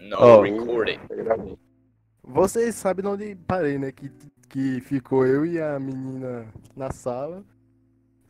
Não, 0.00 0.18
Ó. 0.18 0.42
recording. 0.42 0.98
Vocês 2.22 2.74
sabem 2.74 3.02
de 3.02 3.08
onde 3.08 3.34
parei, 3.46 3.78
né? 3.78 3.92
Que, 3.92 4.10
que 4.48 4.80
ficou 4.80 5.26
eu 5.26 5.44
e 5.44 5.60
a 5.60 5.78
menina 5.78 6.46
na 6.76 6.90
sala, 6.90 7.44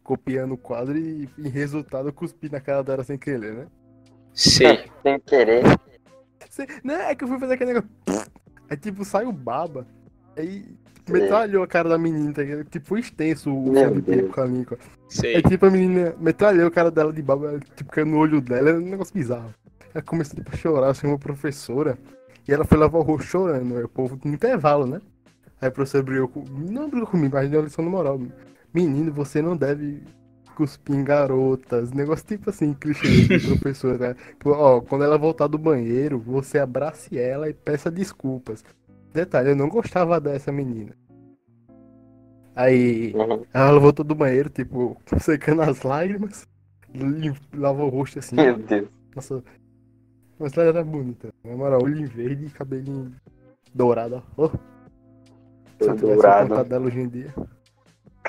copiando 0.02 0.54
o 0.54 0.58
quadro 0.58 0.98
e, 0.98 1.28
em 1.38 1.48
resultado, 1.48 2.08
eu 2.08 2.12
cuspi 2.12 2.50
na 2.50 2.60
cara 2.60 2.82
dela 2.82 3.04
sem 3.04 3.16
querer, 3.16 3.54
né? 3.54 3.66
Sei. 4.32 4.90
Sem 5.02 5.20
querer. 5.20 5.62
Não, 6.82 6.94
é 6.94 7.14
que 7.14 7.24
eu 7.24 7.28
fui 7.28 7.38
fazer 7.38 7.54
aquele 7.54 7.74
negócio. 7.74 7.90
Aí, 8.68 8.76
tipo, 8.76 9.04
sai 9.04 9.24
o 9.24 9.32
baba. 9.32 9.86
Aí 10.36 10.64
metralhou 11.08 11.62
a 11.62 11.66
cara 11.66 11.88
da 11.88 11.98
menina, 11.98 12.32
tá 12.32 12.42
ligado? 12.42 12.64
Tipo, 12.64 12.86
foi 12.86 13.00
extenso 13.00 13.52
o 13.52 14.00
bico 14.00 14.32
com 14.32 14.40
a 14.40 14.44
língua. 14.46 14.78
Sei. 15.08 15.36
Aí, 15.36 15.42
tipo, 15.42 15.66
a 15.66 15.70
menina 15.70 16.14
metralhou 16.18 16.66
a 16.66 16.70
cara 16.70 16.90
dela 16.90 17.12
de 17.12 17.22
baba, 17.22 17.58
tipo, 17.76 17.90
caiu 17.90 18.06
no 18.06 18.18
olho 18.18 18.40
dela, 18.40 18.70
era 18.70 18.78
um 18.78 18.82
negócio 18.82 19.14
bizarro. 19.14 19.52
Ela 19.94 20.02
começou 20.02 20.36
tipo, 20.36 20.50
a 20.52 20.56
chorar, 20.56 20.94
chamou 20.94 21.16
a 21.16 21.18
professora. 21.18 21.98
E 22.48 22.52
ela 22.52 22.64
foi 22.64 22.78
lavar 22.78 23.00
o 23.00 23.04
rosto 23.04 23.26
chorando, 23.26 23.76
aí 23.76 23.84
o 23.84 23.88
povo 23.88 24.18
no 24.24 24.32
intervalo, 24.34 24.86
né? 24.86 25.00
Aí 25.60 25.68
a 25.68 25.70
professora 25.70 26.02
brigou 26.02 26.28
com... 26.28 26.44
Não 26.48 26.88
brigou 26.88 27.06
comigo, 27.08 27.34
mas 27.36 27.50
deu 27.50 27.60
uma 27.60 27.66
lição 27.66 27.84
no 27.84 27.90
moral. 27.90 28.20
Menino, 28.72 29.12
você 29.12 29.42
não 29.42 29.56
deve 29.56 30.02
cuspir 30.56 30.96
em 30.96 31.04
garotas. 31.04 31.92
Negócio 31.92 32.26
tipo 32.26 32.50
assim, 32.50 32.72
clichê 32.74 33.38
de 33.38 33.38
professora, 33.58 33.98
né? 33.98 34.14
Tipo, 34.30 34.50
ó, 34.50 34.80
quando 34.80 35.04
ela 35.04 35.18
voltar 35.18 35.46
do 35.48 35.58
banheiro, 35.58 36.18
você 36.18 36.58
abrace 36.58 37.18
ela 37.18 37.48
e 37.48 37.54
peça 37.54 37.90
desculpas. 37.90 38.64
Detalhe, 39.12 39.50
eu 39.50 39.56
não 39.56 39.68
gostava 39.68 40.20
dessa 40.20 40.50
menina. 40.52 40.94
Aí 42.54 43.12
Uhum. 43.14 43.44
ela 43.52 43.78
voltou 43.78 44.04
do 44.04 44.14
banheiro, 44.14 44.48
tipo, 44.50 44.96
secando 45.20 45.62
as 45.62 45.82
lágrimas, 45.82 46.46
lavou 47.54 47.86
o 47.86 47.90
rosto 47.90 48.18
assim. 48.18 48.36
Meu 48.36 48.56
Deus. 48.58 48.88
Nossa, 49.14 49.42
mas 50.40 50.56
ela 50.56 50.68
era 50.68 50.82
bonita. 50.84 51.32
Na 51.44 51.54
moral, 51.56 51.82
olho 51.82 51.98
em 51.98 52.04
verde 52.06 52.46
e 52.46 52.50
cabelinho 52.50 53.12
dourado. 53.74 54.22
ó. 54.36 54.44
Oh, 54.46 54.48
se 54.48 55.88
eu 55.88 55.94
tivesse 55.96 56.14
Dourado. 56.16 56.46
o 56.46 56.48
contato 56.48 56.68
dela 56.68 56.86
hoje 56.86 57.00
em 57.00 57.08
dia. 57.08 57.34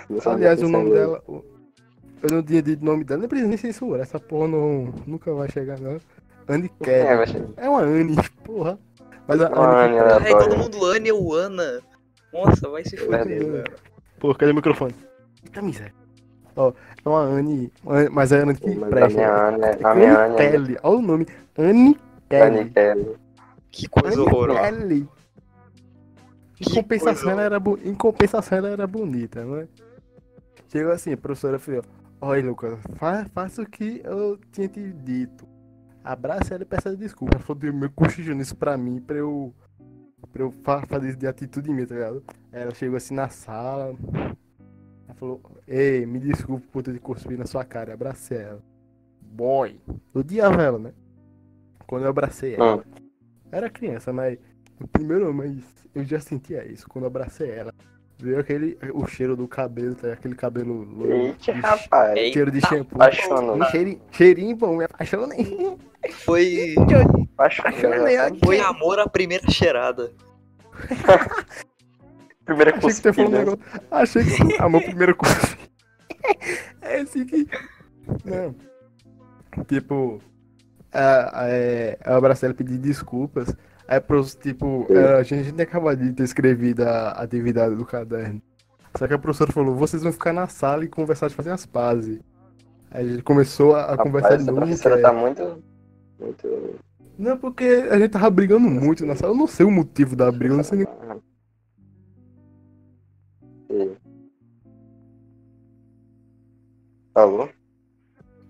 Não 0.10 0.32
Aliás, 0.34 0.62
o 0.62 0.70
nome 0.70 0.86
isso 0.90 0.96
é 0.96 1.00
dela. 1.00 1.24
Eu 1.28 2.30
não 2.32 2.44
tinha 2.44 2.62
dito 2.62 2.82
o 2.82 2.86
nome 2.86 3.04
dela, 3.04 3.20
nem 3.22 3.28
precisa 3.30 3.50
nem 3.50 3.58
censurar. 3.58 4.02
Essa 4.02 4.20
porra 4.20 4.48
não, 4.48 4.94
nunca 5.08 5.34
vai 5.34 5.50
chegar, 5.50 5.80
não. 5.80 5.98
Anne 6.48 6.70
É, 6.82 6.84
Kelly. 6.86 7.16
vai 7.18 7.28
chegar. 7.28 7.48
É 7.58 7.68
uma 7.70 7.82
Anne, 7.82 8.16
porra. 8.44 8.78
Mas 9.28 9.42
a 9.42 9.48
Anne 9.48 9.98
Anne, 9.98 10.26
Ai, 10.28 10.32
todo 10.38 10.58
mundo 10.58 10.86
Ana 10.86 11.14
ou 11.14 11.34
Ana. 11.34 11.82
Nossa, 12.34 12.70
vai 12.70 12.84
se 12.86 12.96
fuder, 12.98 13.26
Verdade. 13.26 13.52
velho. 13.52 13.74
Pô, 14.20 14.34
cadê 14.36 14.52
o 14.52 14.56
microfone? 14.56 14.94
Eita 15.44 15.62
miséria. 15.62 15.94
Ó, 16.56 16.74
é 17.06 17.10
uma 17.10 17.20
Anne. 17.22 17.72
Mas 18.12 18.32
é 18.32 18.40
a 18.40 18.44
Anne 18.44 18.56
que 18.56 18.76
presta. 18.76 19.08
minha 19.16 19.30
Ana, 19.34 19.68
É 19.68 19.80
a 19.84 19.96
minha 19.96 20.10
Anne 20.26 20.34
Ana, 20.34 20.44
é 20.44 20.52
Kelly. 20.52 20.78
Olha 20.84 20.98
o 20.98 21.02
nome. 21.02 21.28
Anne 21.58 21.98
Anne 22.32 22.70
Kelly. 22.70 23.16
Que 23.72 23.88
coisa 23.88 24.22
horrorosa. 24.22 24.60
Kelly. 24.60 25.08
Em 26.60 26.74
compensação, 26.76 27.32
ela 27.32 27.42
era 27.42 27.60
bu- 27.60 27.80
em 27.84 27.96
compensação, 27.96 28.58
ela 28.58 28.70
era 28.70 28.86
bonita, 28.86 29.44
não 29.44 29.58
é? 29.58 29.68
Chegou 30.68 30.92
assim, 30.92 31.12
a 31.14 31.18
professora 31.18 31.58
falou: 31.58 31.84
Olha, 32.22 32.46
Lucas, 32.46 32.78
fa 32.96 33.26
faça 33.34 33.62
o 33.64 33.66
que 33.66 34.02
eu 34.04 34.38
tinha 34.52 34.68
te 34.68 34.92
dito. 34.94 35.48
Abraça 36.04 36.54
ela 36.54 36.64
e 36.64 36.66
peça 36.66 36.96
desculpa. 36.96 37.36
Ela 37.36 37.44
falou: 37.44 37.60
"Deu 37.60 37.74
meu 37.74 37.90
cochichando 37.90 38.42
isso 38.42 38.56
pra 38.56 38.78
mim, 38.78 39.00
pra 39.02 39.18
eu. 39.18 39.52
pra 40.32 40.44
eu 40.44 40.52
fa 40.64 40.86
fazer 40.86 41.10
isso 41.10 41.18
de 41.18 41.26
atitude 41.28 41.72
minha, 41.72 41.88
tá 41.88 41.96
ligado? 41.96 42.24
Ela 42.52 42.74
chegou 42.76 42.98
assim 42.98 43.16
na 43.16 43.28
sala. 43.30 43.96
Ela 45.22 45.38
falou: 45.38 45.42
Ei, 45.68 46.06
me 46.06 46.20
desculpe 46.20 46.66
por 46.68 46.82
ter 46.82 47.00
cuspir 47.00 47.38
na 47.38 47.46
sua 47.46 47.64
cara. 47.64 47.94
Abracei 47.94 48.40
ela. 48.40 48.62
Boy. 49.22 49.80
Eu 50.14 50.22
odiava 50.22 50.62
ela, 50.62 50.80
né? 50.80 50.94
Quando 51.86 52.04
eu 52.04 52.10
abracei 52.10 52.56
ela. 52.56 52.78
Hum. 52.78 52.82
Era 53.52 53.70
criança, 53.70 54.12
mas. 54.12 54.38
O 54.82 54.88
primeiro, 54.88 55.32
mas 55.32 55.56
eu 55.94 56.04
já 56.04 56.20
sentia 56.20 56.66
isso 56.66 56.88
quando 56.90 57.04
eu 57.04 57.08
abracei 57.08 57.52
ela. 57.52 57.74
Veio 58.18 58.40
aquele. 58.40 58.78
O 58.94 59.06
cheiro 59.06 59.36
do 59.36 59.48
cabelo, 59.48 59.94
tá? 59.96 60.12
aquele 60.14 60.36
cabelo 60.36 60.84
loiro. 60.84 61.14
Eita, 61.14 61.54
de- 61.54 61.60
rapaz. 61.60 62.18
Ei. 62.18 62.34
Cheiro 62.34 62.50
de 62.52 62.58
Eita, 62.58 62.68
shampoo. 62.68 62.96
apaixonou. 62.96 63.56
Um 63.58 63.66
cheirinho, 63.66 64.02
cheirinho 64.12 64.56
bom, 64.56 64.76
me 64.78 64.86
apaixonei. 64.86 65.78
Foi, 66.26 66.74
Apaixonei 67.34 68.18
foi 68.44 68.60
amor 68.60 68.98
à 69.00 69.08
primeira 69.08 69.50
cheirada. 69.52 70.12
Primeira 72.46 72.76
Achei 72.76 72.90
que 72.90 72.96
você 72.96 73.14
falou 73.14 73.30
um 73.30 73.34
cuspida. 73.46 73.58
negócio. 73.58 73.88
Achei 73.92 74.24
que. 74.24 74.62
Ah, 74.62 74.70
meu 74.70 74.82
primeiro 74.82 75.16
curso. 75.16 75.58
é 76.82 77.02
assim 77.02 77.26
que. 77.26 77.48
Não. 78.26 78.56
Tipo. 79.66 80.20
A, 80.94 81.48
é, 81.48 81.98
eu 82.06 82.16
abracei 82.16 82.48
ela 82.48 82.54
pedir 82.56 82.78
desculpas. 82.78 83.56
Aí, 83.88 84.00
pros, 84.00 84.36
tipo, 84.36 84.88
a 85.18 85.24
gente 85.24 85.52
tinha 85.52 85.64
acabado 85.64 85.98
de 86.02 86.14
ter 86.14 86.24
escrevido 86.24 86.84
a 86.84 87.12
atividade 87.12 87.76
do 87.76 87.86
caderno. 87.86 88.42
Só 88.98 89.08
que 89.08 89.14
a 89.14 89.18
professora 89.20 89.52
falou: 89.52 89.76
vocês 89.76 90.04
vão 90.04 90.12
ficar 90.12 90.34
na 90.34 90.48
sala 90.48 90.84
e 90.84 90.88
conversar 90.90 91.28
de 91.30 91.36
fazer 91.36 91.52
as 91.52 91.66
pazes. 91.66 92.20
Aí 92.90 93.06
a 93.06 93.10
gente 93.10 93.24
começou 93.24 93.76
a, 93.76 93.94
a 93.94 93.98
conversar 93.98 94.32
Rapaz, 94.32 94.44
de 94.44 94.44
essa 94.44 94.52
novo. 94.52 94.66
professora 94.66 94.96
que 94.96 95.00
é- 95.00 95.04
tá 95.04 95.14
muito. 95.14 95.64
Muito. 96.20 96.76
Não, 97.18 97.38
porque 97.38 97.64
a 97.90 97.98
gente 98.00 98.12
tava 98.12 98.30
brigando 98.30 98.68
muito 98.70 99.06
na 99.06 99.16
sala. 99.16 99.32
Eu 99.34 99.38
não 99.38 99.48
sei 99.48 99.66
o 99.66 99.72
motivo 99.72 100.16
da 100.16 100.32
briga, 100.32 100.54
eu 100.54 100.58
não 100.58 100.64
sei 100.64 100.80
nem. 100.80 100.88
Alô? 107.14 107.50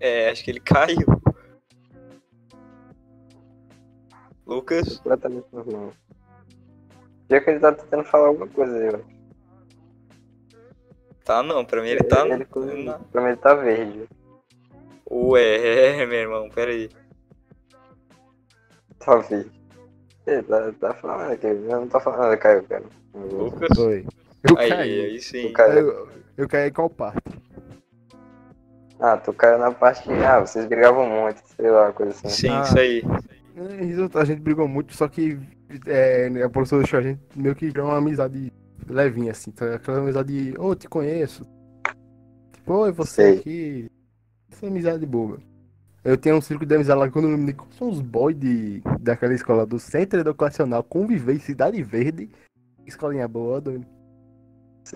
É, 0.00 0.30
acho 0.30 0.44
que 0.44 0.50
ele 0.50 0.60
caiu. 0.60 1.06
Lucas, 4.46 4.96
Completamente 4.98 5.46
normal. 5.52 5.92
Já 7.30 7.40
que 7.40 7.50
ele 7.50 7.60
tá 7.60 7.72
tentando 7.72 8.04
falar 8.04 8.28
alguma 8.28 8.48
coisa 8.48 8.76
aí, 8.76 8.88
ó. 8.94 8.98
tá 11.24 11.42
não, 11.42 11.64
pra 11.64 11.80
mim 11.80 11.88
ele 11.88 12.02
tá. 12.04 12.26
Ele, 12.26 12.84
na- 12.84 12.98
pra 12.98 13.22
mim 13.22 13.28
ele 13.28 13.36
tá 13.36 13.54
verde. 13.54 14.08
Ué, 15.10 16.04
meu 16.06 16.18
irmão, 16.18 16.48
pera 16.50 16.70
aí. 16.72 16.90
Tá 18.98 19.16
verde. 19.16 19.50
Ele 20.26 20.42
tá, 20.42 20.72
tá 20.72 20.94
falando 20.94 21.32
aqui. 21.32 21.46
Eu 21.46 21.56
não 21.80 21.88
tô 21.88 21.98
falando 22.00 22.20
nada, 22.20 22.36
caiu, 22.36 22.62
cara. 22.64 22.84
Lucas. 23.14 23.68
Foi. 23.76 24.06
Eu 24.48 24.58
Aí, 24.58 24.68
caí. 24.68 25.00
aí 25.04 25.20
sim. 25.20 25.52
Caiu. 25.52 25.88
Eu, 25.88 26.08
eu 26.36 26.48
caí 26.48 26.70
qual 26.70 26.90
parte? 26.90 27.31
Ah, 29.04 29.16
tu 29.16 29.32
caiu 29.32 29.58
na 29.58 29.72
parte 29.72 30.04
que. 30.04 30.12
Ah, 30.12 30.38
vocês 30.38 30.64
brigavam 30.66 31.08
muito, 31.08 31.42
sei 31.56 31.68
lá, 31.70 31.92
coisa 31.92 32.12
assim. 32.12 32.28
Sim, 32.28 32.48
Ah. 32.50 32.62
isso 32.62 32.78
aí. 32.78 33.02
É, 33.56 34.18
A 34.20 34.24
gente 34.24 34.40
brigou 34.40 34.68
muito, 34.68 34.94
só 34.94 35.08
que 35.08 35.38
é, 35.86 36.28
a 36.42 36.48
professora 36.48 36.82
deixou 36.82 37.00
a 37.00 37.02
gente 37.02 37.20
meio 37.34 37.54
que 37.56 37.70
criar 37.72 37.84
uma 37.84 37.98
amizade 37.98 38.52
levinha, 38.88 39.32
assim, 39.32 39.50
tá? 39.50 39.74
aquela 39.74 39.98
amizade, 39.98 40.54
ô, 40.56 40.74
te 40.74 40.88
conheço. 40.88 41.44
Tipo, 42.52 42.74
oi, 42.74 42.92
você 42.92 43.12
Sei. 43.32 43.38
aqui. 43.38 43.90
Essa 44.52 44.66
amizade 44.68 45.04
boba. 45.04 45.38
Eu 46.04 46.16
tinha 46.16 46.34
um 46.34 46.40
círculo 46.40 46.68
de 46.68 46.74
amizade 46.74 46.98
lá 47.00 47.10
quando 47.10 47.28
eu 47.28 47.36
me 47.36 47.54
são 47.78 47.88
os 47.88 48.00
boys 48.00 48.38
de, 48.38 48.82
daquela 49.00 49.34
escola 49.34 49.66
do 49.66 49.78
Centro 49.78 50.20
Educacional 50.20 50.82
Conviver 50.84 51.34
em 51.34 51.40
Cidade 51.40 51.82
Verde. 51.82 52.30
Escolinha 52.86 53.26
boa, 53.26 53.60
doido. 53.60 53.86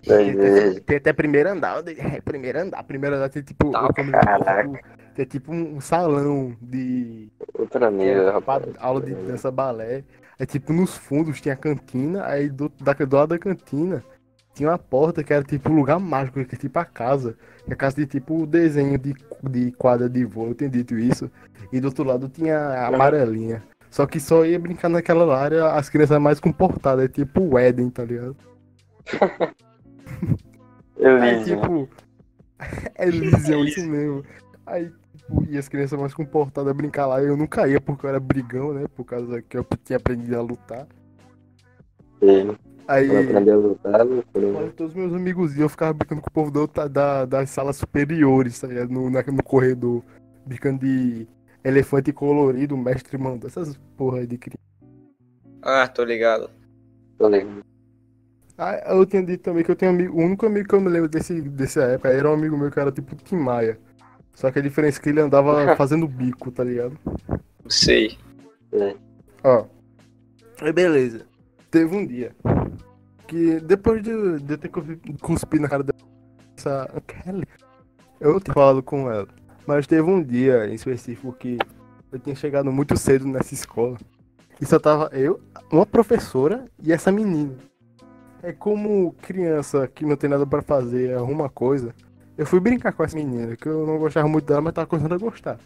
Tem, 0.02 0.96
até 0.96 1.12
primeiro 1.12 1.50
andar, 1.50 1.82
é, 1.88 2.20
primeiro 2.20 2.60
andar, 2.60 2.82
primeiro 2.84 3.16
andar 3.16 3.28
tem 3.28 3.42
tipo, 3.42 3.70
Tá, 3.70 3.88
caraca. 3.92 4.62
tipo, 4.68 4.78
tem 5.14 5.24
tipo 5.24 5.52
um 5.52 5.80
salão 5.80 6.56
de 6.60 7.30
nível, 7.92 8.28
é, 8.28 8.30
rapaz. 8.30 8.64
pa- 8.64 8.72
aula 8.80 9.00
de 9.00 9.14
dança 9.14 9.50
balé. 9.50 10.04
É 10.38 10.44
tipo, 10.44 10.72
nos 10.72 10.96
fundos 10.96 11.40
tinha 11.40 11.54
a 11.54 11.56
cantina, 11.56 12.26
aí 12.26 12.48
do, 12.50 12.68
da, 12.80 12.92
do 12.92 13.16
lado 13.16 13.30
da 13.30 13.38
cantina 13.38 14.04
tinha 14.54 14.68
uma 14.70 14.78
porta 14.78 15.24
que 15.24 15.32
era 15.32 15.42
tipo 15.42 15.70
um 15.70 15.76
lugar 15.76 15.98
mágico, 15.98 16.44
que 16.44 16.54
é 16.54 16.58
tipo 16.58 16.78
a 16.78 16.84
casa. 16.84 17.36
Que 17.64 17.70
é 17.70 17.74
a 17.74 17.76
casa 17.76 17.96
de 17.96 18.06
tipo 18.06 18.46
desenho 18.46 18.98
de, 18.98 19.14
de 19.42 19.72
quadra 19.72 20.08
de 20.08 20.24
voo, 20.24 20.48
eu 20.48 20.54
tenho 20.54 20.70
dito 20.70 20.96
isso. 20.98 21.30
E 21.72 21.80
do 21.80 21.86
outro 21.88 22.04
lado 22.04 22.28
tinha 22.28 22.58
a 22.58 22.86
amarelinha. 22.88 23.62
Só 23.90 24.06
que 24.06 24.20
só 24.20 24.44
ia 24.44 24.58
brincar 24.58 24.88
naquela 24.90 25.34
área 25.38 25.68
as 25.72 25.88
crianças 25.88 26.18
mais 26.20 26.38
comportadas, 26.38 27.04
é 27.06 27.08
tipo 27.08 27.40
o 27.40 27.58
Éden, 27.58 27.88
tá 27.90 28.04
ligado? 28.04 28.36
Aí 31.20 31.34
Elísio. 31.36 31.56
tipo. 31.60 31.88
É 32.94 33.06
Elysium, 33.06 33.64
isso 33.64 33.86
mesmo. 33.86 34.24
Aí, 34.64 34.90
tipo, 35.14 35.44
e 35.50 35.58
as 35.58 35.68
crianças 35.68 36.00
mais 36.00 36.14
comportadas 36.14 36.70
a 36.70 36.74
brincar 36.74 37.06
lá, 37.06 37.22
eu 37.22 37.36
não 37.36 37.46
caía 37.46 37.78
porque 37.80 38.06
eu 38.06 38.10
era 38.10 38.18
brigão, 38.18 38.72
né? 38.72 38.86
Por 38.96 39.04
causa 39.04 39.42
que 39.42 39.58
eu 39.58 39.66
tinha 39.84 39.98
aprendido 39.98 40.34
a 40.38 40.40
lutar. 40.40 40.86
Sim. 42.18 42.56
Aí, 42.88 43.08
Pra 43.08 43.20
aprender 43.20 43.50
a 43.50 43.56
lutar, 43.56 44.00
todos 44.74 44.94
meus 44.94 45.12
amigos 45.12 45.54
iam, 45.54 45.64
eu 45.64 45.68
ficava 45.68 45.92
brincando 45.92 46.22
com 46.22 46.30
o 46.30 46.32
povo 46.32 46.50
da, 46.68 46.88
da, 46.88 47.24
das 47.26 47.50
salas 47.50 47.76
superiores, 47.76 48.58
tá 48.58 48.68
ligado? 48.68 48.90
No, 48.90 49.10
na- 49.10 49.22
no 49.22 49.42
corredor. 49.42 50.02
Brincando 50.46 50.78
de 50.86 51.26
elefante 51.64 52.12
colorido, 52.12 52.76
mestre 52.76 53.18
mandou. 53.18 53.48
Essas 53.48 53.76
porra 53.96 54.20
aí 54.20 54.26
de 54.26 54.38
criança. 54.38 54.56
Ah, 55.60 55.86
tô 55.88 56.04
ligado. 56.04 56.48
Tô 57.18 57.28
ligado. 57.28 57.64
Ah, 58.58 58.94
eu 58.94 59.04
tinha 59.04 59.22
dito 59.22 59.42
também 59.42 59.62
que 59.62 59.70
eu 59.70 59.76
tenho 59.76 59.92
amigo. 59.92 60.16
O 60.16 60.24
único 60.24 60.46
amigo 60.46 60.68
que 60.68 60.74
eu 60.74 60.80
me 60.80 60.88
lembro 60.88 61.08
desse, 61.08 61.40
dessa 61.42 61.82
época 61.82 62.08
era 62.08 62.28
um 62.30 62.34
amigo 62.34 62.56
meu 62.56 62.70
que 62.70 62.80
era 62.80 62.90
tipo 62.90 63.14
Tim 63.16 63.36
Maia. 63.36 63.78
Só 64.34 64.50
que 64.50 64.58
a 64.58 64.62
diferença 64.62 64.98
é 64.98 65.02
que 65.02 65.08
ele 65.10 65.20
andava 65.20 65.74
fazendo 65.76 66.08
bico, 66.08 66.50
tá 66.50 66.64
ligado? 66.64 66.98
Sei. 67.68 68.16
É. 68.72 68.94
Ó, 69.44 69.64
Aí 70.60 70.72
beleza. 70.72 71.26
Teve 71.70 71.94
um 71.94 72.06
dia 72.06 72.34
que 73.26 73.60
depois 73.60 74.02
de, 74.02 74.40
de 74.40 74.54
eu 74.54 74.58
ter 74.58 74.68
cuspi- 74.68 75.00
cuspido 75.20 75.62
na 75.62 75.68
cara 75.68 75.84
dessa 75.84 76.88
Kelly, 77.06 77.44
eu 78.20 78.40
tinha 78.40 78.54
falado 78.54 78.82
com 78.82 79.10
ela. 79.10 79.28
Mas 79.66 79.86
teve 79.86 80.08
um 80.08 80.22
dia 80.22 80.66
em 80.66 80.74
específico 80.74 81.32
que 81.32 81.58
eu 82.10 82.18
tinha 82.18 82.34
chegado 82.34 82.72
muito 82.72 82.96
cedo 82.96 83.26
nessa 83.26 83.52
escola. 83.52 83.98
E 84.60 84.64
só 84.64 84.78
tava 84.78 85.10
eu, 85.12 85.40
uma 85.70 85.84
professora 85.84 86.64
e 86.82 86.92
essa 86.92 87.12
menina. 87.12 87.52
É 88.46 88.52
como 88.52 89.12
criança 89.22 89.88
que 89.88 90.04
não 90.06 90.16
tem 90.16 90.30
nada 90.30 90.46
pra 90.46 90.62
fazer, 90.62 91.14
arruma 91.16 91.48
coisa. 91.48 91.92
Eu 92.38 92.46
fui 92.46 92.60
brincar 92.60 92.92
com 92.92 93.02
essa 93.02 93.16
menina, 93.16 93.56
que 93.56 93.66
eu 93.68 93.84
não 93.84 93.98
gostava 93.98 94.28
muito 94.28 94.44
dela, 94.46 94.60
mas 94.60 94.72
tava 94.72 94.86
começando 94.86 95.14
a 95.14 95.18
gostar. 95.18 95.58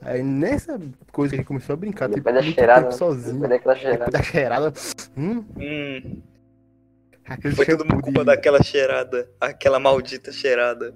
Aí 0.00 0.22
nessa 0.22 0.80
coisa 1.12 1.30
que 1.32 1.36
a 1.36 1.38
gente 1.40 1.46
começou 1.48 1.74
a 1.74 1.76
brincar, 1.76 2.08
tipo, 2.08 2.32
da 2.32 2.40
cheirada, 2.40 2.82
tempo 2.84 2.94
sozinho. 2.94 3.40
Depois 3.46 3.50
daquela 3.50 3.74
Depois 3.74 3.80
cheirada. 3.92 4.10
da 4.10 4.22
cheirada. 4.22 4.72
Hum, 5.18 5.44
Hum, 5.58 6.22
aquele 7.26 7.54
foi 7.54 7.66
tudo 7.66 7.82
shampoo 7.82 8.00
culpa 8.00 8.24
daquela 8.24 8.62
cheirada. 8.62 9.28
Aquela 9.38 9.78
maldita 9.78 10.32
cheirada. 10.32 10.94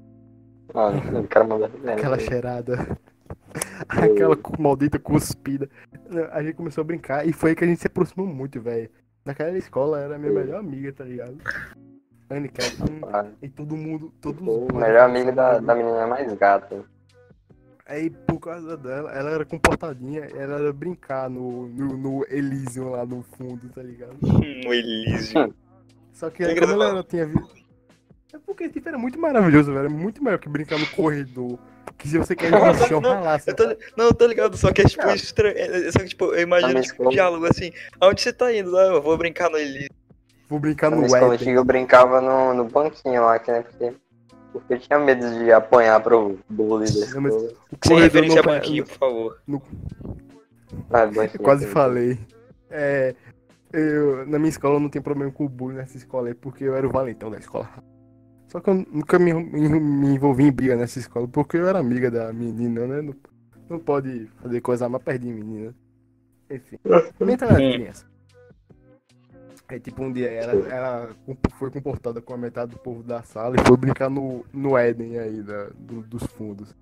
Mano, 0.72 1.20
o 1.20 1.28
cara 1.28 1.44
mandou. 1.44 1.68
Aquela 1.88 2.18
cheirada. 2.18 2.88
Aquela 3.86 4.34
cu- 4.36 4.62
maldita 4.62 4.98
cuspida. 4.98 5.68
A 6.30 6.42
gente 6.42 6.54
começou 6.54 6.80
a 6.80 6.84
brincar 6.84 7.26
e 7.28 7.32
foi 7.34 7.50
aí 7.50 7.56
que 7.56 7.64
a 7.64 7.66
gente 7.66 7.80
se 7.80 7.86
aproximou 7.86 8.26
muito, 8.26 8.58
velho. 8.62 8.88
Naquela 9.24 9.56
escola 9.56 10.00
era 10.00 10.16
a 10.16 10.18
minha 10.18 10.32
melhor 10.32 10.58
amiga, 10.58 10.92
tá 10.92 11.04
ligado? 11.04 11.38
Anica, 12.28 12.62
Ah, 13.12 13.26
e 13.42 13.48
todo 13.48 13.76
mundo, 13.76 14.12
todos 14.20 14.40
O 14.40 14.74
melhor 14.74 15.10
amigo 15.10 15.32
da, 15.32 15.58
da 15.58 15.74
menina 15.74 16.06
mais 16.06 16.32
gata. 16.34 16.82
Aí 17.86 18.08
por 18.10 18.40
causa 18.40 18.76
dela, 18.76 19.12
ela 19.12 19.30
era 19.30 19.44
comportadinha, 19.44 20.24
ela 20.34 20.58
era 20.58 20.72
brincar 20.72 21.28
no, 21.28 21.68
no, 21.68 21.96
no 21.96 22.26
Elysium 22.28 22.90
lá 22.90 23.04
no 23.04 23.22
fundo, 23.22 23.68
tá 23.68 23.82
ligado? 23.82 24.16
Hum, 24.22 24.68
o 24.68 24.74
Elísio. 24.74 25.54
Só 26.12 26.30
que 26.30 26.44
aí, 26.44 26.58
como 26.58 26.72
ela 26.72 26.94
não 26.94 27.02
tinha 27.02 27.26
visto. 27.26 27.54
É 28.32 28.38
porque 28.38 28.68
tipo, 28.68 28.88
era 28.88 28.98
muito 28.98 29.18
maravilhoso, 29.18 29.72
velho. 29.72 29.90
Muito 29.90 30.22
melhor 30.22 30.38
que 30.38 30.48
brincar 30.48 30.78
no 30.78 30.86
corredor. 30.88 31.58
Que 31.98 32.08
se 32.08 32.18
você 32.18 32.34
quer 32.34 32.48
ir 32.48 32.50
no 32.52 32.74
chão, 32.88 33.00
Não. 33.00 33.22
Eu 33.46 33.54
tô, 33.54 33.64
não, 33.96 34.04
eu 34.06 34.14
tô 34.14 34.26
ligado, 34.26 34.56
só 34.56 34.72
que 34.72 34.82
é 34.82 34.84
tipo 34.84 35.08
estranho. 35.10 35.56
é- 35.56 35.88
é- 35.88 35.92
Só 35.92 36.00
que 36.00 36.08
tipo, 36.08 36.24
eu 36.26 36.40
imagino 36.40 36.74
tipo, 36.80 36.84
escola- 36.92 37.08
um 37.08 37.12
diálogo 37.12 37.46
assim. 37.46 37.72
Aonde 38.00 38.20
você 38.22 38.32
tá 38.32 38.52
indo? 38.52 38.76
Ah, 38.76 38.86
eu 38.86 39.02
vou 39.02 39.16
brincar 39.16 39.48
no 39.50 39.56
Elísio. 39.58 39.90
Vou 40.48 40.58
brincar 40.60 40.90
no 40.90 41.02
antiga 41.04 41.50
eu 41.52 41.64
brincava 41.64 42.20
no, 42.20 42.52
no 42.54 42.64
banquinho 42.64 43.22
lá, 43.22 43.38
que, 43.38 43.50
né? 43.50 43.62
Porque, 43.62 43.92
porque 44.52 44.74
eu 44.74 44.78
tinha 44.78 44.98
medo 44.98 45.38
de 45.38 45.50
apanhar 45.50 45.98
pro 46.00 46.38
bully 46.48 46.90
da 46.90 47.06
Não, 47.14 47.20
mas-. 47.22 47.34
O 47.34 47.56
Sem 47.86 47.98
referência 48.00 48.40
a 48.40 48.42
banquinho, 48.42 48.84
por 48.84 48.98
favor. 48.98 49.38
Ah, 50.90 51.06
banquinho, 51.06 51.30
Eu 51.34 51.40
quase 51.40 51.66
falei. 51.66 52.18
É. 52.70 53.14
Eu, 53.72 54.26
na 54.26 54.38
minha 54.38 54.50
escola 54.50 54.74
eu 54.76 54.80
não 54.80 54.90
tenho 54.90 55.02
problema 55.02 55.32
com 55.32 55.46
o 55.46 55.48
bullying 55.48 55.76
nessa 55.76 55.96
escola 55.96 56.28
aí, 56.28 56.34
porque 56.34 56.64
eu 56.64 56.76
era 56.76 56.86
o 56.86 56.90
valentão 56.90 57.30
da 57.30 57.38
escola. 57.38 57.70
Só 58.52 58.60
que 58.60 58.68
eu 58.68 58.74
nunca 58.74 59.18
me, 59.18 59.32
me, 59.80 60.14
envolvi 60.14 60.44
em 60.44 60.52
briga 60.52 60.76
nessa 60.76 60.98
escola, 60.98 61.26
porque 61.26 61.56
eu 61.56 61.66
era 61.66 61.78
amiga 61.78 62.10
da 62.10 62.30
menina, 62.34 62.86
né? 62.86 63.00
Não, 63.00 63.14
não 63.70 63.78
pode 63.78 64.26
fazer 64.42 64.60
coisa 64.60 64.90
mais 64.90 65.02
perto 65.02 65.22
de 65.22 65.32
menina. 65.32 65.74
Enfim. 66.50 66.78
Mental 67.18 67.48
era 67.48 67.66
Hum. 67.66 67.72
criança. 67.72 68.06
Aí 69.68 69.80
tipo 69.80 70.02
um 70.02 70.12
dia 70.12 70.30
ela, 70.30 70.52
ela 70.68 71.16
foi 71.58 71.70
comportada 71.70 72.20
com 72.20 72.34
a 72.34 72.36
metade 72.36 72.72
do 72.72 72.78
povo 72.78 73.02
da 73.02 73.22
sala 73.22 73.56
e 73.56 73.66
foi 73.66 73.74
brincar 73.74 74.10
no, 74.10 74.44
no 74.52 74.76
Éden 74.76 75.18
aí 75.18 75.42
da, 75.42 75.70
do- 75.70 76.02
dos 76.02 76.24
fundos. 76.24 76.76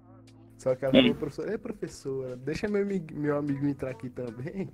Só 0.58 0.74
que 0.74 0.84
ela 0.84 0.92
falou, 0.94 1.14
professora, 1.14 1.52
ei 1.52 1.58
professora, 1.58 2.36
deixa 2.36 2.66
meu, 2.66 2.84
meu 3.12 3.38
amigo 3.38 3.64
entrar 3.64 3.90
aqui 3.90 4.10
também. 4.10 4.68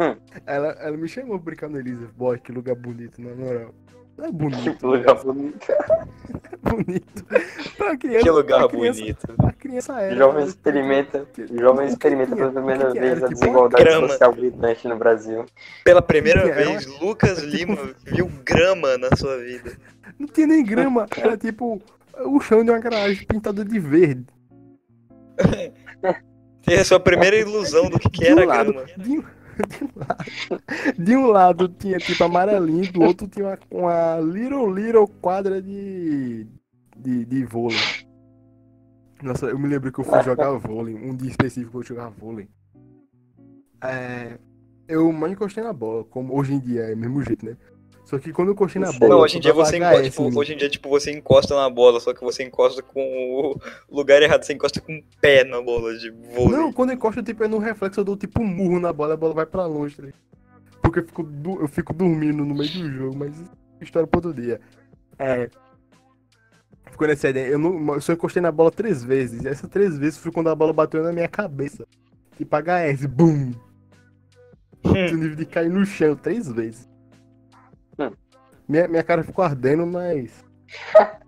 Hum. 0.00 0.16
Ela, 0.44 0.72
ela 0.72 0.96
me 0.96 1.06
chamou 1.06 1.36
pra 1.38 1.44
brincar 1.44 1.68
no 1.68 1.78
Elisa. 1.78 2.08
Boy, 2.16 2.40
que 2.40 2.50
lugar 2.50 2.74
bonito, 2.74 3.22
na 3.22 3.32
moral. 3.32 3.72
Não 3.92 3.99
é 4.18 4.30
bonito, 4.30 4.76
Que 4.78 4.86
lugar 4.86 5.14
bonito. 5.22 5.66
bonito. 6.62 7.24
Pra 7.76 7.96
criança, 7.96 8.24
Que 8.24 8.30
lugar 8.30 8.58
pra 8.60 8.68
criança, 8.68 9.00
bonito. 9.00 9.26
A 9.38 9.52
criança 9.52 10.00
era. 10.00 10.16
Jovem 10.16 10.44
experimenta. 10.46 11.26
Jovem 11.58 11.84
O 11.84 11.86
que 11.88 11.92
experimenta 11.92 12.34
tinha? 12.34 12.36
pela 12.36 12.50
que 12.50 12.56
primeira 12.56 12.92
que 12.92 13.00
vez 13.00 13.12
a 13.22 13.28
Tipo, 13.28 13.40
desigualdade 13.40 13.84
grama. 13.84 14.08
social 14.08 14.32
gritante 14.34 14.88
no 14.88 14.96
Brasil. 14.96 15.46
Pela 15.84 16.02
primeira 16.02 16.52
vez, 16.54 16.86
Lucas 17.00 17.38
Lima 17.44 17.94
viu 18.04 18.30
grama 18.44 18.98
na 18.98 19.14
sua 19.16 19.38
vida. 19.38 19.72
Não 20.18 20.26
tinha 20.26 20.46
nem 20.46 20.64
grama, 20.64 21.06
era 21.16 21.36
tipo 21.36 21.80
o 22.18 22.40
chão 22.40 22.62
de 22.64 22.70
uma 22.70 22.78
garagem 22.78 23.24
pintada 23.26 23.64
de 23.64 23.78
verde. 23.78 24.26
Tem 26.62 26.78
a 26.78 26.84
sua 26.84 27.00
primeira 27.00 27.36
ilusão 27.36 27.88
do 27.88 27.98
que, 27.98 28.10
que 28.10 28.26
era 28.26 28.44
lado, 28.44 28.72
grama. 28.72 28.86
de, 28.98 29.24
de 29.66 29.84
um 29.84 29.90
lado, 29.96 30.98
de 30.98 31.16
um 31.16 31.26
lado 31.26 31.68
tinha 31.68 31.98
tipo 31.98 32.24
amarelinho, 32.24 32.92
do 32.92 33.02
outro 33.02 33.28
tinha 33.28 33.46
uma, 33.46 33.58
uma 33.70 34.20
little 34.20 34.72
little 34.72 35.08
quadra 35.20 35.60
de, 35.60 36.46
de, 36.96 37.24
de 37.24 37.44
vôlei. 37.44 37.78
Nossa, 39.22 39.46
eu 39.46 39.58
me 39.58 39.68
lembro 39.68 39.92
que 39.92 40.00
eu 40.00 40.04
fui 40.04 40.22
jogar 40.22 40.50
vôlei, 40.52 40.94
um 40.94 41.14
dia 41.14 41.30
específico 41.30 41.78
eu 41.78 41.82
jogava 41.82 42.10
vôlei. 42.10 42.48
É, 43.82 44.38
eu 44.88 45.12
mais 45.12 45.32
encostei 45.32 45.62
na 45.62 45.72
bola, 45.72 46.04
como 46.04 46.36
hoje 46.36 46.54
em 46.54 46.58
dia 46.58 46.82
é 46.82 46.94
mesmo 46.94 47.22
jeito, 47.22 47.44
né? 47.44 47.56
Só 48.10 48.18
que 48.18 48.32
quando 48.32 48.48
eu 48.48 48.54
encostei 48.54 48.82
na 48.82 48.90
bola. 48.90 49.14
Não, 49.14 49.20
hoje 49.20 49.36
em 49.36 49.40
dia 49.40 49.52
você 49.54 49.76
encosta, 49.76 50.02
tipo, 50.02 50.40
hoje 50.40 50.52
em 50.52 50.56
dia, 50.56 50.68
tipo, 50.68 50.88
você 50.88 51.12
encosta 51.12 51.54
na 51.54 51.70
bola, 51.70 52.00
só 52.00 52.12
que 52.12 52.20
você 52.20 52.42
encosta 52.42 52.82
com 52.82 53.00
o 53.00 53.60
lugar 53.88 54.20
errado, 54.20 54.42
você 54.42 54.52
encosta 54.52 54.80
com 54.80 54.92
o 54.92 55.02
pé 55.20 55.44
na 55.44 55.62
bola 55.62 55.96
de 55.96 56.10
vôlei. 56.10 56.58
Não, 56.58 56.72
quando 56.72 56.90
eu 56.90 56.96
encosto, 56.96 57.22
tipo, 57.22 57.44
é 57.44 57.46
no 57.46 57.58
reflexo, 57.58 58.00
eu 58.00 58.04
dou 58.04 58.16
tipo 58.16 58.42
um 58.42 58.46
murro 58.48 58.80
na 58.80 58.92
bola, 58.92 59.14
a 59.14 59.16
bola 59.16 59.32
vai 59.32 59.46
pra 59.46 59.64
longe, 59.64 59.94
tá? 59.94 60.08
Porque 60.82 60.98
eu 60.98 61.04
fico, 61.04 61.28
eu 61.60 61.68
fico 61.68 61.94
dormindo 61.94 62.44
no 62.44 62.52
meio 62.52 62.68
do 62.72 62.90
jogo, 62.90 63.16
mas 63.16 63.32
história 63.80 64.08
pra 64.08 64.18
outro 64.18 64.34
dia. 64.34 64.60
É. 65.16 65.48
Ficou 66.90 67.06
nessa 67.06 67.28
ideia. 67.28 67.46
Eu, 67.46 67.60
não, 67.60 67.94
eu 67.94 68.00
só 68.00 68.12
encostei 68.12 68.42
na 68.42 68.50
bola 68.50 68.72
três 68.72 69.04
vezes. 69.04 69.44
E 69.44 69.46
essas 69.46 69.70
três 69.70 69.96
vezes 69.96 70.18
foi 70.18 70.32
quando 70.32 70.48
a 70.48 70.54
bola 70.56 70.72
bateu 70.72 71.00
na 71.04 71.12
minha 71.12 71.28
cabeça. 71.28 71.86
Tipo 72.36 72.56
HS, 72.56 73.06
BUM! 73.06 73.54
Hum. 74.84 75.12
No 75.12 75.16
nível 75.16 75.36
de 75.36 75.46
cair 75.46 75.70
no 75.70 75.86
chão 75.86 76.16
três 76.16 76.50
vezes. 76.50 76.89
Minha, 78.70 78.86
minha 78.86 79.02
cara 79.02 79.24
ficou 79.24 79.44
ardendo, 79.44 79.84
mas. 79.86 80.44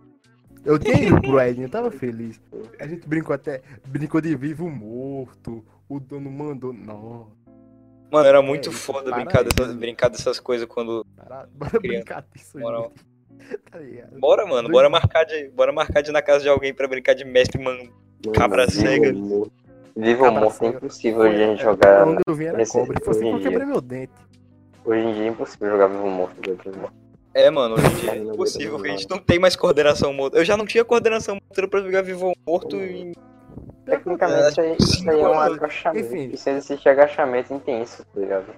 Eu 0.65 0.77
ido 0.77 1.21
pro 1.21 1.41
Eden, 1.41 1.65
eu 1.65 1.69
tava 1.69 1.91
feliz. 1.91 2.41
A 2.79 2.87
gente 2.87 3.05
brincou 3.09 3.35
até. 3.35 3.63
Brincou 3.85 4.21
de 4.21 4.33
vivo 4.37 4.71
morto. 4.71 5.65
O 5.89 5.99
dono 5.99 6.31
mandou. 6.31 6.73
Nossa, 6.73 7.33
Mano, 8.13 8.29
era 8.29 8.41
muito 8.41 8.69
É, 8.69 8.73
foda 8.73 9.11
para 9.11 9.25
brincar 9.25 9.43
dessas, 9.43 9.75
brincar 9.75 10.09
dessas 10.09 10.39
coisas 10.39 10.65
quando. 10.69 11.05
parado. 11.17 11.51
Bora 11.53 11.71
Criança, 11.81 11.89
brincar 11.99 12.25
disso, 12.33 12.59
moral. 12.61 12.93
Tá? 13.73 13.79
Bora, 14.21 14.47
mano, 14.47 14.69
bora 14.69 14.89
marcar 14.89 15.25
de, 15.25 15.49
bora 15.49 15.73
marcar 15.73 16.01
de 16.01 16.11
ir 16.11 16.13
na 16.13 16.23
casa 16.23 16.43
de 16.45 16.49
alguém 16.49 16.73
pra 16.73 16.87
brincar 16.87 17.15
de 17.15 17.25
mestre, 17.25 17.61
mano. 17.61 17.93
Cabra 18.33 18.65
Vivo 18.67 18.81
cega. 18.81 19.13
morto. 19.13 19.53
Vivo 19.97 20.31
morto 20.31 20.65
é 20.65 20.69
impossível 20.69 21.23
de 21.29 21.43
a 21.43 21.47
gente 21.49 21.61
É, 21.61 21.65
jogar. 21.65 22.07
Onde 22.07 22.21
eu 22.25 22.35
vim 22.37 22.45
era 22.45 22.59
nesse- 22.59 22.73
cobra. 22.73 22.97
Se 23.01 23.05
fosse 23.05 23.19
hoje 23.19 23.27
em 23.29 23.33
eu 23.33 23.39
dia. 23.41 23.49
quebrei 23.51 23.67
meu 23.67 23.81
dente. 23.81 24.13
Hoje 24.85 25.01
em 25.05 25.15
dia 25.15 25.25
é 25.25 25.27
impossível 25.27 25.71
jogar 25.71 25.89
vivo 25.89 26.07
morto. 26.07 26.37
Vivo 26.41 26.79
morto. 26.79 27.02
É, 27.35 27.51
mano, 27.51 27.77
hoje 27.77 27.87
em 27.87 27.95
dia 27.95 28.11
é 28.13 28.17
impossível, 28.19 28.73
porque 28.77 28.91
a 28.91 28.97
gente 28.97 29.09
não 29.09 29.19
tem 29.19 29.39
mais 29.39 29.57
coordenação 29.57 30.13
motora. 30.13 30.41
Eu 30.41 30.45
já 30.45 30.57
não 30.57 30.67
tinha 30.67 30.85
coordenação 30.85 31.37
motora 31.37 31.69
pra 31.69 31.81
jogar 31.81 32.03
vivo 32.03 32.27
ou 32.27 32.37
morto 32.47 32.77
e. 32.77 33.13
Tecnicamente, 33.85 34.61
aí, 34.61 34.77
isso 34.79 35.11
aí 35.11 35.21
é 35.21 35.29
um 35.29 35.41
agachamento. 35.41 36.07
Enfim. 36.07 36.31
Isso 36.33 36.49
existe 36.51 36.89
agachamento 36.89 37.53
intenso, 37.53 38.05
tá 38.05 38.21
ligado? 38.21 38.55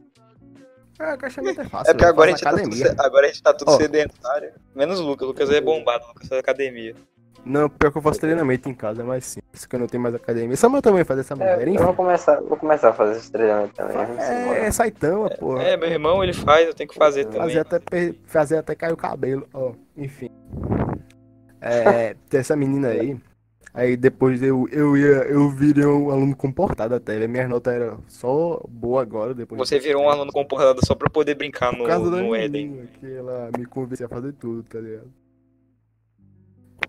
Ah, 0.99 1.13
agachamento 1.13 1.61
é 1.61 1.65
fácil. 1.65 1.91
É 1.91 1.95
porque 1.95 2.05
eu 2.05 2.09
agora 2.09 2.29
a, 2.29 2.31
gente 2.33 2.45
tá 2.45 2.53
tudo, 2.53 3.01
agora 3.01 3.27
a 3.27 3.29
gente 3.29 3.43
tá 3.43 3.55
tudo 3.55 3.71
Ó. 3.71 3.77
sedentário. 3.77 4.53
Menos 4.75 5.01
o 5.01 5.05
Lucas. 5.05 5.25
O 5.25 5.31
Lucas 5.31 5.51
é 5.51 5.61
bombado, 5.61 6.05
o 6.05 6.09
Lucas 6.09 6.29
faz 6.29 6.39
academia. 6.41 6.95
Não, 7.45 7.69
pior 7.69 7.91
que 7.93 7.99
eu 7.99 8.03
faço 8.03 8.21
treinamento 8.21 8.69
em 8.69 8.75
casa, 8.75 9.05
mas 9.05 9.25
sim. 9.27 9.41
Isso 9.53 9.69
que 9.69 9.77
eu 9.77 9.81
não 9.81 9.87
tenho 9.87 10.03
mais 10.03 10.15
academia. 10.15 10.57
Só 10.57 10.69
meu 10.69 10.81
também 10.81 11.05
faz 11.05 11.29
maneira, 11.31 11.61
É, 11.61 11.65
eu 11.65 11.75
enfim. 11.75 11.85
vou 11.85 11.95
começar, 11.95 12.41
vou 12.41 12.57
começar 12.57 12.91
a 12.91 12.93
fazer 12.93 13.19
esse 13.19 13.31
treinamento 13.31 13.75
também. 13.75 13.97
embora. 13.97 14.59
É, 14.59 14.67
é 14.67 14.71
saitama, 14.71 15.31
porra. 15.31 15.63
É, 15.63 15.77
meu 15.77 15.89
irmão, 15.89 16.23
ele 16.23 16.33
faz, 16.33 16.67
eu 16.67 16.75
tenho 16.75 16.89
que 16.89 16.97
fazer 16.97 17.25
também. 17.27 17.41
Fazer 17.41 17.59
até, 17.61 18.15
fazer 18.25 18.57
até 18.57 18.75
cair 18.75 18.93
o 18.93 18.97
cabelo, 18.97 19.47
ó. 19.53 19.73
Enfim. 19.97 20.31
É, 21.61 22.15
tem 22.29 22.41
essa 22.41 22.57
menina 22.57 22.89
aí. 22.89 23.17
Aí 23.75 23.97
depois 23.97 24.41
eu, 24.41 24.69
eu 24.71 24.97
ia, 24.97 25.25
eu 25.25 25.51
virei 25.51 25.85
um 25.85 26.09
aluno 26.09 26.37
comportado 26.37 26.95
até. 26.95 27.27
Minha 27.27 27.49
nota 27.49 27.73
era 27.73 27.97
só 28.07 28.63
boa 28.69 29.03
agora, 29.03 29.35
depois. 29.35 29.59
Você 29.59 29.81
virou 29.81 30.05
um 30.05 30.09
aluno 30.09 30.31
comportado 30.33 30.79
só 30.87 30.95
pra 30.95 31.11
poder 31.11 31.35
brincar 31.35 31.73
no, 31.73 31.85
no 32.11 32.37
Éden. 32.37 32.69
menina, 32.69 32.89
que 33.01 33.13
ela 33.13 33.51
me 33.59 33.67
convencia 33.67 34.07
a 34.07 34.09
fazer 34.09 34.33
tudo, 34.35 34.63
tá 34.63 34.79
ligado? 34.79 35.11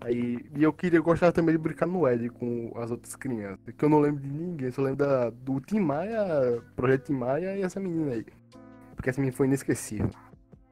Aí, 0.00 0.44
e 0.54 0.62
eu 0.62 0.72
queria 0.72 1.00
gostar 1.00 1.32
também 1.32 1.54
de 1.54 1.58
brincar 1.60 1.86
no 1.86 2.08
Ed 2.08 2.28
com 2.30 2.72
as 2.76 2.90
outras 2.90 3.16
crianças. 3.16 3.58
Que 3.76 3.84
eu 3.84 3.88
não 3.88 4.00
lembro 4.00 4.20
de 4.20 4.28
ninguém, 4.28 4.70
só 4.70 4.82
lembro 4.82 5.04
da, 5.04 5.30
do 5.30 5.60
Tim 5.60 5.80
Maia, 5.80 6.62
Projeto 6.74 7.06
Tim 7.06 7.14
Maia 7.14 7.56
e 7.56 7.62
essa 7.62 7.80
menina 7.80 8.12
aí. 8.12 8.26
Porque 8.94 9.10
essa 9.10 9.20
menina 9.20 9.36
foi 9.36 9.46
inesquecível. 9.46 10.10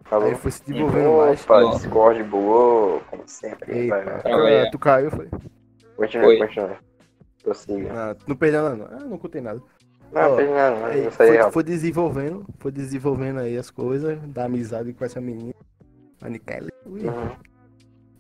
Falou. 0.04 0.28
Aí 0.28 0.34
foi 0.34 0.50
se 0.50 0.62
desenvolvendo 0.64 1.16
mais. 1.16 1.42
Opa, 1.44 1.76
Discord 1.76 2.22
boa, 2.24 3.00
como 3.10 3.22
sempre. 3.26 3.72
Eita, 3.72 3.96
vai, 3.96 4.04
vai. 4.04 4.60
Ah, 4.60 4.62
ah, 4.62 4.70
tu 4.70 4.78
caiu, 4.78 5.06
eu 5.06 5.10
falei. 5.10 5.30
Continua, 5.96 6.26
Oi. 6.26 6.38
continua. 6.38 6.76
Prossiga. 7.42 7.92
Ah, 7.92 8.16
não 8.26 8.36
perdeu 8.36 8.62
nada, 8.62 8.76
não. 8.76 8.86
Ah, 8.86 9.04
não 9.04 9.18
contei 9.18 9.40
nada. 9.40 9.62
Não, 10.12 10.32
Ó, 10.32 10.36
nada, 10.36 10.76
não. 10.76 10.86
Aí 10.86 11.10
foi, 11.10 11.50
foi 11.50 11.62
desenvolvendo, 11.62 12.44
foi 12.58 12.70
desenvolvendo 12.70 13.40
aí 13.40 13.56
as 13.56 13.70
coisas, 13.70 14.18
da 14.28 14.44
amizade 14.44 14.92
com 14.92 15.04
essa 15.04 15.20
menina. 15.20 15.54
A 16.22 16.28
Nicole. 16.28 16.70
Ui. 16.86 17.00
Uhum. 17.00 17.53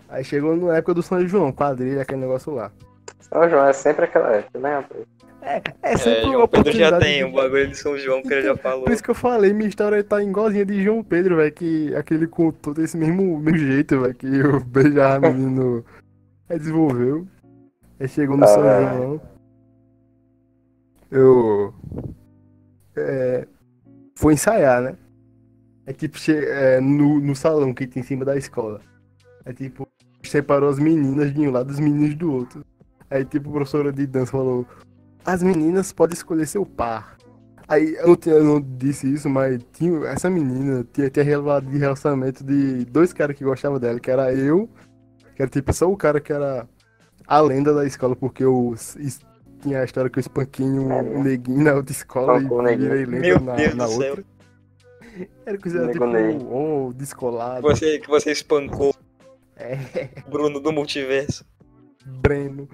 Aí 0.08 0.22
chegou 0.24 0.56
na 0.56 0.76
época 0.76 0.94
do 0.94 1.02
São 1.02 1.26
João, 1.26 1.50
quadrilha, 1.52 2.02
aquele 2.02 2.20
negócio 2.20 2.52
lá. 2.52 2.70
São 3.20 3.48
João 3.48 3.66
é 3.66 3.72
sempre 3.72 4.04
aquela 4.04 4.30
época, 4.32 4.58
né, 4.58 4.74
rapaz? 4.76 5.04
É 5.42 5.62
É, 5.82 5.96
sempre 5.96 6.22
uma 6.24 6.32
João 6.32 6.48
Pedro 6.48 6.72
já 6.72 6.88
oportunidade. 6.88 7.04
tem 7.04 7.18
de- 7.18 7.24
o 7.24 7.32
bagulho 7.34 7.68
de 7.68 7.76
São 7.76 7.98
João 7.98 8.22
que 8.22 8.32
ele 8.32 8.42
já 8.42 8.56
falou. 8.56 8.84
Por 8.84 8.92
isso 8.92 9.02
que 9.02 9.10
eu 9.10 9.14
falei, 9.14 9.52
minha 9.52 9.68
história 9.68 10.02
tá 10.02 10.22
igualzinha 10.22 10.64
de 10.64 10.82
João 10.82 11.02
Pedro, 11.04 11.36
velho, 11.36 11.52
que 11.52 11.94
aquele 11.96 12.26
contou 12.26 12.72
desse 12.72 12.96
mesmo, 12.96 13.38
mesmo 13.38 13.58
jeito, 13.58 14.00
velho, 14.00 14.14
que 14.14 14.26
o 14.42 14.60
beijar 14.64 15.16
a 15.16 15.20
menino 15.20 15.84
aí 16.48 16.58
desenvolveu. 16.58 17.26
Aí 18.00 18.08
chegou 18.08 18.36
no 18.36 18.44
Ah, 18.44 18.46
São. 18.46 18.62
João. 18.62 19.20
Eu. 21.10 21.74
É, 22.96 23.46
fui 24.16 24.34
ensaiar, 24.34 24.80
né? 24.82 24.96
É 25.86 25.92
tipo, 25.92 26.18
che- 26.18 26.46
é, 26.46 26.80
no, 26.80 27.20
no 27.20 27.36
salão 27.36 27.74
que 27.74 27.86
tem 27.86 28.00
em 28.00 28.04
cima 28.06 28.24
da 28.24 28.36
escola. 28.36 28.80
É 29.44 29.52
tipo, 29.52 29.86
separou 30.30 30.68
as 30.68 30.78
meninas 30.78 31.32
de 31.32 31.40
um 31.40 31.50
lado 31.50 31.70
e 31.70 31.74
os 31.74 31.80
meninos 31.80 32.14
do 32.16 32.32
outro. 32.32 32.64
Aí 33.10 33.24
tipo, 33.24 33.48
a 33.50 33.52
professora 33.52 33.92
de 33.92 34.06
dança 34.06 34.32
falou, 34.32 34.66
as 35.24 35.42
meninas 35.42 35.92
podem 35.92 36.14
escolher 36.14 36.46
seu 36.46 36.64
par. 36.66 37.16
Aí 37.66 37.94
eu 37.94 38.08
não, 38.08 38.16
tinha, 38.16 38.34
eu 38.34 38.44
não 38.44 38.60
disse 38.60 39.10
isso, 39.12 39.28
mas 39.30 39.58
tinha, 39.72 40.06
essa 40.08 40.28
menina 40.28 40.86
tinha, 40.92 41.08
tinha 41.08 41.24
revelado 41.24 41.66
de 41.70 41.78
relacionamento 41.78 42.44
de 42.44 42.84
dois 42.84 43.12
caras 43.12 43.36
que 43.36 43.44
gostavam 43.44 43.78
dela, 43.78 43.98
que 43.98 44.10
era 44.10 44.34
eu, 44.34 44.68
que 45.34 45.40
era 45.40 45.50
tipo 45.50 45.72
só 45.72 45.90
o 45.90 45.96
cara 45.96 46.20
que 46.20 46.32
era 46.32 46.68
a 47.26 47.40
lenda 47.40 47.72
da 47.72 47.86
escola, 47.86 48.14
porque 48.14 48.44
eu 48.44 48.74
tinha 49.62 49.80
a 49.80 49.84
história 49.84 50.10
que 50.10 50.18
eu 50.18 50.20
espanquei 50.20 50.66
um 50.66 50.92
É, 50.92 51.02
neguinho 51.22 51.64
na 51.64 51.72
outra 51.74 51.92
escola 51.92 52.38
e 52.38 52.76
virei 52.76 53.06
lenda 53.06 53.20
Meu 53.20 53.40
na, 53.40 53.54
Deus 53.54 53.74
na 53.74 53.86
do 53.86 53.92
outra. 53.92 54.14
céu. 54.16 54.24
Era 55.46 55.58
coisa 55.58 55.86
Nego 55.86 55.92
tipo, 55.92 56.54
oh, 56.54 56.92
descolado, 56.92 57.62
Você, 57.62 57.98
que 57.98 58.08
você 58.08 58.32
espancou 58.32 58.94
é, 59.56 59.76
Bruno 60.28 60.60
do 60.60 60.72
multiverso. 60.72 61.44
Breno. 62.06 62.68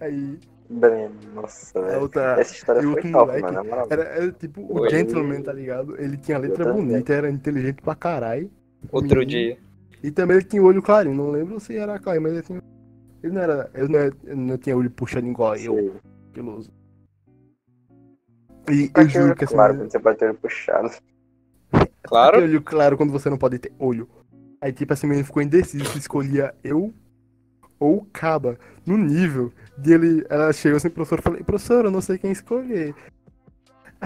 Aí 0.00 0.38
Breno, 0.68 1.14
nossa, 1.34 1.80
velho. 1.80 2.02
outra. 2.02 2.40
Essa 2.40 2.54
história 2.54 2.80
e 2.80 2.82
foi 2.82 2.94
top, 3.02 3.10
moleque 3.12 3.42
mano, 3.42 3.64
moral. 3.64 3.86
Era, 3.90 4.02
era 4.04 4.32
tipo 4.32 4.60
o 4.60 4.80
Oi. 4.80 4.90
gentleman, 4.90 5.42
tá 5.42 5.52
ligado? 5.52 6.00
Ele 6.00 6.16
tinha 6.16 6.38
letra 6.38 6.72
bonita, 6.72 7.12
era 7.14 7.30
inteligente 7.30 7.80
pra 7.82 7.94
caralho. 7.94 8.50
Outro 8.90 9.20
Menino. 9.20 9.26
dia. 9.26 9.58
E 10.02 10.10
também 10.10 10.36
ele 10.36 10.44
tinha 10.46 10.62
olho 10.62 10.82
clarinho, 10.82 11.14
não 11.14 11.30
lembro 11.30 11.58
se 11.60 11.76
era 11.76 11.98
clarinho, 11.98 12.22
mas 12.24 12.32
ele 12.32 12.42
tinha. 12.42 12.62
Ele 13.22 13.32
não 13.32 13.40
era. 13.42 13.70
Ele 13.74 13.88
não, 13.88 13.98
era- 13.98 14.16
ele 14.24 14.34
não 14.40 14.58
tinha 14.58 14.76
olho 14.76 14.90
puxado 14.90 15.26
igual 15.26 15.56
eu, 15.56 15.96
peloso. 16.32 16.70
E 18.70 18.84
eu 18.84 18.90
Pode 18.90 19.06
ter 19.06 19.08
juro 19.12 19.24
olho 19.26 19.36
que 19.36 19.44
essa 19.44 19.54
claro, 19.54 19.76
quando 19.76 19.90
você 19.92 19.98
pode 20.00 20.18
ter 20.18 20.24
olho 20.26 20.34
puxado. 20.38 20.90
tem 21.72 21.88
Claro. 22.02 22.38
olho 22.42 22.62
claro 22.62 22.96
quando 22.96 23.12
você 23.12 23.30
não 23.30 23.38
pode 23.38 23.58
ter 23.58 23.72
olho. 23.78 24.08
Aí 24.66 24.72
tipo 24.72 24.92
essa 24.92 25.06
menina 25.06 25.24
ficou 25.24 25.40
indecisa 25.40 25.84
se 25.84 25.98
escolhia 25.98 26.52
eu 26.64 26.92
ou 27.78 27.98
o 27.98 28.04
Caba. 28.12 28.58
No 28.84 28.96
nível 28.98 29.52
de 29.78 29.92
ele. 29.92 30.26
Ela 30.28 30.52
chegou 30.52 30.76
assim, 30.76 30.90
professor, 30.90 31.22
falei, 31.22 31.44
professor, 31.44 31.84
eu 31.84 31.90
não 31.90 32.00
sei 32.00 32.18
quem 32.18 32.32
escolher. 32.32 32.92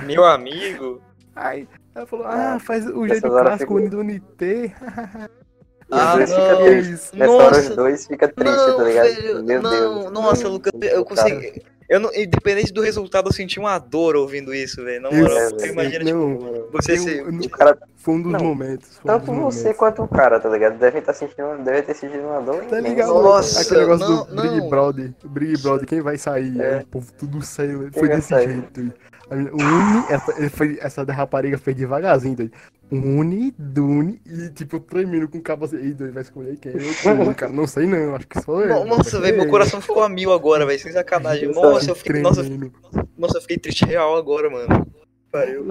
Meu 0.04 0.22
amigo. 0.24 1.00
Aí 1.34 1.66
ela 1.94 2.06
falou, 2.06 2.26
ah, 2.26 2.58
faz 2.60 2.84
o 2.86 3.02
Nessas 3.02 3.20
jeito 3.22 3.28
clássico 3.30 3.76
fica- 3.78 3.88
do 3.90 3.98
Unité. 4.00 4.64
E 4.66 4.74
os 5.90 5.98
Ah, 5.98 6.14
dois 6.16 6.30
não. 6.30 6.36
ficam 6.36 6.60
é 6.60 6.64
tristes. 6.70 7.00
isso. 7.06 7.16
Nessa 7.16 7.32
hora 7.32 7.50
os 7.56 7.62
Nossa. 7.64 7.76
dois 7.76 8.06
ficam 8.06 8.28
tristes, 8.28 8.66
Não, 8.66 8.76
tá 8.76 8.84
ligado? 8.84 9.04
velho, 9.06 9.44
Meu 9.44 9.62
não, 9.62 9.70
Deus. 9.70 10.12
nossa, 10.12 10.48
Lucas, 10.48 10.72
eu 10.82 11.04
consegui. 11.06 11.62
Eu 11.90 11.98
não, 11.98 12.10
independente 12.14 12.72
do 12.72 12.80
resultado, 12.80 13.28
eu 13.28 13.32
senti 13.32 13.58
uma 13.58 13.76
dor 13.78 14.14
ouvindo 14.14 14.54
isso, 14.54 14.82
velho. 14.84 15.02
Na 15.02 15.08
Eu 15.10 15.22
moral, 15.24 15.50
imagina, 15.64 16.04
tipo, 16.04 16.16
não, 16.18 16.68
você 16.70 16.92
eu- 16.92 16.96
se. 16.98 17.18
eu 17.18 17.32
não- 17.32 17.40
O 17.40 17.50
cara, 17.50 17.76
Foi 17.96 18.14
um 18.14 18.22
dos 18.22 18.32
Não, 18.32 18.40
momentos. 18.40 18.96
Foi 18.96 19.10
um 19.10 19.14
tanto 19.18 19.26
dos 19.26 19.36
você 19.36 19.58
momentos. 19.58 19.76
quanto 19.78 20.02
o 20.04 20.08
cara, 20.08 20.40
tá 20.40 20.48
ligado? 20.48 20.78
Devem 20.78 21.00
estar 21.00 21.12
sentindo, 21.12 21.58
deve 21.62 21.82
ter 21.82 21.92
sentido 21.94 22.22
uma 22.28 22.40
dor. 22.40 22.64
Tá 22.64 22.80
ligado? 22.80 23.12
Nossa, 23.12 23.60
Aquele 23.60 23.80
negócio 23.80 24.08
não, 24.08 24.24
do 24.24 24.42
Big 24.42 24.56
não. 24.60 24.68
Brother. 24.70 25.12
O 25.22 25.28
Big 25.28 25.60
Brother, 25.62 25.86
quem 25.86 26.00
vai 26.00 26.16
sair? 26.16 26.58
É. 26.58 26.64
É. 26.64 26.78
O 26.78 26.86
povo 26.86 27.12
tudo 27.18 27.42
saiu. 27.42 27.90
Foi 27.92 28.08
desse 28.08 28.28
sair? 28.28 28.48
jeito. 28.52 28.80
Menina- 28.80 29.50
Uni, 29.52 30.04
essa, 30.08 30.50
foi, 30.50 30.78
essa 30.80 31.04
da 31.04 31.12
rapariga 31.12 31.58
fez 31.58 31.76
devagarzinho. 31.76 32.36
Doido. 32.36 32.52
Uni, 32.90 33.54
Duni 33.58 34.20
e 34.26 34.48
tipo 34.50 34.80
tremendo 34.80 35.28
com 35.28 35.38
o 35.38 35.42
cabo 35.42 35.64
assim. 35.64 35.76
Ei, 35.76 35.92
doido, 35.92 36.12
vai 36.12 36.22
escolher 36.22 36.56
quem? 36.58 36.72
Eu, 36.72 36.78
escolhi, 36.90 37.34
cara, 37.34 37.52
não 37.52 37.66
sei 37.66 37.86
não, 37.86 38.14
acho 38.16 38.26
que 38.26 38.40
sou 38.40 38.62
eu. 38.62 38.68
No- 38.84 38.96
Nossa, 38.96 39.20
velho, 39.20 39.36
meu 39.36 39.48
coração 39.48 39.80
ficou 39.80 40.02
a 40.02 40.08
mil 40.08 40.32
agora, 40.32 40.66
velho. 40.66 40.78
Sem 40.78 40.92
sacanagem. 40.92 41.44
Eu 41.44 41.54
Nossa, 41.54 41.90
eu 41.90 41.94
fiquei. 41.94 42.20
Nossa, 42.20 42.42
eu 42.42 42.72
nossa, 43.16 43.38
eu 43.38 43.42
fiquei 43.42 43.58
triste 43.58 43.84
real 43.84 44.16
agora, 44.16 44.50
mano. 44.50 44.86
Pariu. 45.30 45.66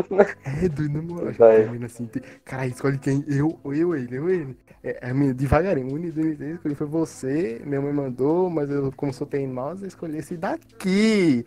É, 0.45 0.69
doido, 0.69 0.93
na 0.93 1.01
moral. 1.01 1.33
Termina 1.33 1.87
assim. 1.87 2.05
Tem... 2.05 2.21
Caralho, 2.45 2.71
escolhe 2.71 2.97
quem? 2.97 3.25
Eu, 3.27 3.59
eu, 3.65 3.93
ele, 3.93 4.17
eu, 4.17 4.29
ele. 4.29 4.57
É, 4.81 5.09
a 5.09 5.13
minha, 5.13 5.33
devagarinho. 5.33 5.93
Uni, 5.93 6.11
Duni, 6.11 6.35
Duni, 6.35 6.53
escolhi 6.53 6.75
foi 6.75 6.87
você. 6.87 7.61
Minha 7.65 7.81
mãe 7.81 7.91
mandou, 7.91 8.49
mas 8.49 8.69
eu, 8.69 8.89
como 8.95 9.13
sou 9.13 9.27
teimosa, 9.27 9.83
eu 9.83 9.89
escolhi 9.89 10.17
esse 10.17 10.37
daqui. 10.37 11.45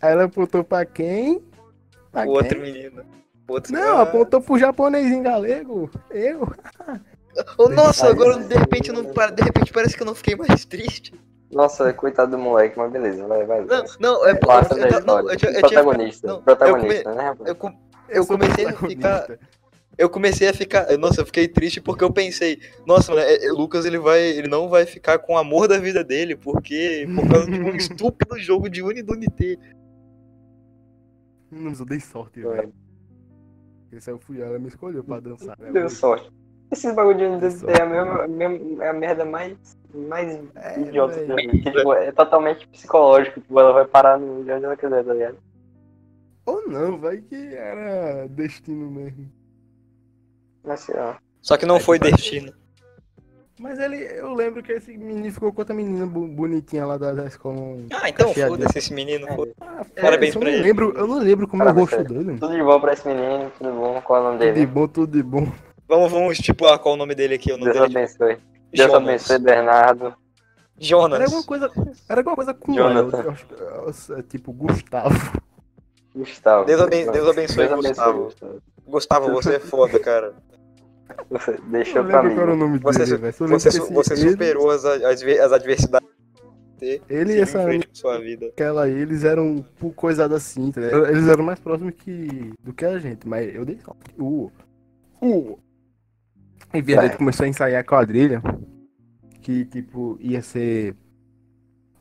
Aí 0.00 0.10
ela 0.10 0.24
apontou 0.24 0.64
pra 0.64 0.84
quem? 0.84 1.40
Pra 2.10 2.26
O 2.26 2.30
outro 2.30 2.60
quem? 2.60 2.72
menino. 2.72 3.04
Outro... 3.48 3.72
Não, 3.72 3.98
Ah. 3.98 4.02
apontou 4.02 4.40
pro 4.40 4.58
japonês 4.58 5.06
em 5.10 5.22
galego. 5.22 5.90
Eu. 6.10 6.52
Oh, 7.58 7.68
nossa, 7.68 8.08
agora 8.08 8.38
de 8.42 8.54
repente 8.54 8.90
eu 8.90 8.94
não 8.94 9.02
de 9.04 9.42
repente 9.42 9.72
parece 9.72 9.96
que 9.96 10.02
eu 10.02 10.06
não 10.06 10.14
fiquei 10.14 10.36
mais 10.36 10.64
triste. 10.66 11.12
Nossa, 11.50 11.92
coitado 11.92 12.30
do 12.30 12.38
moleque, 12.38 12.78
mas 12.78 12.90
beleza, 12.90 13.26
vai, 13.26 13.44
vai. 13.44 13.64
Não, 13.64 13.84
não, 14.00 14.26
é 14.26 14.34
Passa 14.34 14.74
eu, 14.74 15.04
não, 15.04 15.18
eu, 15.20 15.38
protagonista, 15.60 16.26
não, 16.26 16.36
eu 16.36 16.42
protagonista, 16.42 17.14
né, 17.14 17.22
rapaz? 17.24 17.48
eu, 17.48 17.54
com- 17.56 17.78
eu 18.08 18.26
comecei 18.26 18.64
a 18.64 18.68
protagonista. 18.72 19.22
ficar 19.22 19.38
eu 19.98 20.08
comecei 20.08 20.48
a 20.48 20.54
ficar, 20.54 20.96
nossa, 20.98 21.20
eu 21.20 21.26
fiquei 21.26 21.46
triste 21.46 21.78
porque 21.78 22.02
eu 22.02 22.10
pensei, 22.10 22.58
nossa, 22.86 23.12
mano, 23.12 23.22
é- 23.26 23.44
é- 23.44 23.52
o 23.52 23.54
Lucas 23.54 23.84
ele 23.84 23.98
vai, 23.98 24.20
ele 24.22 24.48
não 24.48 24.68
vai 24.70 24.86
ficar 24.86 25.18
com 25.18 25.34
o 25.34 25.38
amor 25.38 25.68
da 25.68 25.78
vida 25.78 26.02
dele, 26.02 26.34
porque 26.34 27.06
por 27.14 27.28
causa 27.28 27.50
de 27.50 27.60
um 27.60 27.76
estúpido 27.76 28.38
jogo 28.38 28.70
de 28.70 28.82
Uni 28.82 29.02
do 29.02 29.12
Unité. 29.12 29.56
Não, 31.50 31.62
mas 31.70 31.80
eu 31.80 31.86
dei 31.86 32.00
sorte, 32.00 32.40
velho. 32.40 32.72
Esse 33.92 34.10
aí 34.10 34.14
eu 34.14 34.18
fui, 34.18 34.40
ela 34.40 34.58
me 34.58 34.68
escolheu 34.68 35.04
pra 35.04 35.20
dançar. 35.20 35.56
né? 35.58 35.70
Deu 35.70 35.88
sorte. 35.90 36.30
Esses 36.70 36.94
bagulho 36.94 37.18
de 37.18 37.24
NDT 37.24 37.66
é 37.70 37.82
a, 37.82 37.86
mesma, 37.86 38.24
a 38.24 38.28
mesma- 38.28 38.84
é 38.84 38.88
a 38.88 38.92
merda 38.94 39.24
mais, 39.26 39.56
mais 39.92 40.40
É, 40.54 40.80
idiota 40.80 41.14
velho. 41.26 41.36
que 41.50 41.60
tipo, 41.60 41.92
é 41.92 42.10
totalmente 42.12 42.66
psicológico, 42.68 43.40
tipo, 43.40 43.60
ela 43.60 43.72
vai 43.72 43.84
parar 43.86 44.18
no 44.18 44.42
de 44.42 44.50
onde 44.52 44.64
ela 44.64 44.76
quiser, 44.76 45.04
tá 45.04 45.12
ligado? 45.12 45.36
Ou 46.46 46.66
não, 46.68 46.96
vai 46.98 47.18
que 47.18 47.36
era 47.54 48.26
destino 48.28 48.90
mesmo. 48.90 49.30
Mas 50.64 50.88
lá. 50.88 51.18
Só 51.42 51.56
que 51.58 51.66
não 51.66 51.78
foi 51.78 51.98
destino. 51.98 52.52
Mas 53.62 53.78
ele, 53.78 53.96
eu 53.96 54.34
lembro 54.34 54.60
que 54.60 54.72
esse 54.72 54.96
menino 54.98 55.32
ficou 55.32 55.52
com 55.52 55.60
outra 55.60 55.72
menina 55.74 56.04
bonitinha 56.04 56.84
lá 56.84 56.98
da, 56.98 57.12
da 57.12 57.26
escola. 57.26 57.54
Ah, 57.92 58.08
então 58.08 58.34
foda-se 58.34 58.76
esse 58.78 58.92
menino, 58.92 59.24
foda 59.36 59.52
Ah, 59.60 59.84
Parabéns 60.00 60.34
eu 60.34 60.40
pra 60.40 60.50
não 60.50 60.56
ele. 60.56 60.66
Lembro, 60.66 60.92
eu 60.96 61.06
não 61.06 61.18
lembro 61.20 61.46
como 61.46 61.62
é 61.62 61.66
o 61.66 61.68
Parabéns 61.68 61.90
rosto 61.92 62.12
dele. 62.12 62.38
Tudo 62.40 62.52
de 62.56 62.62
bom 62.62 62.80
pra 62.80 62.92
esse 62.92 63.06
menino, 63.06 63.52
tudo 63.56 63.70
bom. 63.72 64.02
Qual 64.02 64.18
é 64.18 64.20
o 64.20 64.24
nome 64.24 64.38
Tudo 64.38 64.46
de 64.48 64.52
dele? 64.54 64.66
bom, 64.66 64.88
tudo 64.88 65.16
de 65.16 65.22
bom. 65.22 65.46
Vamos, 65.88 66.10
vamos 66.10 66.32
estipular 66.32 66.76
qual 66.80 66.94
o 66.94 66.98
nome 66.98 67.14
dele 67.14 67.34
aqui, 67.34 67.52
o 67.52 67.56
nome 67.56 67.72
Deus 67.72 67.86
dele 67.86 67.98
é 67.98 68.02
abençoe. 68.02 68.38
Deus 68.72 68.90
Jonas. 68.90 69.08
abençoe, 69.08 69.38
Bernardo. 69.38 70.04
Era 70.06 70.16
Jonas. 70.78 71.20
alguma 71.22 71.42
coisa, 71.44 71.70
era 72.08 72.20
alguma 72.20 72.34
coisa 72.34 72.54
com 72.54 72.74
Jonathan. 72.74 73.34
é 74.18 74.22
tipo 74.22 74.52
Gustavo. 74.52 75.14
Gustavo. 76.16 76.64
Deus 76.64 76.80
aben- 76.80 77.10
Deus 77.12 77.28
abençoe, 77.28 77.68
Gustavo. 77.68 78.24
Gustavo. 78.24 78.62
Gustavo, 78.86 79.30
você 79.32 79.54
é 79.54 79.60
foda, 79.60 80.00
cara. 80.00 80.34
Você 81.30 81.98
Eu 81.98 82.04
pra 82.04 82.22
mim. 82.22 82.34
qual 82.34 82.42
era 82.42 82.52
o 82.52 82.56
nome 82.56 82.78
Você, 82.78 83.04
dele, 83.04 83.16
você, 83.18 83.32
su- 83.32 83.54
esse- 83.68 83.92
você 83.92 84.12
ele- 84.14 84.30
superou 84.30 84.70
as, 84.70 84.84
as, 84.84 85.22
as 85.22 85.52
adversidades 85.52 86.08
Ele 87.08 87.34
e 87.34 87.40
essa 87.40 87.58
sua 87.92 88.18
vida. 88.18 88.46
aquela 88.46 88.84
aí, 88.84 88.92
eles 88.92 89.22
eram 89.24 89.64
por 89.78 89.92
coisada 89.94 90.34
assim, 90.36 90.70
tá 90.72 90.80
ligado? 90.80 91.06
Eles 91.06 91.28
eram 91.28 91.44
mais 91.44 91.60
próximos 91.60 91.94
que, 91.96 92.52
do 92.62 92.72
que 92.72 92.84
a 92.84 92.98
gente, 92.98 93.26
mas 93.28 93.54
eu 93.54 93.64
dei 93.64 93.78
sorte. 93.78 94.14
O. 94.18 94.50
O. 95.20 95.58
Em 96.74 96.82
vez 96.82 96.96
Vai. 96.98 97.08
de 97.10 97.16
começar 97.16 97.44
a 97.44 97.48
ensaiar 97.48 97.80
a 97.80 97.84
quadrilha, 97.84 98.42
que 99.40 99.64
tipo, 99.66 100.16
ia 100.20 100.42
ser. 100.42 100.96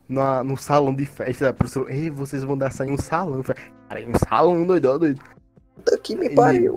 Na, 0.10 0.44
no 0.44 0.58
salão 0.58 0.94
de 0.94 1.06
festa, 1.06 1.50
a 1.50 1.54
professora, 1.54 1.94
ei, 1.94 2.10
vocês 2.10 2.44
vão 2.44 2.58
dançar 2.58 2.86
em 2.86 2.92
um 2.92 2.98
salão. 2.98 3.38
Eu 3.38 3.44
falei, 3.44 3.64
cara, 3.88 4.02
em 4.02 4.10
um 4.10 4.14
salão, 4.28 4.66
doidão, 4.66 5.00
doido. 5.00 5.22
Puta 5.76 5.98
que 6.00 6.16
me 6.18 6.30
pariu. 6.36 6.76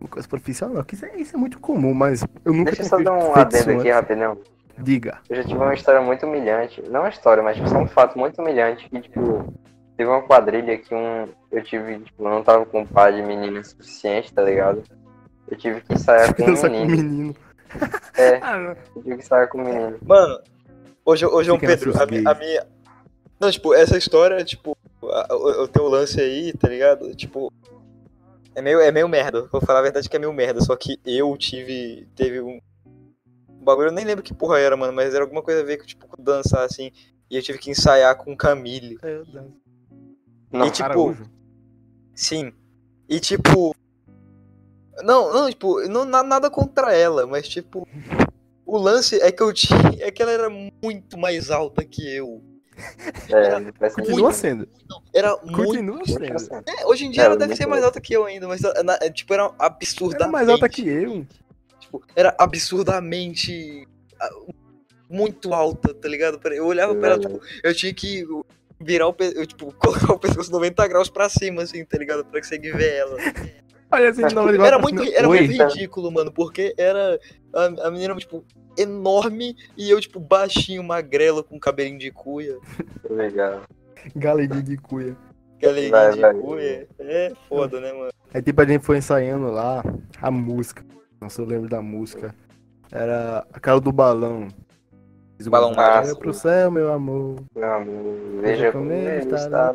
Uma 0.00 0.08
coisa 0.08 0.26
profissional, 0.26 0.82
que 0.82 0.94
isso 0.94 1.04
é, 1.04 1.16
isso 1.16 1.36
é 1.36 1.38
muito 1.38 1.58
comum, 1.60 1.92
mas 1.92 2.24
eu 2.44 2.52
nunca 2.54 2.70
Deixa 2.70 2.82
eu 2.82 2.86
só 2.88 2.98
dar 3.02 3.12
um 3.12 3.34
adendo 3.34 3.72
aqui 3.72 3.90
rapidão. 3.90 4.38
Diga. 4.78 5.18
Eu 5.28 5.36
já 5.36 5.42
tive 5.42 5.56
uma 5.56 5.74
história 5.74 6.00
muito 6.00 6.24
humilhante. 6.26 6.80
Não 6.88 7.00
uma 7.00 7.10
história, 7.10 7.42
mas 7.42 7.56
tipo, 7.56 7.68
só 7.68 7.76
um 7.78 7.86
fato 7.86 8.18
muito 8.18 8.40
humilhante. 8.40 8.88
Que, 8.88 8.98
tipo, 9.00 9.52
teve 9.96 10.08
uma 10.08 10.22
quadrilha 10.22 10.78
que 10.78 10.94
um. 10.94 11.28
Eu 11.52 11.62
tive, 11.62 11.98
tipo, 11.98 12.24
eu 12.24 12.30
não 12.30 12.42
tava 12.42 12.64
com 12.64 12.80
um 12.80 12.86
par 12.86 13.12
de 13.12 13.20
meninas 13.20 13.68
suficiente, 13.70 14.32
tá 14.32 14.42
ligado? 14.42 14.82
Eu 15.50 15.58
tive 15.58 15.82
que 15.82 15.92
ensaiar 15.92 16.34
com 16.34 16.44
um 16.44 16.46
Dançar 16.46 16.70
com 16.70 16.76
o 16.76 16.80
menino. 16.80 17.02
menino. 17.02 17.36
É, 18.16 18.38
Ah, 18.42 18.56
eu 18.94 19.02
tive 19.02 19.16
que 19.16 19.22
ensaiar 19.22 19.48
com 19.48 19.58
um 19.58 19.64
menino. 19.64 19.98
Mano, 20.02 20.40
ô, 21.04 21.14
Jo- 21.14 21.28
ô 21.34 21.42
João 21.44 21.58
Fica 21.58 21.72
Pedro, 21.76 21.92
a, 21.98 22.02
a 22.30 22.34
minha. 22.34 22.66
Não, 23.38 23.50
tipo, 23.50 23.74
essa 23.74 23.98
história, 23.98 24.42
tipo, 24.44 24.76
o 25.02 25.68
teu 25.68 25.88
lance 25.88 26.18
aí, 26.20 26.52
tá 26.54 26.68
ligado? 26.68 27.14
Tipo, 27.14 27.52
é 28.60 28.62
meio, 28.62 28.80
é 28.80 28.92
meio 28.92 29.08
merda. 29.08 29.46
Vou 29.50 29.60
falar 29.60 29.80
a 29.80 29.82
verdade 29.82 30.08
que 30.08 30.16
é 30.16 30.18
meio 30.18 30.32
merda. 30.32 30.60
Só 30.60 30.76
que 30.76 30.98
eu 31.04 31.36
tive. 31.36 32.06
Teve 32.14 32.40
um. 32.40 32.60
Um 33.48 33.64
bagulho, 33.64 33.88
eu 33.88 33.92
nem 33.92 34.04
lembro 34.04 34.22
que 34.24 34.32
porra 34.32 34.58
era, 34.58 34.76
mano, 34.76 34.92
mas 34.92 35.14
era 35.14 35.22
alguma 35.24 35.42
coisa 35.42 35.60
a 35.60 35.64
ver 35.64 35.76
com, 35.78 35.84
tipo, 35.84 36.06
dançar 36.22 36.64
assim. 36.64 36.90
E 37.30 37.36
eu 37.36 37.42
tive 37.42 37.58
que 37.58 37.70
ensaiar 37.70 38.16
com 38.16 38.36
Camille. 38.36 38.98
É, 39.02 39.16
eu 39.16 39.26
danço. 39.26 39.60
Não, 40.52 40.66
E 40.66 40.70
tipo, 40.70 40.84
Araújo. 40.88 41.24
Sim. 42.14 42.52
E 43.08 43.20
tipo. 43.20 43.74
Não, 45.02 45.32
não, 45.32 45.48
tipo, 45.48 45.80
não, 45.88 46.04
na- 46.04 46.22
nada 46.22 46.50
contra 46.50 46.94
ela, 46.94 47.26
mas 47.26 47.48
tipo. 47.48 47.86
O 48.66 48.78
lance 48.78 49.20
é 49.20 49.30
que 49.32 49.42
eu 49.42 49.52
tinha. 49.52 49.78
É 50.00 50.10
que 50.10 50.22
ela 50.22 50.30
era 50.32 50.48
muito 50.50 51.18
mais 51.18 51.50
alta 51.50 51.84
que 51.84 52.02
eu. 52.14 52.42
É, 53.30 53.90
Continua 53.90 54.32
sendo. 54.32 54.68
Era 55.14 55.36
muito. 55.42 55.56
Continua 55.56 55.96
muito 55.96 56.38
sendo. 56.38 56.62
É, 56.66 56.86
hoje 56.86 57.06
em 57.06 57.10
dia 57.10 57.22
É, 57.22 57.26
ela 57.26 57.36
deve 57.36 57.48
muito 57.48 57.58
ser 57.58 57.66
mais 57.66 57.84
alta. 57.84 58.00
que 58.00 58.12
eu 58.14 58.24
ainda, 58.24 58.46
mas 58.48 58.60
na- 58.84 58.98
é, 59.00 59.10
tipo, 59.10 59.32
era 59.34 59.52
absurdamente. 59.58 60.22
Era 60.22 60.32
mais 60.32 60.48
alta 60.48 60.68
que 60.68 60.88
eu. 60.88 61.26
Tipo, 61.80 62.02
era 62.16 62.34
absurdamente. 62.38 63.86
ah, 64.20 64.30
Muito 65.08 65.52
alta, 65.52 65.92
tá 65.92 66.08
ligado? 66.08 66.38
Eu 66.52 66.66
olhava 66.66 66.94
pra 66.94 67.08
ela, 67.10 67.18
tipo, 67.18 67.40
eu 67.64 67.74
tinha 67.74 67.92
que 67.92 68.24
virar 68.80 69.08
o 69.08 69.16
eu, 69.18 69.44
tipo, 69.46 69.72
colocar 69.78 70.12
o 70.12 70.18
pescoço 70.18 70.52
90 70.52 70.86
graus 70.86 71.08
pra 71.10 71.28
cima, 71.28 71.62
assim, 71.62 71.84
tá 71.84 71.98
ligado? 71.98 72.24
Pra 72.24 72.40
conseguir 72.40 72.72
ver 72.76 72.94
ela. 72.94 73.16
Olha 73.92 74.10
assim, 74.10 74.22
não, 74.34 74.48
Era 74.48 74.78
muito, 74.78 75.02
era 75.02 75.28
Oi. 75.28 75.46
muito 75.46 75.62
ridículo, 75.62 76.12
mano, 76.12 76.30
porque 76.32 76.74
era 76.78 77.18
a, 77.52 77.88
a 77.88 77.90
menina, 77.90 78.14
tipo, 78.16 78.44
enorme 78.78 79.56
e 79.76 79.90
eu, 79.90 80.00
tipo, 80.00 80.20
baixinho, 80.20 80.82
magrelo, 80.84 81.42
com 81.42 81.58
cabelinho 81.58 81.98
de 81.98 82.10
cuia. 82.10 82.56
Legal. 83.08 83.62
Galedinho 84.14 84.62
de 84.62 84.76
cuia. 84.76 85.16
Galinha 85.60 85.90
Vai, 85.90 86.12
de 86.12 86.20
vai. 86.20 86.34
cuia. 86.34 86.88
É 86.98 87.32
foda, 87.48 87.80
né, 87.80 87.92
mano? 87.92 88.10
Aí 88.32 88.40
tipo, 88.40 88.60
a 88.60 88.64
gente 88.64 88.84
foi 88.84 88.98
ensaiando 88.98 89.50
lá 89.50 89.82
a 90.22 90.30
música. 90.30 90.84
Nossa, 91.20 91.42
eu 91.42 91.46
lembro 91.46 91.68
da 91.68 91.82
música. 91.82 92.34
Era 92.90 93.46
aquela 93.52 93.80
do 93.80 93.92
balão. 93.92 94.48
Fiz 95.40 95.46
uma 95.46 95.52
Balão 95.58 95.74
mágico. 95.74 96.20
pro 96.20 96.34
céu, 96.34 96.70
meu 96.70 96.92
amor. 96.92 97.36
Meu 97.56 97.72
amigo, 97.72 98.40
veja 98.42 98.70
como 98.72 98.92
ele 98.92 99.24
está. 99.34 99.72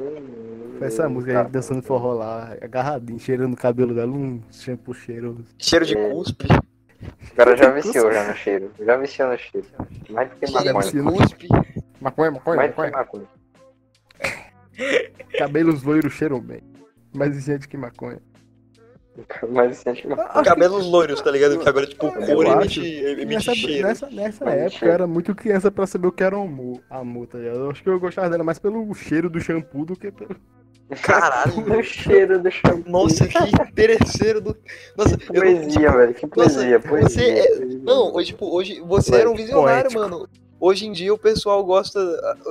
Foi 0.77 0.85
essa 0.87 1.09
música, 1.09 1.39
a 1.39 1.41
gente 1.43 1.51
dançando 1.53 1.81
forró 1.81 2.13
lá, 2.13 2.55
agarradinho, 2.61 3.17
cheirando 3.19 3.53
o 3.53 3.57
cabelo 3.57 3.95
dela, 3.95 4.11
um 4.11 4.39
shampoo 4.51 4.93
cheiroso. 4.93 5.43
Cheiro 5.57 5.83
de 5.83 5.97
É. 5.97 6.09
cuspe. 6.11 6.45
O 7.31 7.35
cara 7.35 7.57
já 7.57 7.71
viciou 7.71 8.13
já 8.13 8.27
no 8.27 8.35
cheiro. 8.35 8.71
Já 8.79 8.95
viciou 8.95 9.29
no 9.31 9.37
cheiro. 9.39 9.65
Mais 10.11 10.29
do 10.29 10.35
que 10.35 10.51
maconha. 10.51 10.73
cuspe. 11.03 11.47
Maconha, 11.99 12.29
maconha, 12.31 12.57
Mais 12.57 12.69
maconha. 12.69 12.91
maconha. 12.91 13.25
Cabelos 15.39 15.81
loiros 15.81 16.13
cheiram 16.13 16.39
bem. 16.39 16.61
Mais 17.11 17.43
gente 17.43 17.67
que 17.67 17.75
maconha. 17.75 18.19
Mais 19.49 19.83
do 19.83 19.93
que 19.93 20.07
maconha. 20.07 20.27
Acho 20.29 20.43
que 20.43 20.49
Cabelos 20.49 20.85
loiros, 20.87 21.21
tá 21.21 21.31
ligado? 21.31 21.57
Que 21.59 21.69
agora, 21.69 21.85
tipo, 21.87 22.05
Eu 22.07 22.35
cor 22.35 22.47
acho 22.47 22.79
emite, 22.81 23.25
Nessa, 23.25 23.55
cheiro. 23.55 23.87
nessa, 23.87 24.09
nessa 24.09 24.45
Mas 24.45 24.53
época 24.55 24.69
cheiro. 24.71 24.85
eu 24.87 24.93
era 24.93 25.07
muito 25.07 25.33
criança 25.35 25.71
pra 25.71 25.87
saber 25.87 26.07
o 26.07 26.11
que 26.11 26.23
era 26.23 26.35
amor, 26.35 26.81
amor, 26.89 27.27
tá 27.27 27.37
ligado? 27.37 27.57
Eu 27.59 27.71
acho 27.71 27.81
que 27.83 27.89
eu 27.89 27.99
gostava 27.99 28.29
dela 28.29 28.43
mais 28.43 28.59
pelo 28.59 28.93
cheiro 28.93 29.29
do 29.29 29.39
shampoo 29.39 29.85
do 29.85 29.95
que 29.95 30.11
pelo. 30.11 30.35
Caralho. 31.01 31.53
O 31.79 31.81
cheiro 31.83 32.41
do 32.43 32.51
shampoo. 32.51 32.91
Nossa, 32.91 33.27
que 33.27 33.37
interesseiro 33.37 34.39
do. 34.41 34.55
Nossa, 34.97 35.17
Que 35.17 35.33
não- 35.33 35.41
poesia, 35.41 35.91
velho. 35.91 36.13
Que 36.13 36.27
poesia, 36.27 36.75
Nossa, 36.77 36.87
poesia. 36.89 37.09
você 37.09 37.39
é- 37.39 37.57
poesia. 37.57 37.79
Não, 37.83 38.13
hoje, 38.13 38.27
tipo, 38.27 38.45
hoje 38.55 38.81
você 38.81 39.11
Ué, 39.13 39.21
era 39.21 39.31
um 39.31 39.35
visionário, 39.35 39.91
poético. 39.91 39.99
mano. 40.01 40.29
Hoje 40.59 40.87
em 40.87 40.91
dia 40.91 41.13
o 41.13 41.17
pessoal 41.17 41.63
gosta, 41.65 41.99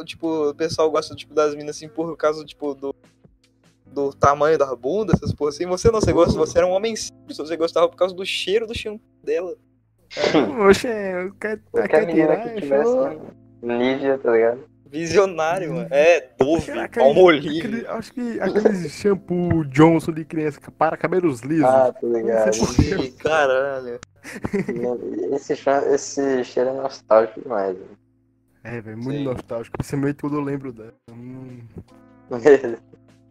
tipo, 0.05 0.51
o 0.51 0.55
pessoal 0.55 0.91
gosta 0.91 1.15
tipo 1.15 1.33
das 1.35 1.55
minas 1.55 1.77
assim 1.77 1.89
por 1.89 2.15
causa 2.17 2.45
tipo 2.45 2.75
do 2.75 2.95
do 3.95 4.13
tamanho 4.13 4.59
da 4.59 4.75
bunda, 4.77 5.13
essas 5.15 5.33
porra 5.33 5.51
assim. 5.51 5.67
Você 5.67 5.91
não, 5.91 6.01
você 6.01 6.13
gosta, 6.13 6.35
você 6.37 6.59
era 6.59 6.67
um 6.67 6.73
homem 6.73 6.95
simples, 6.97 7.37
você 7.39 7.57
gostava 7.57 7.89
por 7.89 7.97
causa 7.97 8.15
do 8.15 8.25
cheiro 8.27 8.67
do 8.67 8.77
shampoo 8.77 9.01
dela. 9.23 9.55
Oxe, 10.69 10.87
eu 10.87 11.33
quero, 11.41 11.61
Qualquer 11.73 11.89
quer 11.89 12.07
menina 12.07 12.37
que 12.37 12.49
é 12.49 12.55
tivesse. 12.61 13.19
Nívea, 13.63 14.19
tá 14.19 14.31
ligado? 14.33 14.75
Visionário, 14.91 15.75
mano. 15.75 15.89
É, 15.91 16.29
Dove, 16.39 16.71
Aquele- 16.71 17.05
Palmolive. 17.05 17.59
aquele- 17.59 17.87
acho 17.89 18.13
que 18.13 18.39
aqueles 18.41 18.93
shampoo 18.93 19.65
Johnson 19.65 20.13
de 20.13 20.25
criança 20.25 20.61
que 20.61 20.71
para 20.71 20.97
cabelos 20.97 21.41
lisos. 21.41 21.65
Ah, 21.65 21.93
tá 21.93 22.07
ligado. 22.07 22.51
Ih, 23.03 23.11
Caralho. 23.13 23.99
Esse, 25.33 25.53
esse 25.93 26.45
cheiro 26.45 26.71
é 26.71 26.73
nostálgico 26.75 27.41
demais. 27.41 27.77
velho. 27.77 27.91
É, 28.63 28.81
velho, 28.81 28.97
muito 28.99 29.19
Sim. 29.19 29.25
nostálgico. 29.25 29.77
Principalmente 29.77 30.21
quando 30.21 30.37
eu 30.37 30.41
lembro 30.43 30.73
dela. 30.73 30.95
Hum. 31.11 31.59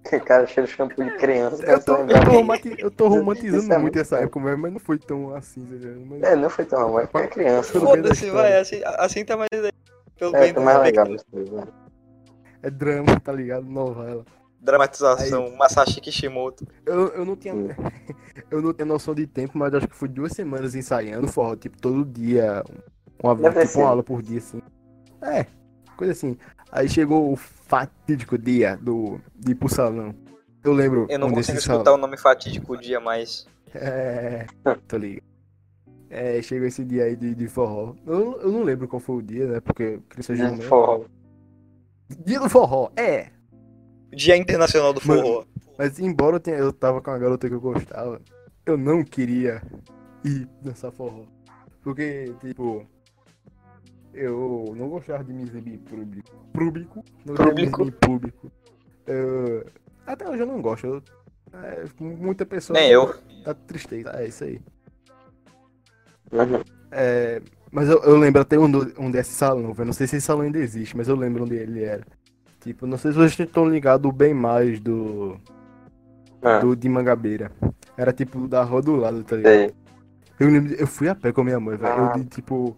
Cara, 0.26 0.46
cheiro 0.48 0.68
de 0.68 0.76
shampoo 0.76 1.04
de 1.04 1.12
criança. 1.18 1.64
Eu 1.66 1.82
tô, 1.84 1.96
eu 1.98 2.24
tô, 2.26 2.32
romati- 2.32 2.76
eu 2.78 2.92
tô 2.92 3.08
romantizando 3.08 3.74
é 3.74 3.78
muito 3.78 3.98
essa 3.98 4.18
época, 4.18 4.40
mas 4.40 4.60
mas 4.60 4.74
não 4.74 4.80
foi 4.80 4.98
tão 5.00 5.34
assim, 5.36 5.66
tá? 5.66 5.88
Mas- 6.06 6.24
É, 6.24 6.36
não 6.36 6.50
foi 6.50 6.66
tão 6.66 6.92
ruim, 6.92 7.04
é 7.04 7.08
porque 7.08 7.26
é 7.26 7.28
criança. 7.28 7.80
Foda-se, 7.80 8.30
vai, 8.30 8.58
assim, 8.60 8.82
assim 8.84 9.26
tá 9.26 9.38
mais 9.38 9.50
pelo 10.18 10.36
É, 10.36 10.40
bem 10.42 10.54
tá 10.54 10.60
do 10.60 10.66
mais 10.66 10.80
legal 10.82 11.08
isso 11.14 11.26
aí, 11.34 11.50
né? 11.50 11.64
É 12.62 12.70
drama, 12.70 13.20
tá 13.20 13.32
ligado? 13.32 13.66
Novela. 13.66 14.26
Dramatização, 14.60 15.54
Masashi 15.58 16.00
Kishimoto. 16.00 16.66
Eu, 16.86 17.10
eu 17.10 17.26
não 17.26 17.36
tinha. 17.36 17.54
Eu 18.50 18.62
não 18.62 18.74
tenho 18.74 18.88
noção 18.88 19.14
de 19.16 19.26
tempo, 19.28 19.58
mas 19.58 19.74
acho 19.74 19.88
que 19.88 19.96
foi 19.96 20.08
duas 20.08 20.32
semanas 20.32 20.76
ensaiando 20.76 21.28
forró, 21.28 21.56
tipo, 21.56 21.76
todo 21.80 22.06
dia. 22.06 22.64
Uma, 23.22 23.36
Deve 23.36 23.62
tipo, 23.62 23.68
ser. 23.74 23.80
uma 23.80 23.90
aula 23.90 24.04
por 24.04 24.22
dia, 24.22 24.38
assim. 24.38 24.62
É, 25.22 25.46
coisa 25.96 26.14
assim. 26.14 26.38
Aí 26.72 26.88
chegou 26.90 27.32
o 27.32 27.36
fatídico 27.36 28.38
dia 28.38 28.78
do, 28.78 29.20
de 29.36 29.52
ir 29.52 29.56
pro 29.56 29.70
salão. 29.70 30.14
Eu 30.64 30.74
lembro 30.74 31.06
Eu 31.10 31.20
não 31.20 31.28
um 31.28 31.34
consigo 31.34 31.58
escutar 31.58 31.84
salão. 31.84 31.96
o 31.96 32.02
nome 32.02 32.18
fatídico 32.18 32.78
dia 32.78 33.00
mais. 33.00 33.46
É. 33.74 34.46
Tô 34.88 34.98
ligado. 34.98 35.24
É, 36.10 36.40
chegou 36.44 36.68
esse 36.68 36.86
dia 36.86 37.06
aí 37.06 37.16
de, 37.16 37.34
de 37.34 37.48
forró. 37.48 37.96
Eu, 38.06 38.40
eu 38.42 38.52
não 38.52 38.62
lembro 38.64 38.88
qual 38.88 39.00
foi 39.00 39.16
o 39.16 39.22
dia, 39.22 39.48
né? 39.48 39.60
Porque 39.60 40.00
criança 40.10 40.34
De 40.34 40.40
jumenta. 40.42 40.64
forró. 40.64 41.06
Dia 42.24 42.40
do 42.40 42.50
forró, 42.50 42.92
é! 42.96 43.32
Dia 44.16 44.38
Internacional 44.38 44.94
do. 44.94 45.02
Forró. 45.02 45.44
Mas 45.78 45.98
embora 46.00 46.36
eu, 46.36 46.40
tenha, 46.40 46.58
eu 46.58 46.72
tava 46.72 47.02
com 47.02 47.10
uma 47.10 47.18
garota 47.18 47.48
que 47.50 47.56
eu 47.56 47.60
gostava, 47.62 48.22
eu 48.64 48.78
não 48.78 49.04
queria 49.04 49.60
ir 50.24 50.48
dançar 50.62 50.92
forró. 50.92 51.24
Porque, 51.82 52.32
tipo, 52.42 52.86
eu 54.14 54.74
não 54.76 54.90
gostava 54.90 55.24
de 55.24 55.34
me 55.34 55.44
exibir 55.44 55.78
público. 55.80 56.36
Público? 56.54 57.04
Não 57.26 57.36
gostava 57.36 57.54
de 57.56 57.66
me 57.66 57.72
Público. 57.72 57.98
público. 58.00 58.52
Eu- 59.08 59.66
até 60.06 60.28
hoje 60.30 60.42
eu 60.44 60.48
não 60.48 60.62
gosto. 60.62 60.86
Eu, 60.88 61.02
é, 61.54 61.86
muita 62.00 62.46
pessoa. 62.46 62.78
Nem 62.80 62.90
eu. 62.92 63.14
Tá 63.44 63.54
tristeza, 63.54 64.12
é 64.18 64.28
isso 64.28 64.44
aí. 64.44 64.60
Uhum. 66.32 66.64
É, 66.92 67.42
mas 67.72 67.90
eu, 67.90 68.02
eu 68.04 68.18
lembro 68.18 68.42
até 68.42 68.58
onde, 68.58 68.94
onde 68.98 69.18
é 69.18 69.22
esse 69.22 69.34
salão, 69.34 69.74
velho. 69.74 69.86
Não 69.88 69.94
sei 69.94 70.08
se 70.08 70.16
esse 70.18 70.26
salão 70.26 70.44
ainda 70.44 70.58
existe, 70.60 70.96
mas 70.98 71.08
eu 71.08 71.16
lembro 71.16 71.44
onde 71.44 71.56
ele 71.56 71.84
era. 71.84 72.04
Tipo, 72.62 72.88
não 72.88 72.98
sei 72.98 73.12
se 73.12 73.18
vocês 73.18 73.38
estão 73.40 73.68
ligados 73.68 74.12
bem 74.14 74.34
mais 74.34 74.80
do, 74.80 75.38
Ah, 76.42 76.60
do 76.60 76.76
de 76.76 76.88
Mangabeira. 76.90 77.52
Era 77.98 78.12
tipo 78.14 78.48
da 78.48 78.64
rua 78.64 78.82
do 78.82 78.96
lado, 78.96 79.24
tá 79.24 79.36
ligado? 79.36 79.52
sei. 79.54 79.72
Eu 80.40 80.48
lembro, 80.50 80.74
eu 80.74 80.88
fui 80.88 81.08
a 81.08 81.14
pé 81.16 81.32
com 81.32 81.42
a 81.42 81.44
minha 81.44 81.60
mãe, 81.60 81.78
velho. 81.78 81.94
Ah. 81.94 82.14
Eu 82.16 82.24
de 82.24 82.30
tipo 82.30 82.76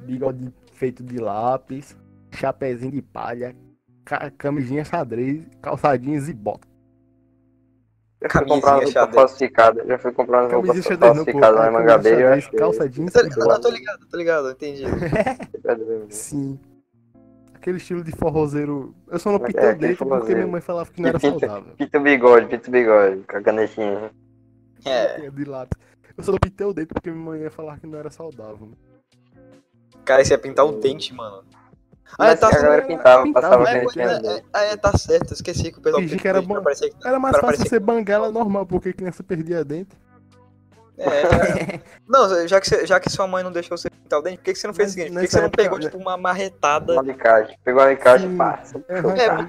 bigode 0.00 0.52
feito 0.72 1.02
de 1.02 1.18
lápis, 1.18 1.96
chapézinho 2.32 2.92
de 2.92 3.02
palha, 3.02 3.54
ca 4.04 4.30
camisinha 4.36 4.84
xadrez, 4.84 5.46
calçadinhas 5.62 6.28
e 6.28 6.34
bota. 6.34 6.66
Já 8.22 8.30
fui 8.30 8.46
comprar 8.46 8.76
uma 8.78 8.84
roupa 8.84 9.12
falsificada. 9.12 9.84
Já 9.86 9.98
fui 9.98 10.12
comprar 10.12 10.42
uma 10.44 10.52
roupa 10.52 10.66
falsificada 10.68 11.06
lá 11.10 11.18
é 11.18 11.22
em 11.22 11.24
camisa 11.72 11.72
Mangabeira. 11.72 12.42
Calça 12.56 12.88
jeans 12.88 13.12
Tô, 13.12 13.20
e 13.20 13.22
ligado, 13.24 13.44
bota. 13.44 13.60
tô 13.60 13.70
ligado, 13.70 14.06
tô 14.06 14.16
ligado, 14.16 14.50
entendi. 14.50 14.84
Sim. 16.08 16.58
Aquele 17.54 17.76
estilo 17.78 18.02
de 18.02 18.12
forrozeiro. 18.12 18.94
Eu 19.10 19.18
só 19.18 19.30
não 19.30 19.38
É, 19.38 19.46
pitei 19.46 19.64
o 19.64 19.68
aquele 19.70 19.88
dente 19.88 20.04
porque 20.04 20.34
minha 20.34 20.46
mãe 20.46 20.60
falava 20.60 20.90
que 20.90 21.00
não 21.02 21.08
era 21.08 21.18
pinta- 21.18 21.38
saudável. 21.46 21.74
Pinta 21.76 21.98
o 21.98 22.02
bigode, 22.02 22.46
pinta 22.46 22.68
o 22.68 22.72
bigode, 22.72 23.22
com 23.22 23.36
a 23.36 23.42
canetinha. 23.42 24.10
É, 24.86 25.30
De 25.30 25.44
lápis. 25.44 25.78
Eu 26.16 26.22
só 26.24 26.30
não 26.32 26.38
pitei 26.38 26.66
o 26.66 26.72
dente 26.72 26.92
porque 26.94 27.10
minha 27.10 27.24
mãe 27.24 27.40
ia 27.40 27.50
falar 27.50 27.78
que 27.78 27.86
não 27.86 27.98
era 27.98 28.10
saudável. 28.10 28.70
Cara, 30.04 30.22
isso 30.22 30.32
ia 30.32 30.38
pintar 30.38 30.64
o 30.66 30.72
dente, 30.72 31.12
mano. 31.14 31.42
Ah, 32.18 32.26
é, 32.26 32.30
Mas 32.30 32.40
tá 32.40 32.46
a 32.48 32.50
galera 32.52 32.72
certo. 32.74 32.86
pintava, 32.86 33.22
pintava, 33.24 33.48
passava 33.58 33.68
é, 33.68 33.72
É, 33.72 33.80
canetinha. 33.80 34.42
é, 34.54 34.66
é, 34.68 34.72
é, 34.72 34.76
tá 34.76 34.96
certo, 34.96 35.32
esqueci 35.34 35.72
que 35.72 35.78
o 35.78 35.82
pessoal 35.82 36.00
Fingi 36.02 36.16
que 36.16 36.28
era 36.28 36.38
dente 36.40 36.48
bom. 36.48 36.62
parecer 36.62 36.92
Era 37.04 37.18
mais 37.18 37.32
pra 37.32 37.40
fácil 37.40 37.56
parecer 37.58 37.68
ser 37.68 37.80
banguela 37.80 38.30
normal, 38.30 38.64
porque 38.64 38.92
criança 38.92 39.22
perdia 39.24 39.64
dente. 39.64 39.96
É, 40.96 41.06
é. 41.08 41.80
Não, 42.08 42.46
já 42.46 42.60
que, 42.60 42.68
você- 42.68 42.86
já 42.86 43.00
que 43.00 43.10
sua 43.10 43.26
mãe 43.26 43.42
não 43.42 43.50
deixou 43.50 43.76
você 43.76 43.90
pintar 43.90 44.20
o 44.20 44.22
dente, 44.22 44.36
por 44.36 44.44
que, 44.44 44.52
que 44.52 44.58
você 44.60 44.66
não 44.68 44.74
fez 44.74 44.90
o 44.90 44.92
seguinte? 44.92 45.10
Por 45.12 45.20
que, 45.22 45.26
que 45.26 45.32
você 45.32 45.40
não 45.40 45.50
pegou, 45.50 45.76
né? 45.78 45.84
tipo, 45.86 45.98
uma 45.98 46.16
marretada? 46.16 46.94
Um 46.94 47.00
alicate. 47.00 47.58
Pegou 47.64 47.80
o 47.82 47.84
alicate 47.84 48.26
e 48.26 48.36
passa. 48.36 48.84
É, 48.88 49.02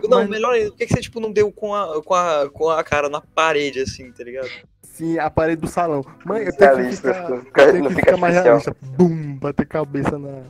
não, 0.07 0.19
mas- 0.21 0.29
melhor 0.29 0.53
ainda, 0.53 0.71
por 0.71 0.77
que, 0.77 0.87
que 0.87 0.93
você, 0.95 1.01
tipo, 1.01 1.19
não 1.19 1.31
deu 1.31 1.51
com 1.51 1.75
a, 1.75 2.01
com, 2.01 2.13
a, 2.15 2.49
com 2.49 2.69
a 2.71 2.83
cara 2.83 3.09
na 3.09 3.21
parede, 3.21 3.81
assim, 3.81 4.11
tá 4.11 4.23
ligado? 4.23 4.49
Sim, 4.95 5.19
a 5.19 5.29
parede 5.29 5.61
do 5.61 5.67
salão. 5.67 6.01
Mãe, 6.25 6.43
eu 6.45 6.55
tenho 6.55 6.75
que 6.89 6.95
ficar, 6.95 7.41
fica- 7.41 7.71
tenho 7.71 7.83
que 7.83 7.95
fica 7.95 8.05
ficar 8.05 8.17
mais 8.17 8.33
realista. 8.35 8.75
Bum, 8.97 9.37
bater 9.37 9.67
cabeça 9.67 10.17
na. 10.17 10.43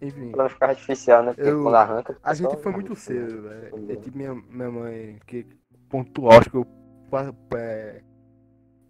Enfim, 0.00 0.30
Pra 0.32 0.44
não 0.44 0.50
ficar 0.50 0.68
artificial, 0.70 1.22
né? 1.24 1.32
Porque 1.34 1.48
Eu- 1.48 1.62
quando 1.62 1.74
arranca. 1.76 2.16
a 2.22 2.34
gente 2.34 2.56
foi 2.58 2.72
muito 2.72 2.94
cedo, 2.94 3.42
velho. 3.42 3.90
É 3.92 3.96
tipo 3.96 4.16
minha, 4.16 4.34
minha 4.34 4.70
mãe, 4.70 5.18
que 5.26 5.46
pontual, 5.88 6.38
acho 6.38 6.50
que 6.50 6.56
eu, 6.56 6.66
é, 7.56 8.00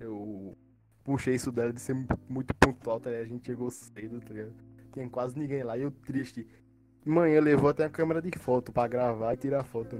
eu 0.00 0.56
puxei 1.04 1.34
isso 1.34 1.50
dela 1.50 1.72
de 1.72 1.80
ser 1.80 1.94
mu- 1.94 2.06
muito 2.28 2.54
pontual, 2.54 3.00
tá 3.00 3.10
ligado? 3.10 3.24
A 3.24 3.28
gente 3.28 3.46
chegou 3.46 3.70
cedo, 3.70 4.20
tá 4.20 4.32
ligado? 4.34 4.52
Tinha 4.92 5.08
quase 5.08 5.38
ninguém 5.38 5.62
lá, 5.62 5.76
e 5.78 5.82
eu 5.82 5.90
triste. 5.90 6.46
Manhã 7.04 7.40
levou 7.40 7.68
até 7.70 7.84
a 7.84 7.90
câmera 7.90 8.20
de 8.22 8.30
foto 8.38 8.70
pra 8.70 8.86
gravar 8.86 9.32
e 9.34 9.36
tirar 9.38 9.64
foto. 9.64 9.98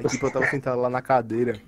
E, 0.00 0.08
tipo, 0.08 0.26
eu 0.26 0.32
tava 0.32 0.46
sentado 0.46 0.80
lá 0.80 0.88
na 0.88 1.02
cadeira. 1.02 1.60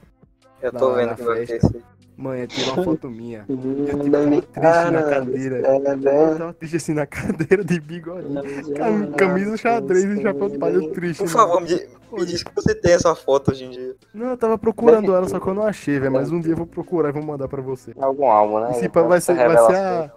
Eu 0.65 0.73
tô 0.73 0.89
Na- 0.91 0.95
vendo 0.97 1.09
na 1.11 1.15
que 1.15 1.23
vai 1.23 1.43
acontecer. 1.45 1.83
Manhã 2.17 2.47
tirou 2.47 2.75
uma 2.75 2.85
foto 2.85 3.11
minha. 3.11 3.45
Eu 3.51 3.57
tipo, 3.57 4.09
deve- 4.09 4.43
triste 4.43 4.51
na 4.61 4.63
cara, 4.63 5.03
cadeira. 5.11 5.57
é, 5.67 5.77
Eu 5.77 5.81
né? 5.81 6.35
tava 6.39 6.53
triste 6.55 6.77
assim 6.77 6.95
na 6.95 7.07
cadeira 7.07 7.65
de 7.65 7.81
bigodinho. 7.81 8.41
Cam- 8.77 9.13
Camisa 9.13 9.57
xadrez 9.57 10.05
e 10.05 10.23
chapéu 10.23 10.49
de 10.49 10.59
palha 10.59 10.91
triste. 10.93 11.19
Por 11.19 11.27
né? 11.27 11.33
favor, 11.33 11.61
me, 11.61 11.69
me 12.13 12.25
diz 12.27 12.43
que 12.45 12.55
você 12.55 12.73
tem 12.73 12.93
essa 12.93 13.15
foto 13.17 13.51
hoje 13.51 13.65
em 13.65 13.71
dia. 13.71 13.97
Não, 14.15 14.29
eu 14.31 14.37
tava 14.37 14.57
procurando 14.57 15.13
ela, 15.13 15.29
só 15.29 15.41
que 15.41 15.47
eu 15.49 15.55
não 15.55 15.65
achei, 15.67 15.99
velho. 15.99 16.13
Mas 16.13 16.31
um 16.31 16.41
dia 16.41 16.53
eu 16.53 16.57
vou 16.57 16.67
procurar 16.67 17.09
e 17.09 17.13
vou 17.13 17.23
mandar 17.23 17.49
pra 17.49 17.61
você. 17.61 17.93
Algum 17.99 18.31
álbum, 18.31 18.61
né? 18.61 18.67
Vai 19.09 19.21
ser, 19.21 19.35
vai 19.35 19.57
ser 19.59 19.77
a. 19.77 20.11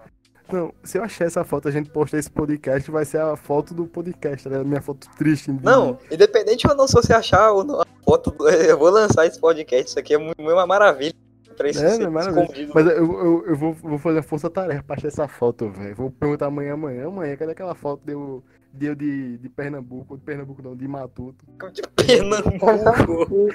Não, 0.53 0.71
se 0.81 0.97
eu 0.97 1.03
achar 1.03 1.25
essa 1.25 1.43
foto, 1.43 1.67
a 1.67 1.71
gente 1.71 1.89
posta 1.89 2.17
esse 2.17 2.31
podcast, 2.31 2.89
vai 2.89 3.03
ser 3.03 3.19
a 3.19 3.35
foto 3.35 3.73
do 3.73 3.85
podcast, 3.85 4.47
né? 4.47 4.63
Minha 4.63 4.81
foto 4.81 5.05
triste. 5.17 5.51
Não, 5.63 5.97
independente 6.09 6.65
ou 6.69 6.73
não, 6.75 6.87
se 6.87 6.93
você 6.93 7.11
achar 7.11 7.51
ou 7.51 7.65
não, 7.65 7.81
foto, 8.07 8.33
eu 8.49 8.77
vou 8.77 8.89
lançar 8.89 9.25
esse 9.25 9.39
podcast. 9.39 9.89
Isso 9.89 9.99
aqui 9.99 10.13
é 10.13 10.17
uma 10.17 10.65
maravilha. 10.65 11.13
Pra 11.57 11.69
isso 11.69 11.83
É, 11.83 11.89
ser 11.89 12.03
é 12.03 12.09
maravilha. 12.09 12.43
escondido. 12.43 12.71
Mas 12.75 12.85
eu, 12.85 12.93
eu, 12.95 13.45
eu 13.47 13.55
vou, 13.55 13.73
vou 13.73 13.97
fazer 13.97 14.19
a 14.19 14.23
força-tarefa 14.23 14.83
pra 14.83 14.95
achar 14.95 15.07
essa 15.07 15.27
foto, 15.27 15.69
velho. 15.71 15.95
Vou 15.95 16.11
perguntar 16.11 16.45
amanhã, 16.45 16.73
amanhã, 16.73 17.07
amanhã, 17.07 17.35
cadê 17.35 17.51
aquela 17.51 17.73
foto 17.73 18.01
de 18.05 18.13
eu, 18.13 18.43
de, 18.71 18.85
eu 18.85 18.95
de, 18.95 19.37
de 19.39 19.49
Pernambuco, 19.49 20.17
de 20.17 20.23
Pernambuco 20.23 20.61
não, 20.61 20.75
de 20.75 20.87
Matuto. 20.87 21.43
de 21.73 21.81
Pernambuco. 21.95 22.67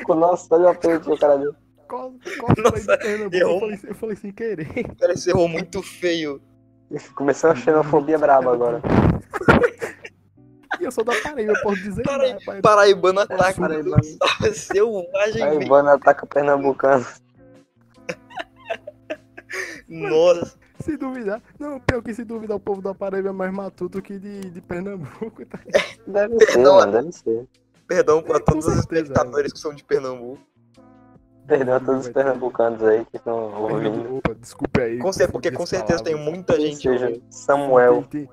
Nossa, 0.15 0.55
olha 0.57 0.71
apelido 0.71 1.05
que 1.05 1.11
o 1.13 1.19
cara 1.19 1.41
Cosplay 1.89 2.37
Nossa, 2.59 3.29
de 3.29 3.39
eu 3.39 3.61
falei, 3.61 3.79
eu 3.85 3.95
falei 3.95 4.17
sem 4.17 4.33
querer. 4.33 4.67
Parece 4.99 5.31
errou 5.31 5.47
muito 5.47 5.81
feio. 5.83 6.41
Começou 7.15 7.51
a 7.51 7.55
xenofobia 7.55 8.19
braba 8.19 8.53
agora. 8.53 8.81
Eu 10.83 10.91
sou 10.93 11.05
da 11.05 11.13
Paraíba, 11.23 11.53
eu 11.53 11.63
posso 11.63 11.83
dizer 11.83 12.03
Paraí- 12.03 12.45
pai. 12.45 12.61
Paraibano 12.61 13.21
ataca. 13.21 13.61
Paraibano. 13.61 14.03
Selvagem. 14.55 15.69
Bana 15.69 15.95
ataca 15.95 16.27
pernambucano. 16.27 17.07
Nossa. 19.89 20.57
Se 20.81 20.97
duvidar. 20.97 21.41
Não, 21.59 21.79
pior 21.79 22.03
que 22.03 22.13
se 22.13 22.25
duvidar, 22.25 22.57
o 22.57 22.61
povo 22.61 22.83
da 22.83 22.93
Paraíba 22.95 23.29
é 23.29 23.33
mais 23.33 23.53
matuto 23.53 24.03
que 24.03 24.19
de, 24.19 24.51
de 24.51 24.61
Pernambuco. 24.61 25.45
Tá? 25.47 25.59
Deve 26.07 26.39
ser, 26.39 26.47
Perdão, 26.55 26.77
mano, 26.77 26.93
deve 26.93 27.13
ser. 27.13 27.47
Perdão 27.87 28.23
pra 28.23 28.41
Com 28.41 28.45
todos 28.47 28.67
os 28.67 28.75
certeza, 28.75 29.03
espectadores 29.03 29.53
que 29.53 29.59
são 29.61 29.73
de 29.75 29.85
Pernambuco. 29.85 30.41
Perdão 31.47 31.75
a 31.77 31.81
todos 31.81 32.07
os 32.07 32.13
pernambucanos 32.13 32.83
aí 32.85 33.05
que 33.05 33.17
estão 33.17 33.53
ouvindo. 33.63 34.17
Opa, 34.17 34.35
desculpe 34.35 34.81
aí. 34.81 34.99
Com 34.99 35.13
cer- 35.13 35.31
porque 35.31 35.51
com 35.51 35.67
certeza 35.67 36.03
tem 36.03 36.15
muita 36.15 36.59
gente 36.61 36.89
ouvindo. 36.89 37.23
Samuel. 37.31 38.05
Tem, 38.09 38.27
tem, 38.27 38.31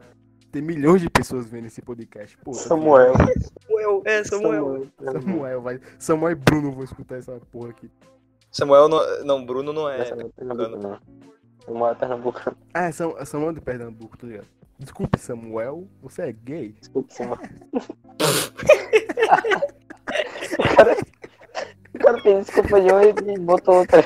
tem 0.52 0.62
milhões 0.62 1.02
de 1.02 1.10
pessoas 1.10 1.48
vendo 1.48 1.66
esse 1.68 1.82
podcast. 1.82 2.38
Pô, 2.40 2.52
tá 2.52 2.58
Samuel. 2.58 3.14
Samuel, 3.68 4.02
é, 4.06 4.24
Samuel. 4.24 4.88
Samuel, 5.04 5.62
vai. 5.62 5.80
Samuel 5.98 6.32
e 6.32 6.36
Bruno 6.36 6.72
vão 6.72 6.84
escutar 6.84 7.18
essa 7.18 7.40
porra 7.52 7.70
aqui. 7.70 7.90
Samuel 8.52 8.90
não, 8.90 9.24
não 9.24 9.46
Bruno 9.46 9.72
não 9.72 9.88
é. 9.90 10.02
É 10.02 10.16
pernambucano. 10.36 11.00
Samuel 11.66 11.92
é 11.92 11.96
pernambucano. 11.96 12.58
Ah, 12.74 12.86
é 12.86 12.92
Sam- 12.92 13.16
é 13.18 13.26
Samuel 13.26 13.54
de 13.54 13.62
Pernambuco, 13.62 14.18
tá 14.18 14.26
ligado? 14.26 14.48
Desculpe, 14.80 15.20
Samuel, 15.20 15.88
você 16.02 16.24
é 16.24 16.32
gay? 16.32 16.76
Desculpa, 16.80 17.14
Samuel. 17.14 17.38
o 20.58 20.76
cara, 20.76 20.98
o 21.94 22.00
cara 22.00 22.22
fez 22.22 22.46
desculpa 22.46 22.82
de 22.82 22.92
um 22.92 23.02
e 23.02 23.40
botou 23.40 23.76
outra. 23.76 24.04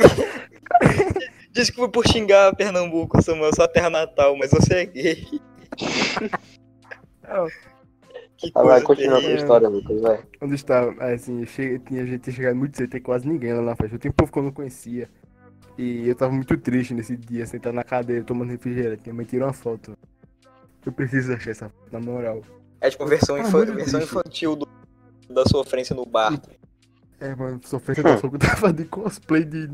Diz 1.52 1.68
que 1.70 1.76
foi 1.76 1.88
por 1.88 2.06
xingar 2.06 2.54
Pernambuco, 2.54 3.20
Samuel, 3.22 3.54
sua 3.54 3.66
terra 3.68 3.90
natal, 3.90 4.36
mas 4.36 4.50
você 4.50 4.74
é 4.74 4.86
gay. 4.86 5.26
que 8.36 8.50
Ah, 8.54 8.62
vai, 8.62 8.80
coisa 8.82 8.84
continua 8.84 9.10
com 9.12 9.18
a 9.18 9.20
terrível. 9.22 9.36
história, 9.36 9.68
Lucas, 9.68 10.00
vai. 10.00 10.24
Onde 10.40 10.54
está, 10.54 10.90
assim, 11.12 11.44
cheguei, 11.46 11.78
tinha 11.80 12.06
gente 12.06 12.32
chegado 12.32 12.56
muito 12.56 12.76
cedo, 12.76 12.90
tem 12.90 13.00
quase 13.02 13.28
ninguém 13.28 13.52
lá 13.52 13.62
na 13.62 13.76
festa. 13.76 13.98
Tem 13.98 14.10
povo 14.10 14.32
que 14.32 14.38
eu 14.38 14.42
não 14.44 14.52
conhecia. 14.52 15.08
E 15.76 16.08
eu 16.08 16.14
tava 16.14 16.32
muito 16.32 16.56
triste 16.58 16.94
nesse 16.94 17.16
dia, 17.16 17.46
sentado 17.46 17.74
na 17.74 17.84
cadeira, 17.84 18.24
tomando 18.24 18.50
refrigerante. 18.50 19.02
Minha 19.04 19.14
mãe 19.14 19.24
tirou 19.26 19.46
uma 19.46 19.52
foto. 19.52 19.96
Eu 20.84 20.92
preciso 20.92 21.32
achar 21.32 21.50
essa 21.50 21.68
foto, 21.68 21.92
na 21.92 22.00
moral. 22.00 22.42
É 22.80 22.88
tipo 22.90 23.04
versão, 23.06 23.36
Ah, 23.36 23.40
infa- 23.40 23.64
versão 23.66 24.00
infantil 24.00 24.56
do- 24.56 24.68
da 25.28 25.44
sofrência 25.46 25.94
no 25.94 26.06
bar. 26.06 26.40
É, 27.20 27.34
mano, 27.34 27.60
sofrência 27.64 28.02
da 28.02 28.16
soco, 28.16 28.36
eu 28.36 28.38
tava 28.68 28.72
de 28.72 28.84
cosplay 28.86 29.44
de 29.44 29.68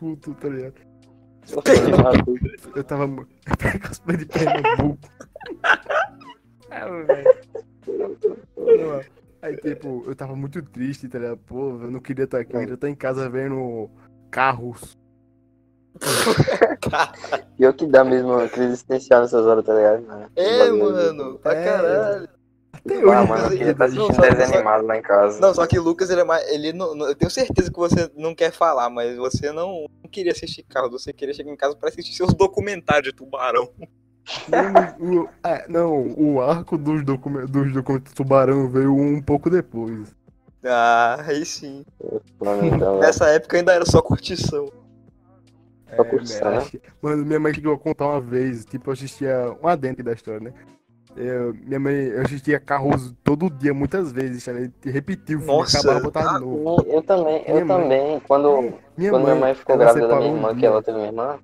matuto, 0.00 0.34
tá 0.34 0.48
ligado? 0.48 0.74
Eu 2.74 2.84
tava 2.84 3.08
cosplay 3.86 4.16
de 4.18 4.26
Pernambuco. 4.26 4.98
é, 6.70 7.04
velho. 7.04 7.24
Não, 8.56 9.00
Aí, 9.42 9.56
tipo, 9.56 10.04
eu 10.06 10.14
tava 10.14 10.36
muito 10.36 10.62
triste, 10.62 11.08
tá 11.08 11.18
ligado? 11.18 11.38
Pô, 11.38 11.70
eu 11.82 11.90
não 11.90 11.98
queria 12.00 12.24
estar 12.24 12.40
aqui, 12.40 12.54
eu 12.54 12.60
queria 12.60 12.74
estar 12.74 12.90
em 12.90 12.94
casa 12.94 13.28
vendo 13.30 13.90
carros. 14.30 14.98
Pior 17.56 17.72
que 17.72 17.86
dá 17.86 18.04
mesmo 18.04 18.28
uma 18.32 18.48
crise 18.48 18.68
existencial 18.68 19.22
nessas 19.22 19.44
horas, 19.46 19.64
tá 19.64 19.74
ligado? 19.74 20.30
É, 20.36 20.70
mano, 20.70 21.38
pra 21.38 21.54
É. 21.54 21.64
caralho. 21.64 22.28
Até 22.84 22.94
Ah, 22.96 23.20
hoje, 23.22 23.28
mano, 23.28 23.44
eu 23.44 23.50
queria 23.50 23.70
estar 23.72 23.88
não, 23.88 24.06
assistindo 24.06 24.20
desenho 24.22 24.54
animado 24.54 24.86
lá 24.86 24.96
em 24.96 25.02
casa. 25.02 25.40
Não, 25.40 25.54
só 25.54 25.66
que 25.66 25.78
o 25.78 25.82
Lucas, 25.82 26.10
ele 26.10 26.20
é 26.20 26.24
mais. 26.24 26.48
Ele 26.48 26.72
não, 26.72 26.94
não- 26.94 27.06
eu 27.06 27.14
tenho 27.14 27.30
certeza 27.30 27.70
que 27.70 27.78
você 27.78 28.10
não 28.16 28.34
quer 28.34 28.50
falar, 28.52 28.88
mas 28.90 29.16
você 29.16 29.52
não, 29.52 29.86
não 30.02 30.10
queria 30.10 30.32
assistir 30.32 30.62
carro, 30.64 30.90
você 30.90 31.12
queria 31.12 31.34
chegar 31.34 31.50
em 31.52 31.56
casa 31.56 31.76
pra 31.76 31.88
assistir 31.88 32.14
seus 32.14 32.32
documentários 32.34 33.12
de 33.12 33.12
tubarão. 33.12 33.68
o, 34.48 35.20
o- 35.22 35.28
é, 35.44 35.66
não, 35.68 36.14
o 36.16 36.40
arco 36.40 36.78
dos, 36.78 37.04
documen- 37.04 37.46
dos 37.46 37.72
documentos 37.72 38.12
do 38.12 38.16
Tubarão 38.16 38.68
veio 38.68 38.94
um 38.94 39.20
pouco 39.20 39.50
depois. 39.50 40.14
Ah, 40.64 41.22
aí 41.26 41.44
sim. 41.44 41.84
Nessa 43.00 43.28
época 43.30 43.56
ainda 43.56 43.72
era 43.72 43.84
só 43.86 44.00
curtição. 44.02 44.70
Só 45.96 46.04
curtição, 46.04 46.50
né, 46.50 46.58
né? 46.58 46.80
Mano, 47.02 47.24
minha 47.24 47.40
mãe 47.40 47.52
chegou 47.54 47.74
a 47.74 47.78
contar 47.78 48.06
uma 48.08 48.20
vez, 48.20 48.64
tipo, 48.64 48.88
eu 48.88 48.92
assistia 48.92 49.56
um 49.62 49.66
adentro 49.66 50.04
da 50.04 50.12
história, 50.12 50.40
né? 50.40 50.52
Eu, 51.16 51.52
minha 51.54 51.80
mãe, 51.80 51.94
eu 51.94 52.22
assistia 52.22 52.58
Carros 52.60 53.12
todo 53.24 53.50
dia, 53.50 53.74
muitas 53.74 54.12
vezes, 54.12 54.44
tá 54.44 54.52
repetiu 54.90 55.40
Nossa, 55.40 55.78
acabava 55.78 56.10
ah, 56.14 56.38
de 56.38 56.44
novo. 56.44 56.84
Eu 56.86 57.02
também, 57.02 57.42
eu 57.46 57.54
Minha 57.54 57.64
mãe- 57.64 57.82
também. 57.82 58.20
Quando, 58.20 58.74
Minha 58.96 59.10
quando 59.10 59.22
minha 59.24 59.34
mãe 59.34 59.54
ficou 59.54 59.76
grávida 59.76 60.06
da 60.08 60.16
minha 60.16 60.30
um 60.30 60.36
irmã, 60.36 60.48
que 60.54 60.60
dia. 60.60 60.68
ela 60.68 60.82
teve 60.82 60.98
minha 60.98 61.08
irmã, 61.10 61.38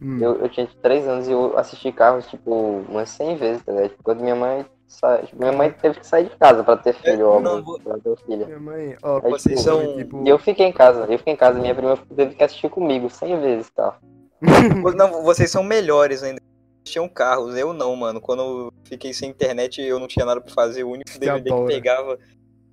Hum. 0.00 0.18
eu, 0.20 0.34
eu 0.36 0.48
tinha 0.48 0.68
3 0.82 1.06
anos 1.06 1.28
e 1.28 1.32
eu 1.32 1.56
assisti 1.58 1.92
carros, 1.92 2.26
tipo, 2.26 2.50
umas 2.88 3.08
100 3.10 3.36
vezes, 3.36 3.62
tá 3.62 3.72
ligado? 3.72 3.90
Tipo, 3.90 4.02
Quando 4.02 4.20
minha 4.20 4.34
mãe 4.34 4.66
sai, 4.88 5.22
tipo, 5.26 5.38
minha 5.38 5.52
mãe 5.52 5.70
teve 5.70 6.00
que 6.00 6.06
sair 6.06 6.24
de 6.28 6.36
casa 6.36 6.62
pra 6.64 6.76
ter 6.76 6.92
filho, 6.94 7.20
É, 7.22 7.24
óbvio, 7.24 7.40
não, 7.52 7.62
vou- 7.62 7.80
pra 7.80 7.98
ter 7.98 8.08
um 8.08 8.16
filho. 8.16 8.46
Minha 8.46 8.58
mãe, 8.60 8.96
ó, 9.02 9.20
Aí, 9.22 9.30
vocês 9.30 9.58
tipo, 9.60 9.60
são- 9.60 9.96
tipo, 9.96 10.22
E 10.24 10.28
eu 10.28 10.38
fiquei 10.38 10.66
em 10.66 10.72
casa, 10.72 11.06
eu 11.08 11.18
fiquei 11.18 11.32
em 11.34 11.36
casa, 11.36 11.58
minha 11.60 11.74
prima 11.74 11.96
teve 12.16 12.34
que 12.34 12.42
assistir 12.42 12.68
comigo 12.68 13.08
100 13.10 13.40
vezes, 13.40 13.70
tá? 13.70 13.94
Não, 14.96 15.22
vocês 15.22 15.50
são 15.50 15.62
melhores 15.62 16.22
ainda. 16.22 16.40
Tinham 16.84 17.08
carros, 17.08 17.56
eu 17.56 17.72
não, 17.72 17.94
mano. 17.96 18.20
Quando 18.20 18.42
eu 18.42 18.72
fiquei 18.84 19.12
sem 19.14 19.30
internet 19.30 19.80
e 19.80 19.86
eu 19.86 19.98
não 19.98 20.08
tinha 20.08 20.26
nada 20.26 20.40
pra 20.40 20.52
fazer, 20.52 20.84
o 20.84 20.90
único 20.90 21.10
Você 21.10 21.18
DVD 21.18 21.50
que 21.50 21.66
pegava. 21.66 22.18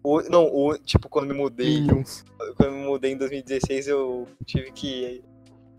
O, 0.03 0.21
não, 0.29 0.45
o, 0.45 0.77
tipo, 0.77 1.07
quando 1.09 1.27
me 1.27 1.33
mudei. 1.33 1.81
Minions. 1.81 2.23
Quando 2.55 2.69
eu 2.69 2.71
me 2.71 2.85
mudei 2.85 3.11
em 3.11 3.17
2016, 3.17 3.87
eu 3.87 4.27
tive 4.45 4.71
que 4.71 5.21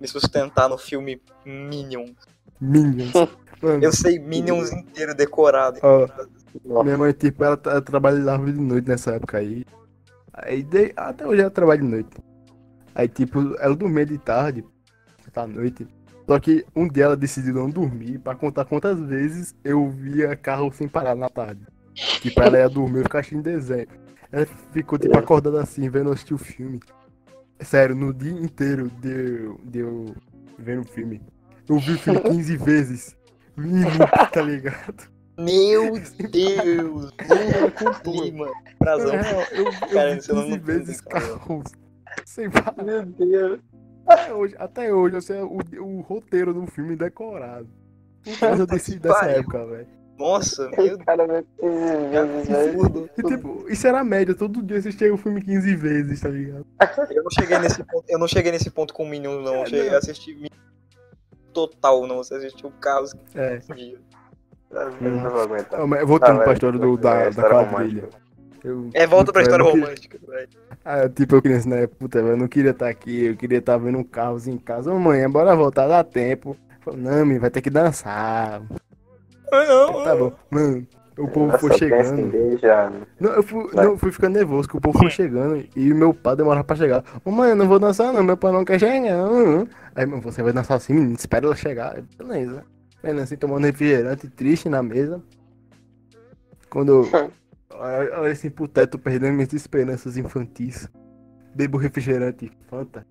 me 0.01 0.07
sustentar 0.07 0.69
no 0.69 0.79
filme 0.79 1.21
Minions. 1.45 2.14
Minions. 2.61 3.12
Mano, 3.62 3.85
Eu 3.85 3.93
sei 3.93 4.19
Minions 4.19 4.73
inteiro 4.73 5.14
decorado. 5.14 5.79
ó, 5.83 6.83
minha 6.83 6.97
mãe, 6.97 7.12
tipo, 7.12 7.45
ela, 7.45 7.61
ela 7.66 7.83
trabalhava 7.83 8.51
de 8.51 8.59
noite 8.59 8.88
nessa 8.88 9.12
época 9.16 9.37
aí. 9.38 9.66
Aí, 10.33 10.62
de- 10.62 10.93
até 10.97 11.27
hoje 11.27 11.43
ela 11.43 11.51
trabalha 11.51 11.83
de 11.83 11.87
noite. 11.87 12.11
Aí, 12.95 13.07
tipo, 13.09 13.55
ela 13.59 13.77
dormia 13.77 14.07
de 14.07 14.16
tarde, 14.16 14.64
à 15.35 15.47
noite. 15.47 15.87
Só 16.31 16.38
que 16.38 16.64
um 16.77 16.87
dia 16.87 17.07
ela 17.07 17.16
decidiu 17.16 17.55
não 17.55 17.69
dormir 17.69 18.21
pra 18.21 18.37
contar 18.37 18.64
quantas 18.64 19.01
vezes 19.01 19.53
eu 19.64 19.90
via 19.90 20.37
carro 20.37 20.71
sem 20.73 20.87
parar 20.87 21.16
na 21.16 21.29
tarde. 21.29 21.66
Tipo, 22.21 22.40
ela 22.40 22.57
ia 22.57 22.69
dormir 22.69 23.01
e 23.01 23.03
ficar 23.03 23.19
assistindo 23.19 23.43
desenho. 23.43 23.88
Ela 24.31 24.47
ficou, 24.73 24.97
tipo, 24.97 25.19
acordada 25.19 25.61
assim, 25.61 25.90
vendo 25.90 26.12
assistir 26.12 26.35
o 26.35 26.38
filme. 26.38 26.79
Sério, 27.59 27.97
no 27.97 28.14
dia 28.14 28.31
inteiro 28.31 28.88
de, 29.01 29.09
eu- 29.11 29.61
de 29.64 29.79
eu 29.81 30.14
vendo 30.57 30.83
o 30.83 30.85
filme. 30.88 31.21
Eu 31.69 31.81
vi 31.81 31.95
o 31.95 31.99
filme 31.99 32.21
15 32.23 32.57
vezes. 32.59 33.16
Loop, 33.57 34.31
tá 34.33 34.40
ligado? 34.40 35.11
Meu 35.37 35.95
Deus! 36.31 37.11
Lula 38.05 38.25
Lima. 38.25 38.47
Na 38.47 38.53
Prazão. 38.79 39.14
eu, 39.16 39.64
eu 39.64 39.88
Cara, 39.93 40.14
vi 40.14 40.23
você 40.23 40.33
não 40.33 40.43
15 40.45 40.57
não 40.59 40.64
vezes 40.64 41.01
carros 41.01 41.64
sem 42.25 42.49
parar. 42.49 42.85
Meu 42.85 43.05
Deus. 43.05 43.59
Até 44.06 44.34
hoje, 44.34 44.54
até 44.58 44.92
hoje 44.94 45.16
eu 45.16 45.22
sei 45.22 45.40
o, 45.40 45.58
o 45.82 46.00
roteiro 46.00 46.52
do 46.52 46.66
filme 46.66 46.96
decorado. 46.96 47.68
Mas 48.40 48.58
eu 48.60 48.66
desci 48.66 48.98
dessa 48.98 49.26
época, 49.26 49.64
velho. 49.66 49.86
Nossa, 50.18 50.68
meu 50.76 50.98
cara 50.98 51.26
vê 51.26 51.44
15 51.58 52.08
vezes, 52.10 52.48
velho. 52.48 53.10
E 53.16 53.22
tipo, 53.22 53.64
isso 53.70 53.86
era 53.86 54.00
a 54.00 54.04
média, 54.04 54.34
todo 54.34 54.62
dia 54.62 54.76
assistia 54.76 55.14
o 55.14 55.16
filme 55.16 55.40
15 55.42 55.74
vezes, 55.76 56.20
tá 56.20 56.28
ligado? 56.28 56.66
Eu 57.10 57.22
não 57.22 57.30
cheguei 57.30 57.58
nesse 57.58 57.82
ponto, 57.84 58.04
eu 58.06 58.18
não 58.18 58.28
cheguei 58.28 58.52
nesse 58.52 58.70
ponto 58.70 58.92
com 58.92 59.04
o 59.04 59.08
Minions, 59.08 59.42
não. 59.42 59.54
Eu 59.60 59.66
cheguei 59.66 59.94
a 59.94 59.98
assistir 59.98 60.34
Minions 60.34 60.50
total, 61.54 62.06
não. 62.06 62.18
Você 62.18 62.34
assistiu 62.34 62.68
o 62.68 62.72
Carlos 62.72 63.14
É. 63.34 63.58
que 63.60 63.74
dia. 63.74 63.98
Eu 64.70 65.10
não 65.10 65.30
vou 65.30 65.40
aguentar. 65.40 65.80
Voltando 66.06 66.38
Tá, 66.38 66.44
pra 66.44 66.52
história 66.52 66.78
do, 66.78 66.96
vai, 66.96 67.02
da, 67.02 67.14
é, 67.22 67.30
da 67.30 67.42
quadrilha. 67.48 68.02
romântica. 68.02 68.08
Eu- 68.62 68.90
É, 68.94 69.07
volta 69.07 69.33
pra 69.33 69.42
história 69.42 69.64
queria- 69.64 69.81
romântica, 69.81 70.18
velho. 70.27 70.49
Ah, 70.85 71.09
tipo, 71.09 71.35
eu 71.37 71.42
criança, 71.42 71.68
né? 71.68 71.87
Puta, 71.87 72.20
velho, 72.20 72.33
eu 72.35 72.37
não 72.37 72.49
queria 72.49 72.70
estar 72.73 72.88
aqui, 72.88 73.27
eu 73.27 73.37
queria 73.37 73.59
estar 73.59 73.77
vendo 73.79 73.99
um 73.99 74.05
carros 74.05 74.46
em 74.46 74.57
casa. 74.59 74.92
Ô, 74.92 74.99
mãe, 74.99 75.29
bora 75.29 75.55
voltar, 75.57 75.87
dá 75.87 76.03
tempo. 76.05 76.57
Falei, 76.81 77.01
não, 77.01 77.25
menino, 77.25 77.40
vai 77.40 77.51
ter 77.51 77.61
que 77.62 77.70
dançar. 77.70 78.62
Ah, 79.53 79.64
não, 79.66 80.05
Tá 80.05 80.16
bom. 80.16 80.33
Mano, 80.51 80.87
o 81.18 81.29
povo 81.29 81.59
foi 81.59 81.77
chegando. 81.77 82.31
beijar. 82.31 82.92
Não, 83.18 83.31
eu 83.33 83.42
fui, 83.42 83.68
Vai. 83.73 83.85
não, 83.85 83.99
fui 83.99 84.12
ficando 84.12 84.35
nervoso, 84.35 84.68
que 84.68 84.77
o 84.77 84.81
povo 84.81 84.99
foi 84.99 85.11
chegando 85.11 85.64
e 85.77 85.92
meu 85.92 86.14
pai 86.14 86.37
demorava 86.37 86.64
pra 86.64 86.77
chegar. 86.77 87.05
Ô, 87.25 87.31
mãe, 87.31 87.51
eu 87.51 87.57
não 87.57 87.66
vou 87.68 87.79
dançar 87.79 88.12
não, 88.12 88.23
meu 88.23 88.37
pai 88.37 88.53
não 88.53 88.64
quer 88.64 88.79
chegar. 88.79 89.01
não. 89.01 89.66
Aí, 89.94 90.07
mano, 90.07 90.23
você 90.23 90.42
vai 90.42 90.53
dançar 90.53 90.77
assim, 90.77 90.94
menino, 90.94 91.14
espera 91.14 91.44
ela 91.46 91.57
chegar. 91.57 91.96
Aí, 91.96 92.05
Beleza. 92.16 92.64
Vendo 93.03 93.20
assim, 93.23 93.37
tomando 93.37 93.64
refrigerante, 93.64 94.29
triste 94.29 94.68
na 94.68 94.83
mesa. 94.83 95.20
Quando 96.68 97.03
eu 97.81 98.21
olho 98.21 98.33
assim 98.33 98.51
pro 98.51 98.69
teto, 98.69 98.99
perdendo 98.99 99.35
minhas 99.35 99.53
esperanças 99.53 100.16
infantis. 100.16 100.88
Bebo 101.55 101.79
refrigerante, 101.79 102.51
Fanta, 102.69 103.07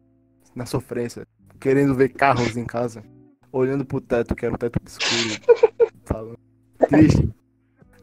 na 0.56 0.66
sofrência. 0.66 1.26
Querendo 1.60 1.96
ver 1.96 2.10
carros 2.10 2.56
em 2.56 2.66
casa. 2.66 3.04
Olhando 3.52 3.84
pro 3.84 4.00
teto, 4.00 4.36
que 4.36 4.46
era 4.46 4.54
um 4.54 4.58
teto 4.58 4.80
escuro. 4.86 5.42
Falando. 6.06 6.38
Triste. 6.88 7.30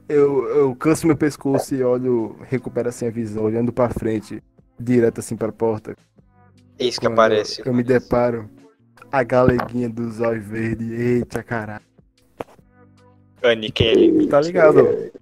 Eu, 0.08 0.44
eu 0.48 0.76
canso 0.76 1.06
meu 1.06 1.16
pescoço 1.16 1.74
e 1.74 1.82
olho, 1.82 2.36
recupero 2.44 2.88
assim 2.88 3.06
a 3.06 3.10
visão, 3.10 3.42
olhando 3.42 3.72
pra 3.72 3.88
frente, 3.88 4.42
direto 4.78 5.18
assim 5.18 5.36
pra 5.36 5.50
porta. 5.50 5.96
Eis 6.78 6.98
que 6.98 7.06
Quando 7.06 7.14
aparece. 7.14 7.62
Eu 7.64 7.74
me 7.74 7.82
deparo. 7.82 8.48
A 9.10 9.22
galeguinha 9.22 9.88
dos 9.88 10.20
olhos 10.20 10.44
verdes. 10.44 10.90
Eita 10.90 11.42
caralho. 11.42 11.84
Annie 13.42 13.70
Kelly. 13.70 14.26
Tá 14.28 14.40
ligado? 14.40 15.12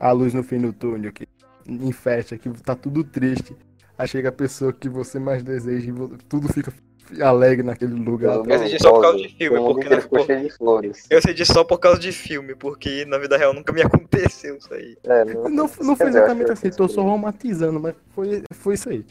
A 0.00 0.12
luz 0.12 0.32
no 0.32 0.42
fim 0.42 0.60
do 0.60 0.72
túnel 0.72 1.12
que 1.12 1.26
em 1.68 1.92
festa, 1.92 2.38
que 2.38 2.48
tá 2.62 2.74
tudo 2.74 3.04
triste. 3.04 3.54
Aí 3.98 4.06
chega 4.06 4.28
a 4.28 4.32
pessoa 4.32 4.72
que 4.72 4.88
você 4.88 5.18
mais 5.18 5.42
deseja 5.42 5.90
e 5.90 6.18
tudo 6.28 6.48
fica 6.52 6.72
alegre 7.20 7.64
naquele 7.66 7.94
lugar. 7.94 8.36
Eu 8.36 8.54
assisti 8.54 8.80
só 8.80 8.92
por 8.92 9.02
causa 9.02 9.18
de 9.18 9.28
filme, 9.36 9.58
porque 9.58 9.88
não 9.88 10.00
ficou 10.00 10.24
cheio 10.24 10.42
de 10.44 10.50
flores. 10.56 11.06
Eu 11.10 11.20
sei 11.20 11.34
disso 11.34 11.52
só 11.52 11.64
por 11.64 11.78
causa 11.78 11.98
de 11.98 12.12
filme, 12.12 12.54
porque 12.54 13.04
na 13.06 13.18
vida 13.18 13.36
real 13.36 13.52
nunca 13.52 13.72
me 13.72 13.82
aconteceu 13.82 14.56
isso 14.56 14.72
aí. 14.72 14.96
É, 15.04 15.24
Não, 15.24 15.48
não 15.50 15.68
quer 15.68 15.96
foi 15.96 16.06
exatamente 16.08 16.52
assim, 16.52 16.70
tô 16.70 16.86
só 16.88 17.02
romantizando, 17.02 17.80
mas 17.80 17.94
foi, 18.10 18.42
foi 18.52 18.74
isso 18.74 18.88
aí. 18.88 19.04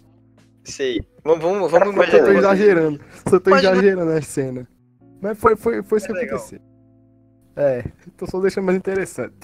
Sei. 0.63 1.02
Vamos, 1.23 1.43
vamos, 1.43 1.71
vamos 1.71 1.95
Cara, 1.95 2.12
Só 2.12 2.17
tô 2.17 2.32
imaginar. 2.32 2.38
Exagerando. 2.38 3.00
Só 3.30 3.39
tô 3.39 3.50
Imagina- 3.50 3.71
exagerando 3.73 4.12
a 4.12 4.21
cena. 4.21 4.67
Mas 5.21 5.38
foi, 5.38 5.56
foi, 5.56 5.84
foi 5.84 5.97
isso 5.97 6.08
É 6.08 6.10
que 6.13 6.13
legal. 6.19 6.38
aconteceu. 6.38 6.60
É, 7.56 7.84
tô 8.15 8.28
só 8.28 8.39
deixando 8.39 8.65
mais 8.65 8.78
interessante. 8.78 9.36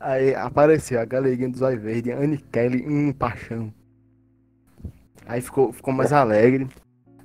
Aí 0.00 0.34
apareceu 0.34 1.00
a 1.00 1.04
galeguinha 1.04 1.48
dos 1.48 1.60
olhos 1.60 1.82
verdes, 1.82 2.14
Anne 2.14 2.38
Kelly, 2.38 2.86
um 2.86 3.12
paixão. 3.12 3.72
Aí 5.26 5.40
ficou, 5.40 5.72
ficou 5.72 5.92
mais 5.92 6.12
alegre. 6.12 6.68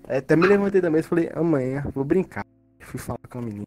Aí 0.07 0.17
até 0.17 0.35
me 0.35 0.47
levantei 0.47 0.81
da 0.81 0.89
mesa 0.89 1.05
e 1.05 1.09
falei, 1.09 1.31
amanhã 1.33 1.83
vou 1.93 2.03
brincar. 2.03 2.45
Fui 2.79 2.99
falar 2.99 3.19
com 3.29 3.39
a 3.39 3.41
menina. 3.41 3.65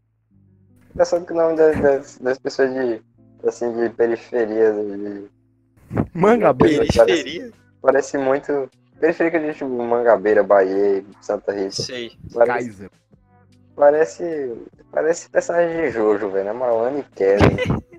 Engraçado 0.93 1.25
que 1.25 1.33
o 1.33 1.35
nome 1.35 1.55
das, 1.55 1.79
das, 1.79 2.17
das 2.17 2.37
pessoas 2.37 2.71
de, 2.73 3.01
assim, 3.47 3.73
de 3.73 3.89
periferia, 3.89 4.73
de, 4.73 5.29
Mangabeira. 6.13 6.85
Periferia? 6.85 7.51
parece 7.81 8.17
muito... 8.17 8.69
Periferia 8.99 9.39
de 9.39 9.53
tipo 9.53 9.69
Mangabeira, 9.69 10.43
Bahia, 10.43 11.03
Santa 11.21 11.53
Rita. 11.53 11.71
Sei. 11.71 12.11
Parece, 12.33 12.67
Kaiser. 12.67 12.91
parece, 13.75 14.57
parece 14.91 15.29
personagem 15.29 15.81
de 15.81 15.91
Jojo, 15.91 16.29
velho. 16.31 16.45
Na 16.45 16.53
Malane 16.53 17.05
Kelly. 17.15 17.87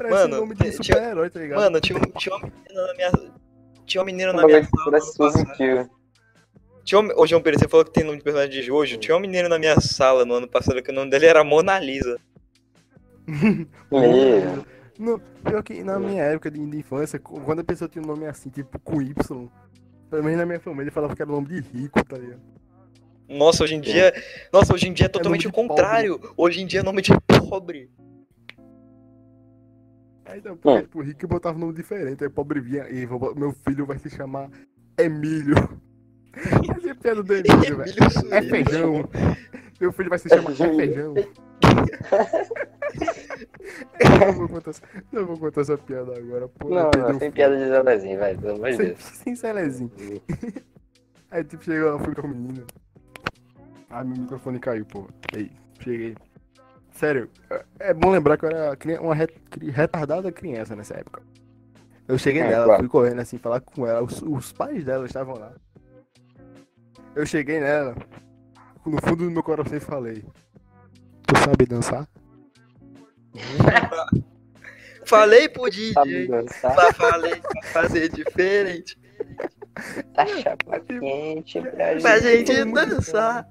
Parece 0.00 0.14
Mano, 0.14 0.36
um 0.36 0.40
nome 0.40 0.54
de 0.54 0.62
tinha- 0.62 0.72
super-herói, 0.72 1.28
tá 1.28 1.40
ligado? 1.40 1.58
Mano, 1.60 1.78
tinha, 1.78 1.98
um- 1.98 2.10
tinha 2.12 2.34
uma 2.34 2.46
menina 2.46 2.86
na 2.86 2.94
minha. 2.94 3.10
Tinha 3.84 4.00
uma 4.00 4.06
menina 4.06 4.32
Um 4.32 4.36
na 4.36 4.46
minha 4.46 4.64
sala. 4.64 4.98
Tinha 6.84 7.00
uma... 7.00 7.20
Ô, 7.20 7.26
João 7.26 7.42
Pedro, 7.42 7.60
você 7.60 7.68
falou 7.68 7.84
que 7.84 7.92
tem 7.92 8.02
nome 8.02 8.16
de 8.16 8.24
personagem 8.24 8.50
de 8.50 8.62
Jojo. 8.62 8.96
Tinha 8.96 9.14
uma 9.14 9.20
menina 9.20 9.46
na 9.46 9.58
minha 9.58 9.78
sala 9.78 10.24
no 10.24 10.32
ano 10.32 10.48
passado 10.48 10.82
que 10.82 10.90
o 10.90 10.94
nome 10.94 11.10
dele 11.10 11.26
era 11.26 11.44
Mona 11.44 11.78
Lisa. 11.78 12.18
Não, 14.98 15.18
pior 15.44 15.62
que 15.62 15.84
na 15.84 15.98
minha 15.98 16.22
época 16.22 16.50
de, 16.50 16.64
de 16.64 16.78
infância, 16.78 17.18
quando 17.18 17.60
a 17.60 17.64
pessoa 17.64 17.86
tinha 17.86 18.02
um 18.02 18.06
nome 18.06 18.26
assim, 18.26 18.48
tipo 18.48 18.78
com 18.78 19.02
Y, 19.02 19.14
pelo 20.08 20.24
menos 20.24 20.38
na 20.38 20.46
minha 20.46 20.60
família 20.60 20.90
falava 20.90 21.14
que 21.14 21.20
era 21.20 21.30
nome 21.30 21.46
de 21.48 21.60
rico, 21.60 22.02
tá 22.04 22.16
ligado? 22.16 22.40
Nossa, 23.28 23.64
hoje 23.64 23.74
em 23.74 23.80
dia. 23.82 24.14
Nossa, 24.50 24.72
hoje 24.74 24.88
em 24.88 24.94
dia 24.94 25.06
é 25.06 25.08
totalmente 25.10 25.44
nome 25.44 25.52
o 25.52 25.68
contrário. 25.68 26.20
Hoje 26.38 26.62
em 26.62 26.66
dia 26.66 26.80
é 26.80 26.82
nome 26.82 27.02
de 27.02 27.12
pobre. 27.26 27.90
Aí 30.30 30.40
não, 30.44 30.56
porque 30.56 30.82
tipo, 30.82 31.00
rico 31.02 31.26
botava 31.26 31.56
um 31.56 31.60
nome 31.60 31.72
diferente, 31.74 32.22
aí 32.22 32.28
o 32.28 32.30
pobre 32.30 32.60
vinha, 32.60 32.88
e 32.88 33.06
meu 33.36 33.52
filho 33.52 33.84
vai 33.84 33.98
se 33.98 34.08
chamar 34.08 34.48
Emílio. 34.96 35.56
Essa 36.76 36.90
é 36.90 36.94
piada 36.94 37.22
do 37.22 37.34
Emílio, 37.34 37.76
velho. 37.78 37.94
É 38.30 38.42
feijão. 38.42 39.08
Meu 39.80 39.92
filho 39.92 40.08
vai 40.08 40.18
se 40.18 40.28
chamar 40.28 40.52
É 40.52 40.54
feijão. 40.54 41.14
Eu 44.00 44.26
não 44.26 44.32
vou 44.32 44.48
contar 44.48 44.70
essa, 44.70 44.82
não 45.12 45.26
vou 45.26 45.38
contar 45.38 45.60
essa 45.62 45.78
piada 45.78 46.16
agora, 46.16 46.48
pô. 46.48 46.68
Não, 46.68 46.90
não, 46.90 47.18
fio. 47.18 47.32
piada 47.32 47.56
de 47.56 47.66
Zelezinho, 47.68 48.18
velho. 48.18 48.38
Pelo 48.40 48.54
amor 48.56 48.70
de 48.70 48.76
Sem, 48.76 48.86
Deus. 48.86 49.00
sem 49.00 49.36
Celezinho. 49.36 49.90
Aí 51.30 51.44
tipo, 51.44 51.62
chegou, 51.64 51.98
fui 52.00 52.14
com 52.14 52.26
a 52.26 52.28
menina. 52.28 52.64
Ai, 53.88 54.04
meu 54.04 54.16
microfone 54.16 54.58
caiu, 54.58 54.84
pô. 54.86 55.08
Aí, 55.34 55.50
cheguei. 55.80 56.14
Sério, 57.00 57.30
é- 57.48 57.64
é 57.78 57.94
bom 57.94 58.10
lembrar 58.10 58.36
que 58.36 58.44
eu 58.44 58.50
era 58.50 58.76
uma 59.00 59.14
retardada 59.14 60.30
criança 60.30 60.76
nessa 60.76 60.98
época. 60.98 61.22
Eu 62.06 62.18
cheguei 62.18 62.42
É, 62.42 62.48
nela, 62.50 62.64
claro. 62.66 62.80
fui 62.82 62.88
correndo 62.90 63.20
assim, 63.20 63.38
falar 63.38 63.60
com 63.62 63.86
ela. 63.86 64.02
Os, 64.02 64.20
os 64.20 64.52
pais 64.52 64.84
dela 64.84 65.06
estavam 65.06 65.34
lá. 65.38 65.52
Eu 67.16 67.24
cheguei 67.24 67.58
nela, 67.58 67.96
no 68.84 69.00
fundo 69.00 69.24
do 69.24 69.30
meu 69.30 69.42
coração 69.42 69.78
e 69.78 69.80
falei: 69.80 70.22
Tu 71.26 71.38
sabe 71.38 71.64
dançar? 71.64 72.06
Falei 75.06 75.48
pro 75.48 75.62
Sabe 75.94 76.10
DJ. 76.10 76.28
dançar? 76.28 76.74
Fa- 76.74 76.92
Falei 76.92 77.36
pra 77.40 77.62
fazer 77.72 78.08
diferente. 78.10 78.98
Tá 80.14 80.26
chapa 80.26 80.78
quente 80.80 81.60
pra 81.60 81.96
Pra 82.00 82.18
gente. 82.20 82.52
gente 82.54 82.72
dançar. 82.72 83.48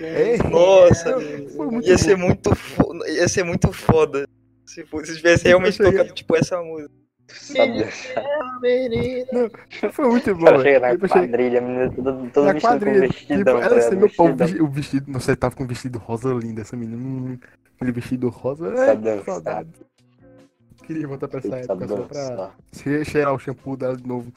É, 0.00 0.36
Nossa, 0.48 1.16
muito 1.18 1.86
Ia 1.86 1.92
bom. 1.92 1.98
ser 1.98 2.16
muito 2.16 2.54
foda. 2.54 3.10
Ia 3.10 3.28
ser 3.28 3.44
muito 3.44 3.72
foda. 3.72 4.28
Se, 4.64 4.84
fosse, 4.84 5.12
se 5.12 5.16
tivesse 5.18 5.44
realmente 5.46 5.78
tocado 5.78 6.12
tipo 6.12 6.36
essa 6.36 6.60
música. 6.62 6.92
Sabe 7.28 7.84
dançar? 7.84 8.24
Foi 9.92 10.08
muito 10.08 10.34
bom, 10.34 10.62
chega 10.62 10.80
na 10.80 11.08
quadrilha, 11.08 11.58
a 11.58 11.62
menina 11.62 11.92
toda, 11.92 12.12
toda 12.32 12.46
Na 12.46 12.52
vestida 12.52 12.78
com 12.78 12.84
quadrilha, 12.84 13.08
tipo, 13.08 13.26
tá 13.44 13.50
ela 13.50 13.60
ligado? 13.60 13.78
assim, 13.78 13.96
meu 13.96 14.10
pau, 14.10 14.26
o 14.60 14.68
vestido, 14.68 15.10
nossa, 15.10 15.30
ele 15.30 15.36
tava 15.36 15.56
com 15.56 15.64
um 15.64 15.66
vestido 15.66 15.98
rosa 15.98 16.32
lindo, 16.32 16.60
essa 16.60 16.76
menina, 16.76 16.96
hum, 16.96 17.38
aquele 17.74 17.92
vestido 17.92 18.28
rosa, 18.28 18.68
é, 18.68 19.22
saudade. 19.24 19.68
Queria 20.84 21.08
voltar 21.08 21.26
pra 21.26 21.40
essa 21.40 21.56
época 21.56 21.88
só 21.88 21.96
pra 22.02 22.52
cheirar 23.04 23.34
o 23.34 23.38
shampoo 23.40 23.76
dela 23.76 23.96
de 23.96 24.06
novo. 24.06 24.32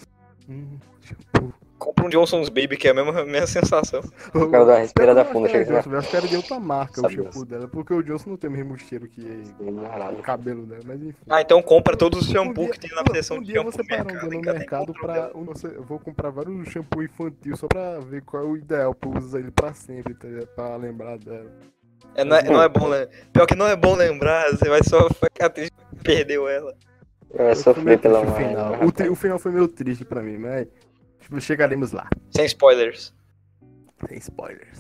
Hum, 0.50 0.78
shampoo. 1.02 1.54
Compra 1.80 2.06
um 2.06 2.10
Johnson's 2.10 2.50
Baby, 2.50 2.76
que 2.78 2.88
é 2.90 2.92
a 2.92 2.94
mesma, 2.94 3.22
a 3.22 3.26
mesma 3.26 3.48
sensação. 3.48 4.02
O 4.34 4.48
cara 4.50 4.66
dá 4.66 4.74
uma 4.74 4.80
respirada 4.80 5.22
Eu 5.22 5.26
funda, 5.26 5.48
chega 5.50 5.72
lá. 5.74 5.80
Johnson, 5.80 5.92
eu 5.94 5.98
acho 6.00 6.10
que 6.10 6.16
era 6.18 6.28
de 6.28 6.36
outra 6.36 6.60
marca 6.60 7.02
Sabe 7.02 7.20
o 7.22 7.24
shampoo 7.24 7.46
dela, 7.46 7.68
porque 7.70 7.94
o 7.94 8.04
Johnson 8.04 8.32
não 8.32 8.38
tem 8.38 8.50
o 8.50 8.54
mesmo 8.54 8.78
cheiro 8.78 9.08
que 9.08 9.22
o 9.62 10.22
cabelo 10.22 10.66
dela, 10.66 10.82
mas 10.86 11.02
enfim. 11.02 11.16
Ah, 11.30 11.42
então 11.42 11.62
compra 11.62 11.96
todos 11.96 12.20
os 12.22 12.30
Um 12.30 12.32
shampoo 12.34 12.66
dia- 12.66 12.74
que 12.74 12.80
tem 12.82 12.90
na 12.94 13.02
um- 13.02 13.16
seção 13.16 13.38
um 13.38 13.40
de 13.40 13.46
dia 13.48 13.56
shampoo 13.56 13.72
você 13.72 13.82
um 13.82 13.86
mercado. 13.86 14.20
dia 14.20 14.30
no 14.30 14.34
em 14.36 14.42
cada 14.42 14.60
mercado 14.60 14.94
pra. 14.94 15.32
um- 15.34 15.46
você- 15.46 15.68
Eu 15.68 15.84
vou 15.84 15.98
comprar 16.00 16.30
vários 16.32 16.68
shampoo 16.68 17.02
infantil 17.02 17.56
só 17.56 17.68
pra 17.68 18.00
ver 18.00 18.22
qual 18.24 18.44
é 18.44 18.46
o 18.46 18.58
ideal 18.58 18.94
pra 18.94 19.10
usar 19.18 19.40
ele 19.40 19.52
pra 19.52 19.74
sempre, 19.74 20.14
tá 20.14 20.28
ligado? 20.28 20.48
Pra 20.48 20.76
lembrar 20.76 21.18
dela. 21.18 21.50
É, 22.16 22.24
não, 22.26 22.36
é, 22.36 22.44
não 22.44 22.62
é 22.62 22.68
bom, 22.68 22.90
né? 22.90 23.08
Pior 23.32 23.46
que 23.46 23.56
não 23.56 23.68
é 23.68 23.76
bom 23.76 23.96
lembrar, 23.96 24.50
você 24.52 24.68
vai 24.68 24.82
só 24.84 25.08
ficar 25.10 25.50
triste 25.50 25.72
que 25.96 26.04
perdeu 26.04 26.48
ela. 26.50 26.76
Eu 27.32 27.46
meio 27.46 27.56
sofrer 27.56 28.00
pela 28.00 28.24
mãe. 28.24 28.48
final. 28.50 28.72
né, 28.72 28.80
O, 29.10 29.12
o 29.14 29.16
final 29.16 29.38
foi 29.40 29.52
meio 29.52 29.68
triste 29.68 30.04
pra 30.04 30.22
mim, 30.22 30.38
mas 30.38 30.68
chegaremos 31.40 31.92
lá. 31.92 32.10
Sem 32.32 32.46
spoilers. 32.46 33.14
Sem 34.08 34.18
spoilers. 34.18 34.80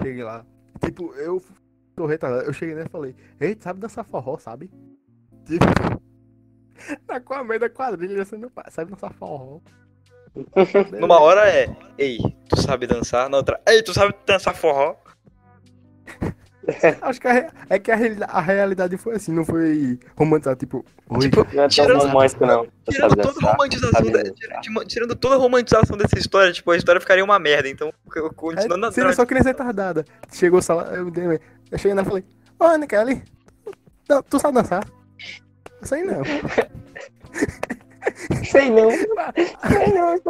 Cheguei 0.00 0.22
lá. 0.22 0.44
Tipo, 0.84 1.12
eu 1.14 1.42
tô 1.96 2.06
retardado. 2.06 2.44
Eu 2.44 2.52
cheguei 2.52 2.74
nele 2.74 2.86
e 2.88 2.90
falei, 2.90 3.16
ei, 3.40 3.54
tu 3.54 3.64
sabe 3.64 3.80
dançar 3.80 4.04
forró, 4.04 4.38
sabe? 4.38 4.70
Tipo, 5.46 5.64
na 7.08 7.20
com 7.22 7.34
a 7.34 7.44
meio 7.44 7.60
da 7.60 7.70
quadrilha, 7.70 8.22
assim, 8.22 8.36
meu 8.36 8.50
pai, 8.50 8.64
sabe 8.70 8.90
dançar 8.90 9.12
forró. 9.14 9.60
Numa 11.00 11.20
hora 11.20 11.48
é, 11.48 11.74
ei, 11.96 12.18
tu 12.48 12.60
sabe 12.60 12.86
dançar? 12.86 13.28
Na 13.28 13.36
outra, 13.36 13.60
ei, 13.66 13.82
tu 13.82 13.94
sabe 13.94 14.14
dançar 14.26 14.54
forró? 14.54 14.96
Acho 17.02 17.20
que 17.20 17.28
a, 17.28 17.50
é 17.68 17.78
que 17.78 17.90
a, 17.90 17.96
a 18.28 18.40
realidade 18.40 18.96
foi 18.96 19.16
assim, 19.16 19.32
não 19.32 19.44
foi 19.44 19.98
romantizar, 20.16 20.56
tipo, 20.56 20.84
oi, 21.10 21.20
Tipo, 21.20 21.46
Não 21.54 21.64
é 21.64 21.68
Tirando- 21.68 22.06
romântico, 22.06 22.46
não. 22.46 22.66
Tirando 22.88 23.16
toda 23.16 23.46
romantização, 23.52 23.92
sabe 23.92 24.10
da- 24.10 24.18
dançar. 24.18 24.34
tira- 24.34 24.60
tira- 24.60 24.84
tirando 24.86 25.14
toda 25.16 25.34
a 25.34 25.38
romantização 25.38 25.96
dessa 25.96 26.18
história, 26.18 26.52
tipo, 26.52 26.70
a 26.70 26.76
história 26.76 27.00
ficaria 27.00 27.24
uma 27.24 27.38
merda. 27.38 27.68
Então, 27.68 27.92
eu 28.16 28.32
continuando 28.32 28.74
é, 28.74 28.78
na 28.78 28.92
seria 28.92 29.12
só 29.12 29.26
criança 29.26 29.48
retardada. 29.48 30.04
Chegou 30.32 30.60
o 30.60 30.62
eu, 30.94 31.10
dei- 31.10 31.38
eu 31.70 31.78
cheguei 31.78 31.94
lá 31.94 32.02
e 32.02 32.04
falei, 32.04 32.24
ô, 32.58 32.64
Ana 32.64 32.86
Kelly, 32.86 33.22
tu, 34.08 34.22
tu 34.30 34.38
sabe 34.38 34.54
dançar? 34.54 34.84
Isso 35.82 35.94
aí 35.94 36.02
não. 36.02 36.22
Sei 38.50 38.70
não. 38.70 38.90
Sei 38.90 39.92
não. 39.94 40.20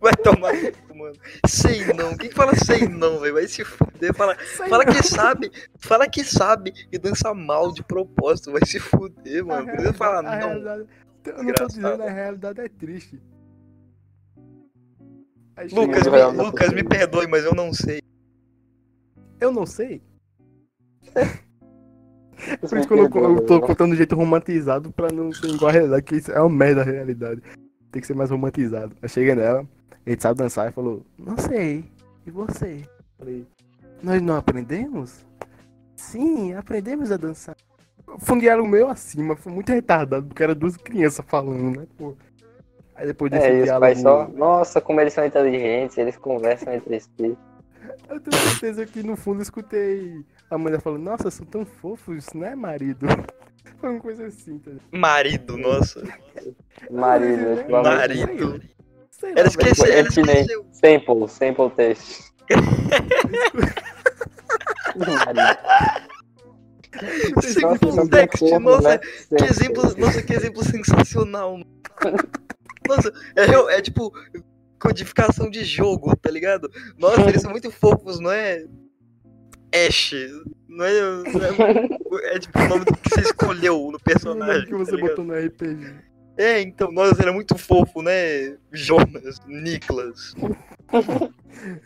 Vai 0.00 0.12
tomar 0.22 0.52
mano. 0.94 1.16
Sei 1.46 1.84
não. 1.92 2.16
Quem 2.16 2.30
fala 2.30 2.54
sei 2.54 2.86
não, 2.88 3.18
velho? 3.20 3.34
Vai 3.34 3.46
se 3.46 3.64
fuder. 3.64 4.14
Fala, 4.14 4.36
fala 4.36 4.84
não. 4.84 4.92
que 4.92 5.02
sabe. 5.02 5.50
Fala 5.78 6.08
que 6.08 6.24
sabe 6.24 6.72
e 6.90 6.98
dança 6.98 7.34
mal 7.34 7.72
de 7.72 7.82
propósito. 7.82 8.52
Vai 8.52 8.64
se 8.66 8.78
fuder, 8.78 9.44
mano. 9.44 9.66
Não 9.66 9.72
precisa 9.72 9.92
falar 9.92 10.22
não. 10.22 10.30
realidade- 10.30 10.86
eu 11.24 11.42
não 11.44 11.52
tô 11.52 11.66
dizendo, 11.66 12.02
a 12.02 12.10
realidade 12.10 12.60
é 12.60 12.68
triste. 12.68 13.22
Aí 15.56 15.68
Lucas, 15.68 16.06
me, 16.06 16.42
Lucas, 16.42 16.72
me 16.72 16.82
perdoe, 16.82 17.26
mas 17.26 17.44
eu 17.44 17.54
não 17.54 17.72
sei. 17.72 18.00
Eu 19.38 19.52
não 19.52 19.66
sei. 19.66 20.02
Por 22.60 22.78
isso 22.78 22.88
que 22.88 22.94
eu, 22.94 23.08
não- 23.08 23.34
eu 23.36 23.46
tô 23.46 23.60
contando 23.60 23.92
de 23.92 23.98
jeito 23.98 24.14
romantizado 24.16 24.90
pra 24.92 25.08
não 25.12 25.32
ser 25.32 25.48
igual 25.48 25.68
a 25.68 25.72
realidade, 25.72 26.02
que 26.02 26.16
isso 26.16 26.32
é 26.32 26.40
uma 26.40 26.50
merda 26.50 26.80
a 26.82 26.84
realidade. 26.84 27.42
Tem 27.90 28.00
que 28.00 28.06
ser 28.06 28.14
mais 28.14 28.30
romantizado. 28.30 28.94
Aí 29.02 29.08
cheguei 29.08 29.34
nela, 29.34 29.66
gente 30.06 30.22
sabe 30.22 30.38
dançar 30.38 30.68
e 30.68 30.72
falou, 30.72 31.04
não 31.18 31.36
sei. 31.36 31.84
E 32.26 32.30
você? 32.30 32.82
Falei, 33.18 33.46
nós 34.02 34.20
não 34.22 34.36
aprendemos? 34.36 35.24
Sim, 35.96 36.54
aprendemos 36.54 37.12
a 37.12 37.16
dançar. 37.16 37.56
Um 38.30 38.38
diálogo 38.38 38.68
meio 38.68 38.88
acima, 38.88 39.36
foi 39.36 39.52
muito 39.52 39.70
retardado, 39.72 40.26
porque 40.26 40.42
era 40.42 40.54
duas 40.54 40.76
crianças 40.76 41.24
falando, 41.26 41.78
né? 41.80 41.86
Pô. 41.96 42.14
Aí 42.94 43.06
depois 43.06 43.30
desse 43.30 43.46
É, 43.46 43.54
e 43.54 43.58
os 43.60 43.64
diálogo. 43.64 43.80
pais 43.86 44.00
só. 44.00 44.28
Nossa, 44.28 44.80
como 44.80 45.00
eles 45.00 45.12
são 45.12 45.24
inteligentes, 45.24 45.96
eles 45.96 46.16
conversam 46.16 46.72
entre 46.74 47.00
si. 47.00 47.08
Eu 48.08 48.20
tenho 48.20 48.42
certeza 48.48 48.84
que 48.86 49.02
no 49.02 49.16
fundo 49.16 49.38
eu 49.38 49.42
escutei 49.42 50.24
a 50.54 50.58
mulher 50.58 50.80
falando, 50.80 51.02
nossa, 51.02 51.30
são 51.30 51.46
tão 51.46 51.64
fofos, 51.64 52.26
né, 52.34 52.54
marido? 52.54 53.06
Foi 53.80 53.90
uma 53.90 54.00
coisa 54.00 54.26
assim, 54.26 54.58
tá 54.58 54.70
ligado? 54.70 54.86
Marido, 54.92 55.56
nossa. 55.56 56.02
Marido, 56.90 57.42
eu 57.42 57.64
te 57.66 57.72
amo. 57.72 57.82
Marido. 57.82 58.62
Sei 59.10 59.32
lá, 59.32 59.38
Ela 59.40 59.48
esqueceu, 59.48 59.84
ela 59.86 59.94
É 59.94 60.02
nem- 60.02 60.08
esqueceu. 60.42 60.66
Sample, 60.72 61.28
sample 61.28 61.70
test. 61.76 62.32
Marido. 64.94 65.58
Nossa, 67.82 68.06
text, 68.08 68.42
nossa, 68.60 68.88
né? 68.90 68.98
que 68.98 69.08
Sample. 69.26 69.46
exemplo, 69.48 69.94
nossa, 69.98 70.22
que 70.22 70.32
exemplo 70.34 70.62
sensacional. 70.64 71.52
mano. 71.58 71.66
Nossa, 72.86 73.12
é, 73.34 73.76
é 73.78 73.80
tipo 73.80 74.12
codificação 74.78 75.48
de 75.48 75.64
jogo, 75.64 76.14
tá 76.16 76.30
ligado? 76.30 76.70
Nossa, 76.98 77.22
eles 77.22 77.40
são 77.40 77.50
muito 77.50 77.70
fofos, 77.70 78.20
não 78.20 78.30
é? 78.30 78.64
Ash. 79.74 80.14
Não 80.68 80.84
é, 80.84 81.00
não 81.00 82.18
é, 82.18 82.36
é 82.36 82.38
tipo 82.38 82.58
o 82.58 82.68
nome 82.68 82.84
do 82.84 82.96
que 82.96 83.10
você 83.10 83.20
escolheu 83.20 83.74
no 83.74 83.80
O 83.80 83.84
nome 83.86 83.98
personagem. 84.04 84.66
que 84.66 84.74
você 84.74 84.92
tá 84.92 84.98
botou 84.98 85.24
no 85.24 85.34
RPG. 85.34 85.94
É, 86.36 86.60
então, 86.62 86.90
nossa, 86.90 87.20
era 87.22 87.32
muito 87.32 87.58
fofo, 87.58 88.00
né? 88.02 88.56
Jonas, 88.72 89.38
Niklas. 89.46 90.34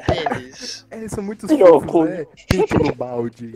Denis. 0.08 0.86
É, 0.90 1.08
são 1.08 1.22
muitos 1.22 1.50
Jogo. 1.50 1.80
fofos, 1.80 2.08
né? 2.08 2.26
Pinto 2.48 2.78
no 2.78 2.94
balde. 2.94 3.54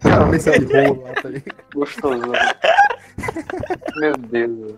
Cabeça 0.00 0.58
de 0.58 0.64
rola, 0.64 1.12
tá 1.14 1.28
ligado? 1.28 1.56
Gostoso. 1.74 2.32
Meu 3.96 4.16
Deus. 4.16 4.74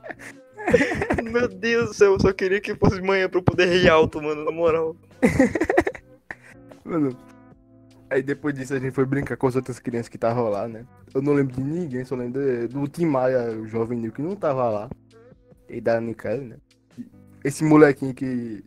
Meu 1.23 1.49
Deus 1.49 1.89
do 1.89 1.95
céu, 1.95 2.13
eu 2.15 2.21
só 2.21 2.33
queria 2.33 2.61
que 2.61 2.75
fosse 2.75 3.01
manhã 3.01 3.29
pra 3.29 3.39
eu 3.39 3.43
poder 3.43 3.67
rir 3.67 3.89
alto, 3.89 4.21
mano, 4.21 4.45
na 4.45 4.51
moral. 4.51 4.97
Mano, 6.85 7.17
aí 8.11 8.23
depois 8.23 8.55
disso 8.55 8.75
a 8.75 8.79
gente 8.79 8.93
foi 8.93 9.05
brincar 9.05 9.37
com 9.37 9.47
as 9.47 9.57
outras 9.57 9.79
crianças 9.79 10.09
que 10.09 10.17
estavam 10.17 10.49
lá, 10.49 10.69
né? 10.69 10.85
Eu 11.15 11.23
não 11.23 11.33
lembro 11.33 11.55
de 11.55 11.63
ninguém, 11.63 12.05
só 12.05 12.15
lembro 12.15 12.69
do 12.69 12.89
Tim 12.89 13.07
Maia, 13.07 13.53
o 13.53 13.67
jovem 13.67 13.99
Nil, 13.99 14.13
que 14.13 14.23
não 14.23 14.37
tava 14.37 14.69
lá. 14.69 14.91
E 15.69 15.81
da 15.81 16.01
Nicole, 16.01 16.45
né? 16.45 16.57
Esse 17.43 17.65
molequinho 17.65 18.15
que 18.15 18.65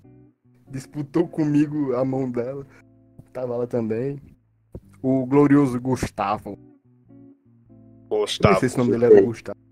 disputou 0.70 1.28
comigo 1.28 1.96
a 1.96 2.04
mão 2.04 2.30
dela, 2.30 2.66
tava 3.32 3.56
lá 3.56 3.68
também. 3.68 4.20
O 5.02 5.26
glorioso 5.26 5.80
Gustavo. 5.80 6.58
Não 8.54 8.60
sei 8.60 8.70
se 8.70 8.76
o 8.76 8.80
nome 8.80 8.92
dele 8.92 9.06
era 9.06 9.22
Gustavo. 9.22 9.67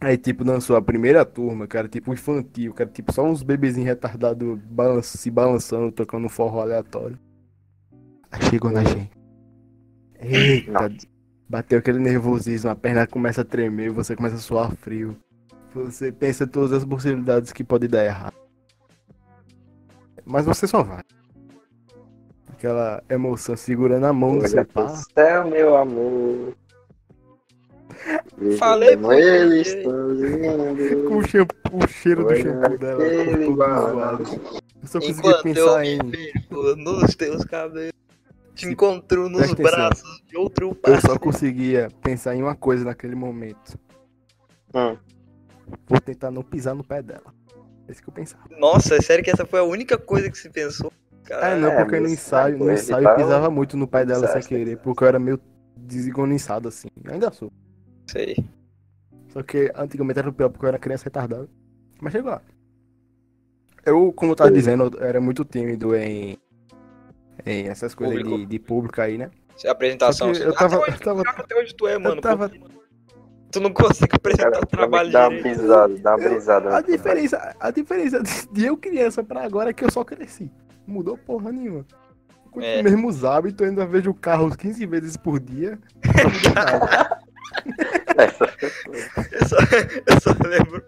Aí, 0.00 0.16
tipo, 0.16 0.44
dançou 0.44 0.76
a 0.76 0.82
primeira 0.82 1.24
turma, 1.24 1.66
cara, 1.66 1.88
tipo, 1.88 2.12
infantil, 2.12 2.72
cara, 2.72 2.88
tipo, 2.88 3.12
só 3.12 3.24
uns 3.24 3.42
bebezinhos 3.42 3.88
retardados 3.88 4.58
balan- 4.64 5.02
se 5.02 5.28
balançando, 5.30 5.90
tocando 5.90 6.26
um 6.26 6.28
forró 6.28 6.60
aleatório. 6.60 7.18
Aí 8.30 8.42
chegou 8.42 8.70
na 8.70 8.84
gente. 8.84 9.10
Eita, 10.20 10.92
bateu 11.48 11.78
aquele 11.78 11.98
nervosismo, 11.98 12.70
a 12.70 12.76
perna 12.76 13.06
começa 13.06 13.40
a 13.40 13.44
tremer, 13.44 13.90
você 13.90 14.14
começa 14.14 14.36
a 14.36 14.38
suar 14.38 14.70
frio. 14.76 15.16
Você 15.74 16.12
pensa 16.12 16.46
todas 16.46 16.72
as 16.72 16.84
possibilidades 16.84 17.52
que 17.52 17.64
pode 17.64 17.88
dar 17.88 18.04
errado. 18.04 18.34
Mas 20.24 20.46
você 20.46 20.66
só 20.66 20.82
vai. 20.82 21.02
Aquela 22.50 23.02
emoção 23.08 23.56
segurando 23.56 24.06
a 24.06 24.12
mão 24.12 24.38
do 24.38 24.48
seu 24.48 24.66
céu, 25.14 25.48
meu 25.48 25.76
amor. 25.76 26.54
Falei 28.58 28.96
por 28.96 29.14
ele. 29.14 29.64
Com 31.08 31.16
o, 31.16 31.26
shampoo, 31.28 31.56
o 31.84 31.88
cheiro 31.88 32.24
do 32.24 32.34
shampoo 32.36 32.78
dela. 32.78 33.94
lados. 33.94 34.30
Eu 34.80 34.86
só 34.88 34.98
eu 34.98 35.42
pensar 35.42 35.84
em. 35.84 35.98
nos 36.76 37.14
teus 37.16 37.44
cabelos, 37.44 37.92
te 38.54 38.66
Se- 38.66 38.72
encontro 38.72 39.28
nos 39.28 39.52
presta 39.52 39.54
atenção. 39.54 39.70
braços 39.78 40.22
de 40.26 40.36
outro 40.36 40.68
Eu 40.68 40.74
parceiro. 40.74 41.06
só 41.14 41.18
conseguia 41.18 41.88
pensar 42.02 42.34
em 42.36 42.42
uma 42.42 42.54
coisa 42.54 42.84
naquele 42.84 43.14
momento. 43.14 43.78
Hum. 44.74 44.96
Vou 45.86 46.00
tentar 46.00 46.30
não 46.30 46.42
pisar 46.42 46.74
no 46.74 46.84
pé 46.84 47.02
dela. 47.02 47.34
É 47.88 47.92
isso 47.92 48.02
que 48.02 48.08
eu 48.08 48.14
pensava. 48.14 48.44
Nossa, 48.58 48.94
é 48.96 49.00
sério 49.02 49.24
que 49.24 49.30
essa 49.30 49.44
foi 49.44 49.58
a 49.60 49.64
única 49.64 49.98
coisa 49.98 50.30
que 50.30 50.38
se 50.38 50.48
pensou? 50.48 50.92
Ah, 51.24 51.28
Cara, 51.28 51.56
não, 51.56 51.68
É, 51.68 51.76
porque 51.84 51.96
no 51.96 52.02
mas 52.02 52.12
ensaio, 52.12 52.56
no 52.58 52.72
ensaio 52.72 53.04
tá 53.04 53.10
eu 53.10 53.16
pisava 53.16 53.50
muito 53.50 53.76
no 53.76 53.86
pé 53.86 54.04
dela 54.06 54.26
sem 54.28 54.42
querer, 54.42 54.78
porque 54.78 55.04
eu 55.04 55.08
era 55.08 55.18
meio 55.18 55.38
desengonçado 55.76 56.68
assim. 56.68 56.88
Ainda 57.06 57.30
sou. 57.30 57.50
Sei. 58.18 58.44
Só 59.28 59.42
que 59.42 59.70
antigamente 59.76 60.18
era 60.18 60.32
pior 60.32 60.48
porque 60.48 60.64
eu 60.64 60.68
era 60.68 60.78
criança 60.78 61.04
retardada. 61.04 61.48
Mas 62.00 62.12
chegou 62.12 62.30
lá. 62.30 62.42
Eu, 63.84 64.12
como 64.12 64.32
eu 64.32 64.36
tava 64.36 64.50
dizendo, 64.50 64.90
eu 64.98 65.04
era 65.04 65.20
muito 65.20 65.44
tímido 65.44 65.94
em, 65.94 66.36
em 67.46 67.68
essas 67.68 67.94
coisas 67.94 68.16
de, 68.18 68.24
Público. 68.24 68.50
de 68.50 68.58
público 68.58 69.00
aí, 69.00 69.16
né? 69.18 69.30
A 69.66 69.70
apresentação. 69.72 70.32
Eu 70.32 70.52
tava- 70.54 70.76
até, 70.76 70.84
hoje, 70.84 70.92
eu 70.96 71.04
tava- 71.04 71.22
até 71.22 71.56
hoje 71.56 71.74
tu 71.74 71.86
é, 71.88 71.98
mano. 71.98 72.16
eu 72.16 72.20
tava. 72.20 72.50
Tu 73.50 73.60
não 73.60 73.72
consegue 73.72 74.14
apresentar 74.14 74.50
Cara, 74.50 74.62
o 74.62 74.66
trabalho 74.66 75.10
dá 75.10 75.26
direito. 75.28 75.42
brisada, 75.42 75.98
dá 75.98 76.16
uma 76.16 76.28
brisada. 76.28 76.76
A 76.76 76.80
diferença, 76.82 77.56
a 77.58 77.70
diferença 77.70 78.22
de 78.52 78.66
eu 78.66 78.76
criança 78.76 79.24
pra 79.24 79.42
agora 79.42 79.70
é 79.70 79.72
que 79.72 79.82
eu 79.84 79.90
só 79.90 80.04
cresci. 80.04 80.50
Mudou 80.86 81.16
porra 81.16 81.50
nenhuma. 81.50 81.86
Com 82.50 82.60
É. 82.60 82.76
os 82.78 82.82
mesmos 82.82 83.24
hábitos, 83.24 83.60
eu 83.62 83.68
ainda 83.70 83.86
vejo 83.86 84.12
carros 84.12 84.54
15 84.54 84.84
vezes 84.86 85.16
por 85.16 85.40
dia. 85.40 85.78
Essa 88.18 88.44
Eu 89.32 89.48
só, 89.48 89.56
eu 89.56 90.20
só 90.20 90.48
lembro 90.48 90.84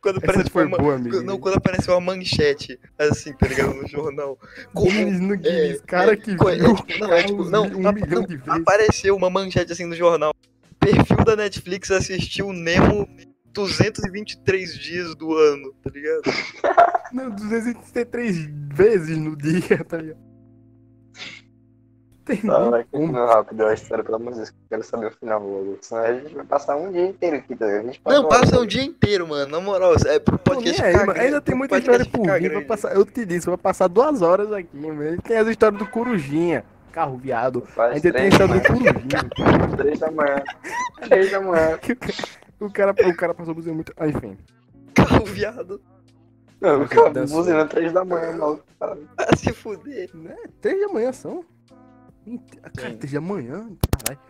quando 0.00 0.16
Essa 0.16 0.24
apareceu 0.26 0.50
foi 0.50 0.64
uma, 0.66 0.78
boa, 0.78 0.98
não, 0.98 1.38
quando 1.38 1.56
apareceu 1.56 1.94
uma 1.94 2.00
manchete, 2.00 2.78
assim, 2.98 3.32
tá 3.34 3.46
ligado, 3.46 3.74
no 3.74 3.86
jornal. 3.86 4.36
Como 4.74 4.90
Guinness 4.90 5.20
no 5.20 5.36
Guinness, 5.36 5.80
é, 5.80 5.86
cara 5.86 6.12
é, 6.12 6.16
que 6.16 6.34
co- 6.34 6.48
é, 6.48 6.56
viu 6.56 6.74
tipo, 6.74 6.98
não, 6.98 7.12
é 7.12 7.22
tipo, 7.22 7.44
não, 7.44 7.62
um 7.64 7.92
milhão 7.92 8.20
não, 8.20 8.26
de 8.26 8.36
vezes. 8.36 8.48
apareceu 8.48 9.14
uma 9.14 9.30
manchete 9.30 9.72
assim 9.72 9.84
no 9.86 9.94
jornal. 9.94 10.34
Perfil 10.80 11.24
da 11.24 11.36
Netflix 11.36 11.90
assistiu 11.92 12.52
Nemo 12.52 13.08
223 13.52 14.74
dias 14.78 15.14
do 15.14 15.36
ano, 15.36 15.72
tá 15.84 15.90
ligado? 15.90 16.22
Não, 17.12 17.30
233 17.30 18.48
vezes 18.74 19.16
no 19.16 19.36
dia, 19.36 19.84
tá 19.86 19.98
ligado? 19.98 20.31
Tem 22.24 22.36
Tá, 22.36 22.58
vai 22.70 22.84
continuar 22.90 23.34
rápido 23.34 23.66
a 23.66 23.74
história, 23.74 24.04
pelo 24.04 24.16
amor 24.16 24.30
de 24.32 24.36
Deus, 24.38 24.50
que 24.50 24.56
eu 24.56 24.68
quero 24.70 24.82
saber 24.84 25.06
o 25.06 25.10
final 25.10 25.42
logo. 25.42 25.78
Senão 25.80 26.02
a 26.02 26.12
gente 26.14 26.34
vai 26.34 26.44
passar 26.44 26.76
um 26.76 26.92
dia 26.92 27.06
inteiro 27.08 27.36
aqui, 27.36 27.56
tá? 27.56 27.66
A 27.66 27.82
gente 27.82 28.00
Não, 28.06 28.20
uma 28.20 28.28
passa 28.28 28.60
um 28.60 28.66
dia 28.66 28.82
inteiro, 28.82 29.26
mano. 29.26 29.50
Na 29.50 29.60
moral, 29.60 29.94
é 30.06 30.18
pro 30.20 30.38
podcast 30.38 30.82
aí, 30.82 30.92
ficar 30.92 31.00
mano. 31.06 31.12
grande, 31.14 31.26
Ainda 31.26 31.40
tem 31.40 31.54
muita 31.56 31.78
história 31.78 32.04
por 32.04 32.20
ficar 32.20 32.34
vir. 32.34 32.40
Vai 32.42 32.50
grande. 32.50 32.66
passar, 32.66 32.94
eu 32.94 33.04
te 33.04 33.24
disse, 33.26 33.46
vai 33.46 33.56
passar 33.56 33.88
duas 33.88 34.22
horas 34.22 34.52
aqui, 34.52 34.76
mano. 34.76 35.20
Tem 35.22 35.36
as 35.36 35.48
histórias 35.48 35.78
do 35.80 35.86
Corujinha, 35.88 36.64
carro 36.92 37.16
viado. 37.16 37.62
Faz 37.66 37.96
Ainda 37.96 38.02
tem 38.02 38.10
a 38.10 38.30
três 38.30 38.32
história 38.34 38.54
da 38.54 38.68
do 38.68 38.72
manhã, 38.78 38.92
Corujinha. 38.94 39.76
três 39.76 39.98
da 39.98 40.10
manhã. 40.10 40.42
Três 41.08 41.30
da 41.32 41.40
manhã. 41.40 41.78
o 42.60 42.70
cara- 42.70 42.92
O 42.92 43.16
cara, 43.16 43.32
o 43.32 43.34
passou 43.34 43.54
por 43.54 43.64
muito. 43.66 43.92
Ah, 43.96 44.06
enfim. 44.06 44.38
Carro 44.94 45.24
viado. 45.24 45.80
Não, 46.60 46.82
A 46.82 46.88
cara, 46.88 47.10
buzina 47.26 47.66
três 47.66 47.92
da 47.92 48.04
manhã, 48.04 48.32
maluco. 48.36 48.62
Ah, 48.80 49.34
se 49.36 49.52
fuder. 49.52 50.08
Né? 50.14 50.36
Três 50.60 50.80
da 50.80 50.88
manhã 50.92 51.12
são. 51.12 51.44
Cara, 52.74 52.90
Sim. 52.90 52.96
três 52.98 53.12
da 53.12 53.20
manhã, 53.20 53.70
caralho. 54.00 54.20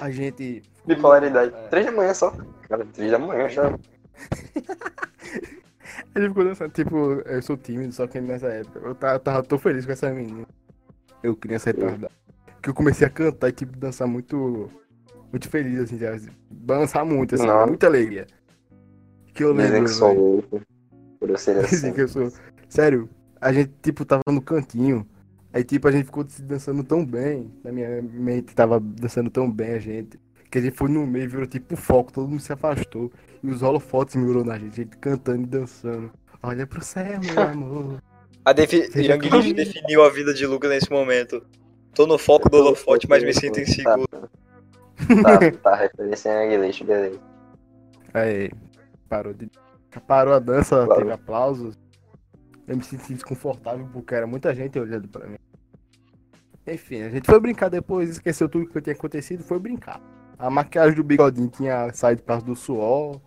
A 0.00 0.10
gente. 0.10 0.62
Bipolaridade. 0.86 1.54
É. 1.54 1.68
Três 1.68 1.86
da 1.86 1.92
manhã 1.92 2.14
só. 2.14 2.32
Cara, 2.68 2.84
três 2.86 3.10
da 3.10 3.18
manhã 3.18 3.48
já. 3.48 3.62
A 6.14 6.20
gente 6.20 6.28
ficou 6.30 6.44
dançando, 6.44 6.72
tipo, 6.72 6.96
eu 6.96 7.42
sou 7.42 7.56
tímido, 7.56 7.92
só 7.92 8.06
que 8.06 8.20
nessa 8.20 8.46
época. 8.48 8.78
Eu 8.80 8.94
tava, 8.94 9.18
tava 9.18 9.42
tô 9.42 9.58
feliz 9.58 9.84
com 9.84 9.92
essa 9.92 10.10
menina. 10.10 10.46
Eu 11.22 11.36
criança 11.36 11.70
retardada. 11.70 12.10
Que 12.62 12.70
eu 12.70 12.74
comecei 12.74 13.06
a 13.06 13.10
cantar 13.10 13.48
e, 13.48 13.52
tipo, 13.52 13.76
dançar 13.76 14.06
muito. 14.08 14.70
Muito 15.30 15.48
feliz, 15.48 15.80
assim, 15.80 15.98
já, 15.98 16.16
dançar 16.50 17.04
muito, 17.04 17.34
assim, 17.34 17.46
Não. 17.46 17.66
muita 17.66 17.86
alegria. 17.86 18.26
Que 19.34 19.44
eu 19.44 19.52
lembro. 19.52 19.66
Dizem 19.66 19.84
que 19.84 19.90
sou 19.90 20.12
louco. 20.14 20.62
Por 21.20 21.30
eu 21.30 21.36
ser 21.36 21.58
assim. 21.64 21.92
que 21.92 22.00
eu 22.00 22.08
sou. 22.08 22.32
Sério, 22.68 23.08
a 23.40 23.52
gente, 23.52 23.70
tipo, 23.82 24.04
tava 24.04 24.22
no 24.30 24.40
cantinho. 24.40 25.06
Aí, 25.52 25.64
tipo, 25.64 25.88
a 25.88 25.92
gente 25.92 26.04
ficou 26.06 26.24
se 26.28 26.42
dançando 26.42 26.84
tão 26.84 27.04
bem. 27.04 27.50
Na 27.64 27.72
minha 27.72 28.02
mente 28.02 28.54
tava 28.54 28.78
dançando 28.80 29.30
tão 29.30 29.50
bem 29.50 29.72
a 29.72 29.78
gente. 29.78 30.18
Que 30.50 30.58
a 30.58 30.60
gente 30.60 30.76
foi 30.76 30.88
no 30.88 31.06
meio, 31.06 31.28
virou 31.28 31.46
tipo 31.46 31.76
foco, 31.76 32.12
todo 32.12 32.28
mundo 32.28 32.40
se 32.40 32.52
afastou. 32.52 33.10
E 33.42 33.48
os 33.50 33.62
holofotes 33.62 34.16
mirou 34.16 34.44
na 34.44 34.58
gente, 34.58 34.72
a 34.80 34.84
gente 34.84 34.96
cantando 34.98 35.42
e 35.42 35.46
dançando. 35.46 36.10
Olha 36.42 36.66
pro 36.66 36.82
céu, 36.82 37.18
meu 37.20 37.40
amor. 37.42 38.02
A 38.44 38.52
defi 38.52 38.88
Lich 38.94 39.52
definiu 39.52 40.02
a 40.04 40.10
vida 40.10 40.32
de 40.32 40.46
Lucas 40.46 40.70
nesse 40.70 40.90
momento. 40.90 41.44
Tô 41.94 42.06
no 42.06 42.16
foco 42.18 42.48
do 42.48 42.56
holofote, 42.58 43.08
mas 43.08 43.22
me 43.22 43.34
sinto 43.34 43.60
inseguro. 43.60 44.06
Tá, 45.22 45.50
tá, 45.62 45.74
referência 45.76 46.30
em 46.44 46.54
inglês, 46.54 46.80
beleza. 46.80 47.20
Aí, 48.14 48.50
parou 49.08 49.32
de. 49.34 49.50
Parou 50.06 50.34
a 50.34 50.38
dança, 50.38 50.84
Claro. 50.84 51.00
teve 51.00 51.12
aplausos. 51.12 51.78
Eu 52.68 52.76
me 52.76 52.84
senti 52.84 53.14
desconfortável 53.14 53.88
porque 53.90 54.14
era 54.14 54.26
muita 54.26 54.54
gente 54.54 54.78
olhando 54.78 55.08
pra 55.08 55.26
mim. 55.26 55.38
Enfim, 56.66 57.00
a 57.00 57.08
gente 57.08 57.24
foi 57.24 57.40
brincar 57.40 57.70
depois, 57.70 58.10
esqueceu 58.10 58.46
tudo 58.46 58.68
que 58.68 58.80
tinha 58.82 58.94
acontecido, 58.94 59.42
foi 59.42 59.58
brincar. 59.58 59.98
A 60.38 60.50
maquiagem 60.50 60.94
do 60.94 61.02
bigodinho 61.02 61.48
tinha 61.48 61.90
saído 61.94 62.22
parte 62.22 62.44
do 62.44 62.54
suor. 62.54 63.18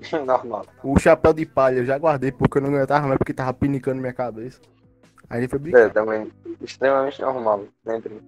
Normal. 0.26 0.66
O 0.82 0.98
chapéu 0.98 1.32
de 1.32 1.46
palha 1.46 1.78
eu 1.78 1.84
já 1.84 1.96
guardei 1.96 2.32
porque 2.32 2.58
eu 2.58 2.62
não 2.62 2.70
aguentava 2.70 3.06
mais 3.06 3.18
porque 3.18 3.32
tava 3.32 3.54
pinicando 3.54 4.00
minha 4.00 4.12
cabeça. 4.12 4.60
Aí 5.30 5.38
a 5.38 5.40
gente 5.40 5.50
foi 5.50 5.60
brincar. 5.60 5.78
É, 5.78 5.88
também 5.88 6.32
extremamente 6.60 7.20
normal. 7.20 7.64
Sempre. 7.86 8.20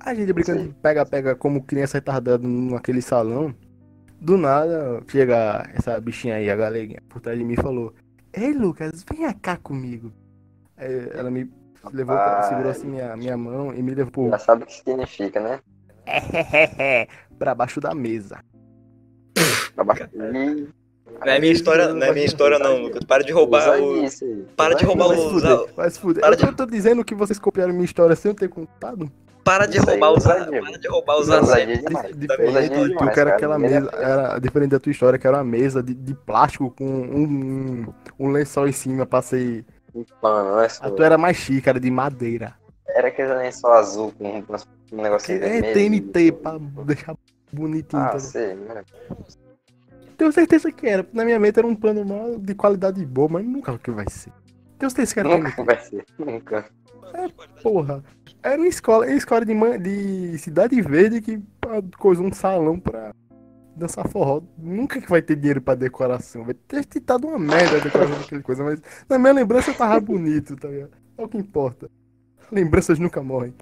A 0.00 0.14
gente 0.14 0.32
brincando 0.32 0.62
de 0.62 0.68
pega-pega 0.74 1.34
como 1.34 1.64
criança 1.64 1.98
retardada 1.98 2.46
naquele 2.46 3.02
salão. 3.02 3.52
Do 4.20 4.36
nada, 4.36 5.02
chega 5.08 5.68
essa 5.74 6.00
bichinha 6.00 6.36
aí, 6.36 6.50
a 6.50 6.56
galeguinha, 6.56 7.02
por 7.08 7.20
trás 7.20 7.38
de 7.38 7.44
mim 7.44 7.56
falou: 7.56 7.92
Ei, 8.32 8.52
Lucas, 8.52 9.04
venha 9.10 9.32
cá 9.34 9.56
comigo. 9.56 10.12
Aí 10.76 11.08
ela 11.14 11.30
me 11.30 11.50
levou, 11.92 12.14
pra- 12.16 12.42
segurou 12.44 12.70
assim 12.70 12.86
minha, 12.88 13.16
minha 13.16 13.36
mão 13.36 13.74
e 13.74 13.82
me 13.82 13.94
levou 13.94 14.30
Já 14.30 14.38
sabe 14.38 14.64
o 14.64 14.66
que 14.66 14.74
significa, 14.74 15.40
né? 15.40 15.60
pra 17.38 17.54
baixo 17.54 17.80
da 17.80 17.94
mesa. 17.94 18.38
Pra 19.74 19.84
baixo. 19.84 20.04
Ih, 20.14 20.68
Não 21.20 21.32
é 21.32 21.38
minha 21.40 21.52
história, 21.52 21.92
não 21.92 22.06
é 22.06 22.12
minha 22.12 22.24
história 22.26 22.58
não, 22.58 22.78
Lucas. 22.82 23.02
Para 23.04 23.24
de 23.24 23.32
roubar 23.32 23.80
o. 23.80 24.04
Para 24.56 24.74
de 24.74 24.84
roubar 24.84 25.08
o- 25.08 25.90
se 25.90 25.98
fuder. 26.00 26.22
Eu 26.24 26.54
tô 26.54 26.66
dizendo 26.66 27.04
que 27.04 27.14
vocês 27.14 27.38
copiaram 27.38 27.72
minha 27.72 27.84
história 27.84 28.14
sem 28.14 28.30
eu 28.30 28.34
ter 28.34 28.48
contado. 28.48 29.10
Para 29.48 29.64
de 29.64 29.78
Isso 29.78 29.86
roubar 29.86 30.12
os. 30.12 30.24
Para 30.24 30.78
de 30.78 30.88
roubar 30.88 31.18
os 31.20 31.26
Diferente 31.26 32.94
tu, 32.98 33.10
que 33.10 33.20
era 33.20 33.30
aquela 33.30 33.54
é 33.54 33.58
mesa, 33.58 33.90
era 33.94 34.38
diferente 34.38 34.70
da 34.72 34.78
tua 34.78 34.92
história, 34.92 35.18
que 35.18 35.26
era 35.26 35.38
uma 35.38 35.44
mesa 35.44 35.82
de, 35.82 35.94
de 35.94 36.14
plástico 36.14 36.70
com 36.70 36.84
um, 36.84 37.24
um, 37.24 37.94
um 38.18 38.28
lençol 38.30 38.68
em 38.68 38.72
cima, 38.72 39.06
passei. 39.06 39.64
Um 39.94 40.04
pano, 40.20 40.54
né? 40.56 40.68
A 40.80 40.90
tua 40.90 41.06
era 41.06 41.16
mais 41.16 41.38
chique, 41.38 41.66
era 41.66 41.80
de 41.80 41.90
madeira. 41.90 42.56
Era 42.88 43.08
aquele 43.08 43.32
lençol 43.36 43.72
azul 43.72 44.12
com 44.18 44.44
um, 44.92 45.02
negocinho 45.02 45.42
É. 45.42 45.62
TNT 45.72 46.32
pra 46.32 46.58
deixar 46.84 47.16
bonitinho. 47.50 48.02
Ah, 48.02 48.08
tá 48.10 48.18
sei, 48.18 48.54
né? 48.54 48.84
Tenho 50.18 50.30
certeza 50.30 50.70
que 50.70 50.86
era. 50.86 51.08
Na 51.10 51.24
minha 51.24 51.40
mente 51.40 51.58
era 51.58 51.66
um 51.66 51.74
plano 51.74 52.04
mal 52.04 52.38
de 52.38 52.54
qualidade 52.54 53.02
boa, 53.06 53.30
mas 53.30 53.46
nunca 53.46 53.78
que 53.78 53.90
vai 53.90 54.04
ser. 54.10 54.30
Tenho 54.78 54.90
certeza 54.90 55.14
que 55.14 55.20
era 55.20 55.28
Nunca 55.30 55.52
TNT. 55.52 55.64
vai 55.64 55.80
ser. 55.80 56.04
Nunca. 56.18 56.78
Porra. 57.62 58.04
Era 58.42 58.56
uma 58.56 58.68
escola, 58.68 59.06
uma 59.06 59.14
escola 59.14 59.44
de, 59.44 59.54
de 59.78 60.38
Cidade 60.38 60.80
Verde 60.80 61.20
que 61.20 61.42
coisou 61.98 62.26
um 62.26 62.32
salão 62.32 62.78
pra 62.78 63.12
dançar 63.76 64.08
forró. 64.08 64.42
Nunca 64.56 65.00
que 65.00 65.08
vai 65.08 65.22
ter 65.22 65.36
dinheiro 65.36 65.60
pra 65.60 65.74
decoração. 65.74 66.44
Vai 66.44 66.54
ter 66.54 67.00
dado 67.00 67.26
uma 67.26 67.38
merda 67.38 67.76
a 67.76 67.80
decoração 67.80 68.18
daquela 68.18 68.42
coisa, 68.42 68.64
mas 68.64 68.82
na 69.08 69.18
minha 69.18 69.32
lembrança 69.32 69.72
tava 69.72 70.00
bonito, 70.00 70.56
tá 70.56 70.68
ligado? 70.68 70.92
É 71.16 71.22
o 71.22 71.28
que 71.28 71.38
importa. 71.38 71.90
Lembranças 72.50 72.98
nunca 72.98 73.22
morrem. 73.22 73.54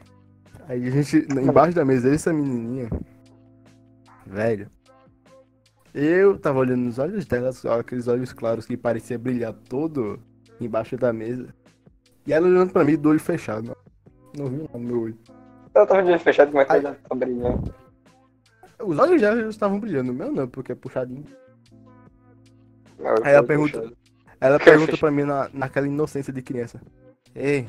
Aí 0.69 0.87
a 0.87 0.91
gente, 0.91 1.27
embaixo 1.31 1.75
da 1.75 1.85
mesa, 1.85 2.13
essa 2.13 2.33
menininha, 2.33 2.89
velho. 4.27 4.69
Eu 5.95 6.39
tava 6.39 6.59
olhando 6.59 6.83
nos 6.83 6.99
olhos 6.99 7.25
dela, 7.25 7.53
só 7.53 7.81
aqueles 7.81 8.07
olhos 8.07 8.33
claros 8.33 8.67
que 8.67 8.77
parecia 8.77 9.19
brilhar 9.19 9.53
todo 9.53 10.21
embaixo 10.61 10.97
da 10.97 11.13
mesa. 11.13 11.55
E 12.27 12.33
ela 12.33 12.47
olhando 12.47 12.73
pra 12.73 12.85
mim 12.85 12.97
do 12.97 13.09
olho 13.11 13.21
fechado. 13.21 13.77
Não, 14.37 14.45
não 14.45 14.51
viu 14.51 14.63
nada 14.65 14.79
no 14.79 14.85
meu 14.85 15.03
olho. 15.03 15.19
Eu 15.75 15.87
tava 15.87 16.03
de 16.03 16.11
olho 16.11 16.21
fechado, 16.21 16.49
como 16.51 16.61
é 16.61 16.65
que 16.65 16.73
ele 16.73 16.83
tá 16.83 17.15
brilhando? 17.15 17.75
Os 18.83 18.99
olhos 18.99 19.21
já 19.21 19.35
estavam 19.49 19.79
brilhando, 19.81 20.11
o 20.13 20.15
meu 20.15 20.33
não, 20.33 20.49
porque 20.49 20.73
é 20.73 20.75
puxadinho. 20.75 21.25
Não, 22.99 23.15
Aí 23.23 23.35
ela 23.35 23.47
pergunta, 23.47 23.93
ela 24.41 24.59
pergunta 24.61 24.97
pra 24.97 25.11
mim 25.11 25.23
na, 25.25 25.49
naquela 25.53 25.87
inocência 25.87 26.33
de 26.33 26.43
criança. 26.43 26.81
Ei, 27.35 27.69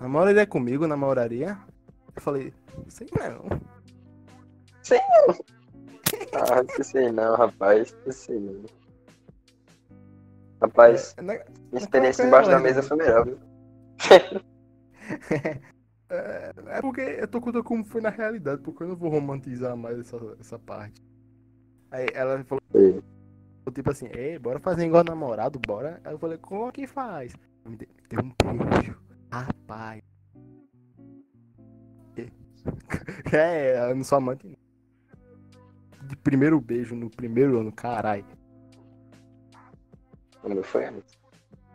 namoraria 0.00 0.46
comigo, 0.46 0.86
namoraria? 0.86 1.58
Eu 2.14 2.22
falei, 2.22 2.52
sei 2.88 3.08
não. 3.16 3.60
Ah, 6.32 6.62
não 6.62 6.84
sei 6.84 7.12
não, 7.12 7.34
rapaz. 7.36 7.94
Sei 8.10 8.38
não. 8.38 8.64
Rapaz, 10.60 11.14
É, 11.16 11.22
na- 11.22 11.34
minha 11.34 11.44
experiência 11.82 12.24
embaixo 12.24 12.50
da 12.50 12.58
mesa 12.58 12.82
foi 12.82 12.96
melhor, 12.96 13.24
viu? 13.24 13.38
É, 16.10 16.52
é 16.66 16.80
porque 16.80 17.00
eu 17.00 17.28
tô 17.28 17.40
contando 17.40 17.64
como 17.64 17.84
foi 17.84 18.00
na 18.00 18.10
realidade, 18.10 18.62
porque 18.62 18.82
eu 18.82 18.88
não 18.88 18.96
vou 18.96 19.10
romantizar 19.10 19.76
mais 19.76 19.98
essa, 19.98 20.16
essa 20.40 20.58
parte. 20.58 21.02
Aí 21.90 22.06
ela 22.12 22.42
falou, 22.44 22.62
Foi. 22.70 23.02
tipo 23.72 23.90
assim, 23.90 24.08
ei, 24.14 24.38
bora 24.38 24.58
fazer 24.60 24.86
igual 24.86 25.04
namorado, 25.04 25.58
bora. 25.58 26.00
Aí 26.04 26.12
eu 26.12 26.18
falei, 26.18 26.38
como 26.38 26.70
que 26.72 26.86
faz? 26.86 27.34
Me 27.66 27.76
deu, 27.76 28.20
um 28.20 28.70
beijo. 28.70 29.00
Rapaz. 29.32 30.02
É, 33.32 33.90
eu 33.90 33.96
não 33.96 34.04
sou 34.04 34.18
amante. 34.18 34.58
De 36.02 36.16
primeiro 36.16 36.60
beijo 36.60 36.94
no 36.94 37.10
primeiro 37.10 37.58
ano, 37.60 37.72
carai. 37.72 38.24
O 40.42 40.48
meu 40.48 40.62
foi. 40.62 40.84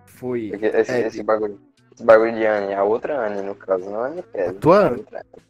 Foi. 0.05 0.51
Esse, 0.61 0.91
É, 0.91 1.07
esse 1.07 1.23
bagulho. 1.23 1.59
Esse 1.93 2.03
bagulho 2.03 2.33
de 2.33 2.45
Anne, 2.45 2.73
a 2.73 2.83
outra 2.83 3.27
Anne, 3.27 3.41
no 3.43 3.53
caso, 3.55 3.89
não 3.89 4.01
a 4.01 4.07
Anne 4.07 4.23
Kelly. 4.23 4.49
A 4.49 4.53
tua 4.53 4.87
A 4.87 4.89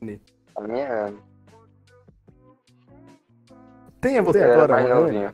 Anne? 0.02 0.22
A 0.56 0.62
minha 0.62 1.06
Anne. 1.06 1.20
Tem 4.02 4.20
a 4.20 4.22
você 4.22 4.40
Eu 4.40 4.44
era 4.44 4.54
agora, 4.56 4.74
mais 4.74 4.90
novinho. 4.90 5.34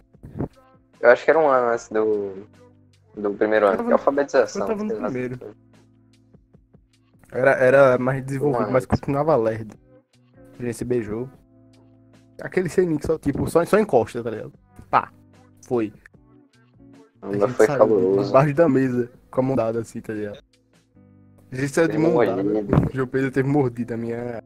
Eu 1.02 1.10
acho 1.10 1.26
que 1.26 1.32
era 1.32 1.40
um 1.40 1.50
ano 1.50 1.72
antes 1.72 1.90
do, 1.90 2.48
do 3.16 3.34
primeiro 3.34 3.66
ano, 3.66 3.84
que 3.84 3.90
é 3.90 3.94
alfabetização. 3.94 4.62
eu 4.62 4.68
tava 4.68 4.84
no 4.84 4.96
primeiro. 4.96 5.56
Era, 7.32 7.52
era 7.52 7.98
mais 7.98 8.24
desenvolvido, 8.24 8.66
Uma 8.66 8.72
mas 8.72 8.86
continuava 8.86 9.36
lerdo. 9.36 9.76
A 10.60 10.64
gente 10.64 10.76
se 10.76 10.86
beijou. 10.86 11.28
Aquele 12.42 12.70
que 12.70 13.06
só, 13.06 13.18
tipo, 13.18 13.50
só, 13.50 13.66
só 13.66 13.80
encosta, 13.80 14.24
tá 14.24 14.30
ligado? 14.30 14.54
Pá. 14.90 15.12
Foi. 15.66 15.92
O 17.22 17.26
A 17.26 17.30
meu 17.30 17.48
gente 17.48 17.54
foi 17.54 17.68
cabuloso. 17.68 18.30
Embaixo 18.30 18.54
da 18.54 18.70
mesa, 18.70 19.12
com 19.32 19.42
a 19.42 19.44
mão 19.44 19.56
dada 19.56 19.80
assim, 19.80 20.00
tá 20.02 20.14
ligado? 20.14 20.40
A 21.52 21.56
gente 21.56 21.70
saiu 21.74 21.88
de 21.88 21.98
mão 21.98 22.24
dada. 22.26 22.44
mordido. 22.44 22.88
O 22.90 22.96
João 22.96 23.08
Pedro 23.08 23.32
teve 23.32 23.50
mordida 23.50 23.96
a 23.96 23.98
minha. 23.98 24.44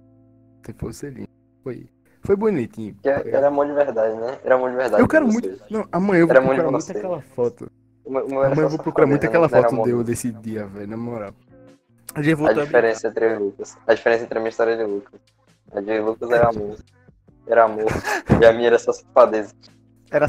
Se 0.66 0.74
fosse 0.74 1.00
selinho. 1.00 1.28
Foi. 1.64 1.88
Foi 2.22 2.36
bonitinho. 2.38 2.96
Tá 3.04 3.18
ligado? 3.18 3.36
era 3.36 3.48
amor 3.48 3.68
de 3.68 3.74
verdade, 3.74 4.16
né? 4.16 4.38
Era 4.46 4.56
amor 4.56 4.70
de 4.72 4.78
verdade. 4.78 5.04
Eu 5.04 5.08
quero 5.08 5.28
muito. 5.28 5.50
vocês. 5.50 5.62
Não, 5.70 5.86
amanhã 5.92 6.22
eu 6.22 6.28
vou 6.28 6.36
Era 6.36 6.42
procurar 6.46 6.72
muito 6.72 6.84
vocês. 6.86 6.98
aquela 6.98 7.22
foto. 7.22 7.72
Meu 8.08 8.22
era 8.44 8.54
Amanhã 8.54 8.66
eu 8.66 8.70
vou 8.70 8.80
procurar 8.80 9.08
muito 9.08 9.26
aquela 9.26 9.48
era 9.52 9.70
foto 9.70 9.84
deu 9.84 10.04
desse 10.04 10.32
dia, 10.32 10.66
velho, 10.68 10.88
na 10.88 10.98
moral. 10.98 11.34
A 12.16 12.22
gente 12.22 12.34
A 12.34 12.38
voltou 12.38 12.52
a 12.52 12.54
brincar. 12.54 12.66
diferença 12.66 13.08
entre 13.10 13.38
Lucas. 13.38 13.78
A 13.88 13.94
diferença 13.94 14.24
entre 14.24 14.38
a 14.38 14.42
minha 14.42 14.50
história 14.50 14.78
de 14.78 14.84
Lucas. 14.84 15.20
A 15.74 15.82
de 15.82 16.00
Lucas 16.00 16.32
era 16.32 16.50
amor. 16.50 16.78
Era 17.48 17.64
amor. 17.66 17.88
E 18.42 18.46
a 18.46 18.54
minha 18.54 18.68
era 18.68 18.80
só 18.80 18.94
safadeza. 18.94 19.54
Era- 20.12 20.28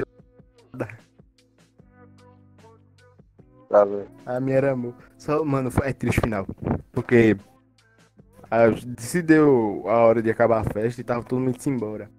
Tá. 3.69 3.87
A 4.27 4.41
minha 4.41 4.57
era 4.57 4.73
amor. 4.73 4.95
Só, 5.25 5.43
mano, 5.43 5.71
é 5.83 5.93
triste 5.95 6.21
final. 6.21 6.47
Porque 6.93 7.35
a, 8.51 8.65
se 8.99 9.23
deu 9.23 9.83
a 9.87 9.97
hora 10.01 10.23
de 10.23 10.31
acabar 10.31 10.61
a 10.61 10.65
festa 10.71 11.01
e 11.01 11.05
tava 11.05 11.25
todo 11.25 11.41
mundo 11.41 11.57
indo 11.57 11.71
embora. 11.71 12.11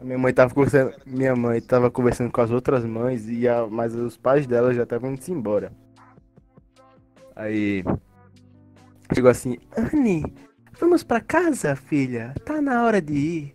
Minha 0.00 0.18
mãe 0.18 0.32
tava 0.32 0.54
conversando, 0.54 0.94
minha 1.04 1.34
mãe 1.34 1.60
tava 1.60 1.90
conversando 1.90 2.30
com 2.30 2.40
as 2.40 2.52
outras 2.52 2.84
mães 2.84 3.28
e 3.28 3.48
a, 3.48 3.66
mas 3.66 3.96
os 3.96 4.16
pais 4.16 4.46
dela 4.46 4.72
já 4.72 4.84
estavam 4.84 5.10
indo 5.10 5.32
embora. 5.32 5.72
Aí 7.34 7.82
chegou 9.12 9.30
assim, 9.30 9.58
Anne, 9.76 10.22
vamos 10.78 11.02
pra 11.02 11.20
casa, 11.20 11.74
filha. 11.74 12.34
Tá 12.44 12.62
na 12.62 12.84
hora 12.84 13.02
de 13.02 13.14
ir. 13.14 13.54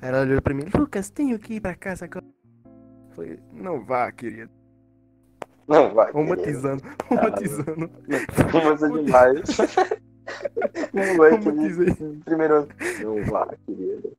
Ela 0.00 0.22
olhou 0.22 0.40
pra 0.40 0.54
mim, 0.54 0.64
Lucas, 0.74 1.10
tenho 1.10 1.38
que 1.38 1.54
ir 1.54 1.60
pra 1.60 1.74
casa 1.74 2.06
agora. 2.06 2.24
Falei, 3.14 3.38
não 3.52 3.84
vá, 3.84 4.10
querido. 4.10 4.57
Não, 5.68 5.94
vai. 5.94 6.10
Romantizando, 6.12 6.82
romantizando. 7.04 7.90
Romança 8.50 8.88
demais. 8.88 9.42
Moleque, 10.92 11.44
Romantizei. 11.44 11.94
primeiro. 12.24 12.68
Não 13.02 13.24
vá, 13.26 13.46
querido. 13.66 14.16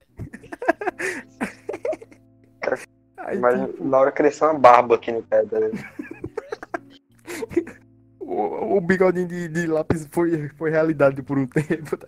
Mas 3.39 3.61
tipo, 3.61 3.83
na 3.83 3.97
hora 3.99 4.11
cresceu 4.11 4.47
uma 4.47 4.59
barba 4.59 4.95
aqui 4.95 5.11
no 5.11 5.23
pé 5.23 5.43
dele. 5.45 5.71
o, 8.19 8.77
o 8.77 8.81
bigodinho 8.81 9.27
de, 9.27 9.47
de 9.47 9.67
lápis 9.67 10.07
foi, 10.11 10.49
foi 10.49 10.69
realidade 10.69 11.21
por 11.23 11.37
um 11.37 11.47
tempo. 11.47 11.97
Tá? 11.97 12.07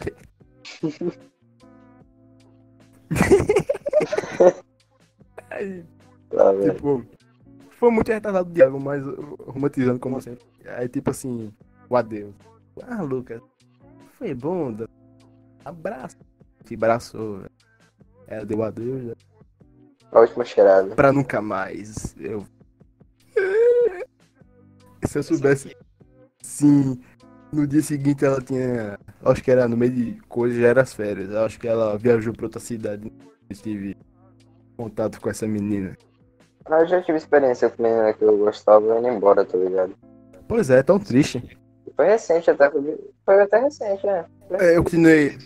Aí, 5.50 5.84
Tá, 6.30 6.52
velho. 6.54 7.08
Foi 7.82 7.90
muito 7.90 8.12
retardado 8.12 8.48
o 8.48 8.54
diálogo, 8.54 8.80
mas 8.80 9.04
romantizando 9.40 10.00
como 10.00 10.22
sempre. 10.22 10.46
Aí, 10.68 10.88
tipo 10.88 11.10
assim, 11.10 11.52
o 11.90 11.98
adeus. 11.98 12.32
Ah, 12.84 13.02
Lucas, 13.02 13.42
foi 14.14 14.36
bom, 14.36 14.72
Dan. 14.72 14.86
abraço. 15.66 16.16
Se 16.64 16.76
abraçou, 16.76 17.38
velho. 17.40 17.52
Ela 18.28 18.46
deu 18.46 18.62
adeus, 18.62 19.04
né? 19.06 19.14
A 20.12 20.20
última 20.20 20.46
cheirada. 20.46 20.94
pra 20.94 21.12
nunca 21.12 21.42
mais. 21.42 22.16
Eu. 22.20 22.46
Se 25.08 25.18
eu 25.18 25.24
soubesse. 25.24 25.76
Sim. 26.40 27.02
No 27.52 27.66
dia 27.66 27.82
seguinte 27.82 28.24
ela 28.24 28.40
tinha. 28.44 29.00
Acho 29.26 29.44
que 29.44 29.50
era 29.50 29.68
no 29.68 29.76
meio 29.76 29.92
de 29.92 30.22
coisa, 30.30 30.62
já 30.62 30.68
era 30.68 30.84
as 30.84 30.94
férias. 30.94 31.32
Eu 31.32 31.44
Acho 31.44 31.60
que 31.60 31.68
ela 31.68 31.98
viajou 31.98 32.32
pra 32.32 32.46
outra 32.46 32.60
cidade. 32.60 33.12
Eu 33.50 33.56
tive 33.56 33.98
contato 34.78 35.20
com 35.20 35.32
essa 35.32 35.48
menina. 35.48 35.98
Ah, 36.66 36.82
Eu 36.82 36.88
já 36.88 37.02
tive 37.02 37.18
experiência 37.18 37.70
com 37.70 37.84
menina 37.84 38.14
que 38.14 38.24
eu 38.24 38.38
gostava 38.38 38.98
indo 39.00 39.08
embora, 39.08 39.44
tá 39.46 39.58
ligado? 39.58 39.94
Pois 40.48 40.70
é, 40.70 40.82
tão 40.84 41.00
triste. 41.00 41.58
Foi 41.96 42.06
recente 42.06 42.50
até, 42.50 42.70
foi 43.26 43.42
até 43.42 43.60
recente, 43.60 44.06
né? 44.06 44.26
É, 44.52 44.78
Eu 44.78 44.84
continuei. 44.84 45.38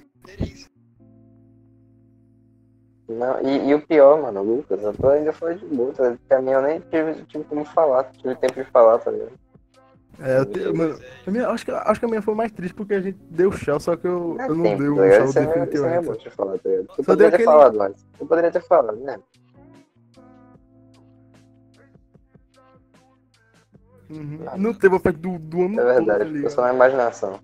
Não, 3.07 3.39
e, 3.41 3.69
e 3.69 3.73
o 3.75 3.81
pior, 3.85 4.19
mano, 4.19 4.41
o 4.41 4.55
Lucas, 4.57 4.81
eu 4.81 4.93
tô 4.93 5.09
ainda 5.09 5.31
foi 5.31 5.55
de 5.55 5.65
boa, 5.65 5.93
tá? 5.93 6.15
Pra 6.27 6.41
mim 6.41 6.51
eu 6.51 6.61
nem 6.61 6.79
tive, 6.79 7.13
tive 7.25 7.43
como 7.43 7.63
falar, 7.63 8.05
tive 8.17 8.35
tempo 8.35 8.55
de 8.55 8.63
falar, 8.71 8.97
tá 8.97 9.11
ligado? 9.11 9.31
É, 10.19 10.39
eu 10.39 10.45
te- 10.45 10.73
mano, 10.73 10.97
a 11.27 11.31
minha- 11.31 11.49
acho, 11.49 11.65
que, 11.65 11.71
acho 11.71 11.99
que 11.99 12.05
a 12.05 12.09
minha 12.09 12.21
foi 12.21 12.33
mais 12.33 12.51
triste 12.51 12.73
porque 12.73 12.95
a 12.95 13.01
gente 13.01 13.17
deu 13.29 13.51
chá, 13.51 13.79
só 13.79 13.95
que 13.95 14.07
eu, 14.07 14.37
eu 14.39 14.55
não 14.55 14.63
tempo, 14.63 14.77
dei 14.81 14.87
tá 14.87 14.93
o 14.93 15.03
é, 15.03 15.23
isso 15.25 15.39
é 15.39 15.45
definitivamente. 15.45 16.05
bom 16.05 16.13
de 16.13 16.29
falar, 16.31 16.57
tá? 16.57 16.69
Eu 16.69 17.03
poderia 17.05 17.37
ter 17.37 17.43
falado 17.43 17.81
antes. 17.81 18.05
Eu 18.19 18.25
poderia 18.25 18.51
ter 18.51 18.61
falado, 18.63 18.97
né? 18.97 19.19
Uhum. 24.09 24.39
Não 24.57 24.73
teve 24.73 24.95
o 24.95 24.97
efeito 24.97 25.19
do, 25.19 25.39
do 25.39 25.61
ano 25.63 25.79
É 25.79 25.83
todo, 25.83 26.13
tá 26.15 26.17
verdade, 26.17 26.29
ligado? 26.29 26.43
eu 26.43 26.49
sou 26.49 26.63
na 26.63 26.73
imaginação. 26.73 27.39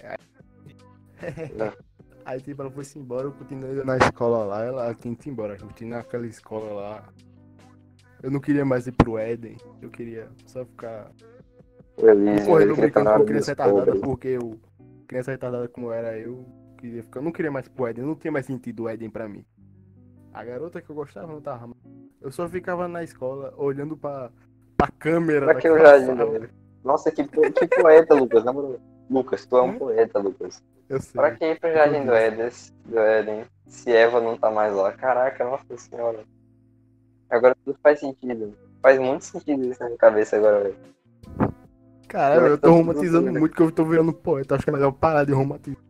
Aí 2.24 2.40
tipo, 2.40 2.62
ela 2.62 2.70
foi-se 2.70 2.98
embora, 2.98 3.26
eu 3.26 3.32
continuei 3.32 3.82
na 3.84 3.96
escola 3.96 4.44
lá, 4.44 4.64
ela 4.64 4.94
tinha 4.94 5.14
que 5.16 5.28
ir 5.28 5.32
embora, 5.32 5.54
eu 5.54 5.66
continuei 5.66 5.96
naquela 5.98 6.26
escola 6.26 6.72
lá. 6.72 7.08
Eu 8.22 8.30
não 8.30 8.40
queria 8.40 8.64
mais 8.64 8.86
ir 8.86 8.92
pro 8.92 9.18
Éden, 9.18 9.56
eu 9.80 9.90
queria 9.90 10.30
só 10.46 10.64
ficar 10.64 11.10
O 11.96 12.08
Elise, 12.08 12.44
correndo 12.46 12.76
brincando 12.76 13.10
com 13.10 13.24
criança 13.24 13.52
retardada, 13.52 13.96
porque 13.96 14.28
eu, 14.28 14.60
criança 15.08 15.30
retardada 15.30 15.68
como 15.68 15.90
era 15.90 16.18
eu, 16.18 16.44
queria 16.78 17.02
ficar, 17.02 17.20
eu 17.20 17.24
não 17.24 17.32
queria 17.32 17.50
mais 17.50 17.66
ir 17.66 17.70
pro 17.70 17.86
Éden, 17.86 18.04
não 18.04 18.14
tinha 18.14 18.32
mais 18.32 18.46
sentido 18.46 18.84
o 18.84 18.88
Éden 18.88 19.10
pra 19.10 19.28
mim. 19.28 19.44
A 20.32 20.44
garota 20.44 20.80
que 20.80 20.90
eu 20.90 20.94
gostava 20.94 21.26
não 21.32 21.40
tava. 21.40 21.70
Eu 22.20 22.30
só 22.30 22.48
ficava 22.48 22.86
na 22.86 23.02
escola 23.02 23.52
olhando 23.56 23.96
pra, 23.96 24.30
pra 24.76 24.88
câmera 24.98 25.46
Pra 25.46 25.54
que 25.56 25.68
o 25.68 25.74
daquela 25.74 25.98
jardim 25.98 26.16
sala. 26.18 26.30
dele? 26.38 26.50
Nossa, 26.84 27.10
que, 27.10 27.24
po- 27.24 27.52
que 27.52 27.66
poeta, 27.66 28.14
Lucas, 28.14 28.44
na 28.44 28.52
moral. 28.52 28.78
Lucas, 29.10 29.44
tu 29.44 29.56
é 29.56 29.62
um 29.62 29.76
poeta, 29.78 30.18
Lucas. 30.18 30.62
Eu 30.88 31.00
sei. 31.00 31.12
Pra 31.20 31.30
que 31.32 31.44
ir 31.44 31.58
pro 31.60 31.72
jardim 31.72 32.04
do 32.06 32.12
Éden, 32.12 32.48
do 32.84 32.98
Éden 32.98 33.44
se 33.66 33.90
Eva 33.90 34.20
não 34.20 34.36
tá 34.36 34.50
mais 34.50 34.74
lá? 34.74 34.92
Caraca, 34.92 35.44
nossa 35.44 35.76
senhora. 35.76 36.20
Agora 37.28 37.56
tudo 37.64 37.76
faz 37.82 38.00
sentido. 38.00 38.54
Faz 38.82 38.98
muito 38.98 39.24
sentido 39.24 39.64
isso 39.64 39.80
na 39.80 39.86
minha 39.86 39.98
cabeça 39.98 40.36
agora, 40.36 40.60
velho. 40.62 40.76
Caralho, 42.08 42.40
Eu 42.42 42.46
eu 42.52 42.58
tô 42.58 42.68
tô- 42.68 42.74
romantizando 42.74 43.32
muito 43.32 43.54
que 43.54 43.62
eu 43.62 43.70
tô 43.70 43.84
virando 43.84 44.12
poeta. 44.12 44.54
Acho 44.54 44.64
que 44.64 44.70
é 44.70 44.72
melhor 44.72 44.92
parar 44.92 45.24
de 45.24 45.32
romantizar. 45.32 45.80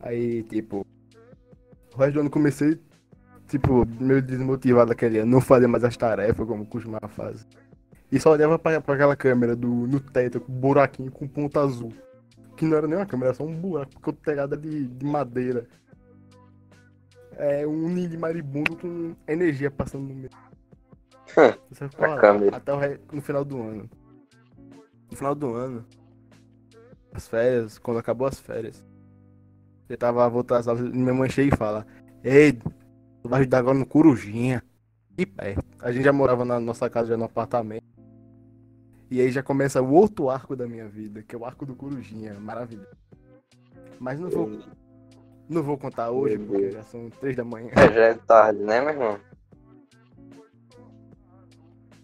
Aí, 0.00 0.42
tipo, 0.44 0.86
o 1.98 2.02
resto 2.04 2.14
do 2.14 2.20
ano 2.20 2.30
comecei, 2.30 2.80
tipo, 3.48 3.84
meio 4.00 4.22
desmotivado 4.22 4.92
aquele 4.92 5.18
ano. 5.18 5.30
Não 5.32 5.40
fazia 5.40 5.68
mais 5.68 5.84
as 5.84 5.96
tarefas 5.96 6.46
como 6.46 6.64
costumava 6.66 7.08
fazer. 7.08 7.44
E 8.10 8.18
só 8.18 8.30
olhava 8.32 8.58
pra, 8.58 8.80
pra 8.80 8.94
aquela 8.94 9.16
câmera 9.16 9.54
do, 9.54 9.68
no 9.68 10.00
teto, 10.00 10.40
com 10.40 10.52
um 10.52 10.54
buraquinho 10.60 11.10
com 11.10 11.26
ponta 11.28 11.60
azul. 11.60 11.92
Que 12.56 12.64
não 12.64 12.76
era 12.76 12.86
nem 12.86 12.96
uma 12.98 13.06
câmera, 13.06 13.28
era 13.28 13.36
só 13.36 13.44
um 13.44 13.54
buraco, 13.54 13.92
porque 13.92 14.10
o 14.10 14.12
telhado 14.12 14.54
é 14.54 14.58
de, 14.58 14.86
de 14.86 15.04
madeira. 15.06 15.66
É 17.36 17.66
um 17.66 17.88
ninho 17.88 18.08
de 18.08 18.16
maribundo 18.16 18.76
com 18.76 19.14
energia 19.26 19.70
passando 19.70 20.08
no 20.08 20.14
meio. 20.14 20.30
Você 21.70 21.88
ficou 21.88 22.06
A 22.06 22.08
lá, 22.14 22.20
câmera. 22.20 22.56
até 22.56 22.72
o 22.72 22.78
re- 22.78 22.98
no 23.12 23.20
final 23.20 23.44
do 23.44 23.60
ano. 23.60 23.88
No 25.10 25.16
final 25.16 25.34
do 25.34 25.54
ano, 25.54 25.84
as 27.12 27.28
férias, 27.28 27.78
quando 27.78 27.98
acabou 27.98 28.26
as 28.26 28.40
férias, 28.40 28.84
eu 29.88 29.96
tava 29.96 30.28
voltando 30.28 30.68
aulas, 30.68 30.90
minha 30.92 31.14
mãe 31.14 31.30
chega 31.30 31.54
e 31.54 31.58
fala: 31.58 31.86
Ei, 32.22 32.52
tu 32.52 33.28
vai 33.28 33.40
ajudar 33.40 33.58
agora 33.58 33.78
no 33.78 33.86
Corujinha. 33.86 34.62
E 35.16 35.26
perto. 35.26 35.64
A 35.80 35.90
gente 35.90 36.04
já 36.04 36.12
morava 36.12 36.44
na 36.44 36.60
nossa 36.60 36.88
casa, 36.88 37.08
já 37.08 37.16
no 37.16 37.24
apartamento. 37.24 37.84
E 39.10 39.20
aí 39.20 39.30
já 39.30 39.42
começa 39.42 39.80
o 39.80 39.90
outro 39.92 40.28
arco 40.28 40.54
da 40.54 40.66
minha 40.66 40.86
vida, 40.86 41.22
que 41.22 41.34
é 41.34 41.38
o 41.38 41.44
arco 41.44 41.64
do 41.64 41.74
Corujinha. 41.74 42.34
Maravilhoso. 42.34 42.96
Mas 43.98 44.20
não 44.20 44.28
vou, 44.28 44.60
não 45.48 45.62
vou 45.62 45.78
contar 45.78 46.10
hoje, 46.10 46.38
porque 46.38 46.70
já 46.70 46.82
são 46.84 47.08
três 47.10 47.34
da 47.34 47.44
manhã. 47.44 47.70
É, 47.72 47.92
já 47.92 48.02
é 48.02 48.14
tarde, 48.14 48.60
né, 48.60 48.80
meu 48.80 48.90
irmão? 48.90 49.20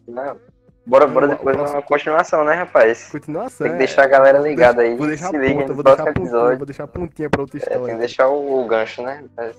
Não. 0.08 0.53
Bora, 0.86 1.06
bora 1.06 1.28
depois 1.28 1.56
uma 1.56 1.80
continuação, 1.80 2.44
né, 2.44 2.52
rapaz? 2.54 3.08
Continuação. 3.10 3.66
Tem 3.66 3.76
que 3.76 3.82
é- 3.82 3.86
deixar 3.86 4.04
a 4.04 4.06
galera 4.06 4.38
ligada 4.38 4.82
aí. 4.82 4.94
Vou 4.96 5.06
deixar 5.06 5.30
Se 5.30 5.38
liga 5.38 5.54
ponta, 5.60 5.68
no 5.68 5.74
vou 5.74 5.84
deixar 5.84 6.04
pontinha, 6.12 6.56
vou 6.56 6.66
deixar 6.66 6.84
a 6.84 6.88
pontinha 6.88 7.30
pra 7.30 7.40
outra 7.40 7.56
É, 7.58 7.60
tem 7.60 7.72
história. 7.72 7.94
que 7.94 7.98
deixar 8.00 8.28
o, 8.28 8.62
o 8.62 8.66
gancho, 8.66 9.02
né? 9.02 9.24
rapaz? 9.36 9.56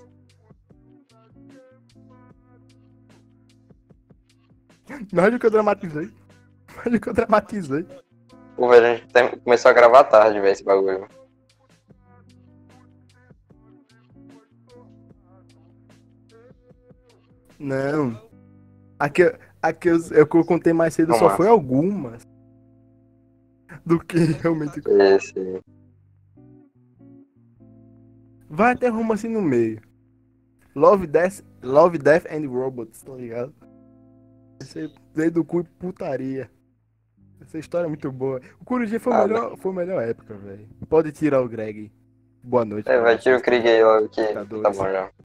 Não 5.12 5.24
olha 5.24 5.36
o 5.36 5.40
que 5.40 5.46
eu 5.46 5.50
dramatizei. 5.50 6.10
Olha 6.86 6.96
o 6.96 7.00
que 7.00 7.08
eu 7.08 7.14
dramatizei. 7.14 7.84
Pô, 8.54 8.68
velho, 8.68 8.86
a 8.86 8.94
gente 8.94 9.08
tem- 9.12 9.36
começou 9.40 9.70
a 9.70 9.74
gravar 9.74 10.04
tarde, 10.04 10.38
velho, 10.40 10.52
esse 10.52 10.62
bagulho. 10.64 11.08
Não. 17.58 18.20
Aqui, 18.98 19.22
aqui 19.68 19.88
eu, 19.88 19.98
eu, 20.12 20.26
que 20.26 20.36
eu 20.36 20.44
contei 20.44 20.72
mais 20.72 20.94
cedo 20.94 21.08
Vamos 21.08 21.20
só 21.20 21.36
foi 21.36 21.48
algumas. 21.48 22.26
Do 23.84 23.98
que 24.00 24.18
realmente. 24.18 24.80
Esse. 24.86 25.60
Vai 28.48 28.72
até 28.72 28.88
romance 28.88 29.28
no 29.28 29.42
meio. 29.42 29.80
Love, 30.74 31.06
Death, 31.06 31.42
Love, 31.62 31.98
Death 31.98 32.26
and 32.30 32.48
Robots, 32.48 33.02
tá 33.02 33.12
ligado? 33.14 33.54
Veio 35.14 35.32
do 35.32 35.44
cu 35.44 35.60
e 35.60 35.64
putaria. 35.64 36.50
Essa 37.40 37.58
história 37.58 37.86
é 37.86 37.88
muito 37.88 38.10
boa. 38.10 38.40
O 38.60 38.64
Corujinha 38.64 38.98
foi, 39.00 39.12
a 39.12 39.22
Ah, 39.22 39.26
melhor, 39.26 39.56
foi 39.56 39.72
a 39.72 39.74
melhor 39.74 40.02
época, 40.02 40.34
velho. 40.34 40.68
Pode 40.88 41.12
tirar 41.12 41.40
o 41.42 41.48
Greg. 41.48 41.92
Boa 42.42 42.64
noite. 42.64 42.88
É, 42.88 43.00
vai 43.00 43.18
tirar 43.18 43.38
o. 43.38 43.42
Krieg 43.42 43.66
aí 43.66 43.82
logo 43.82 44.08
que 44.08 44.22
Tá 44.32 44.44
tá 44.44 44.70
bom 44.70 44.72
já. 44.72 45.10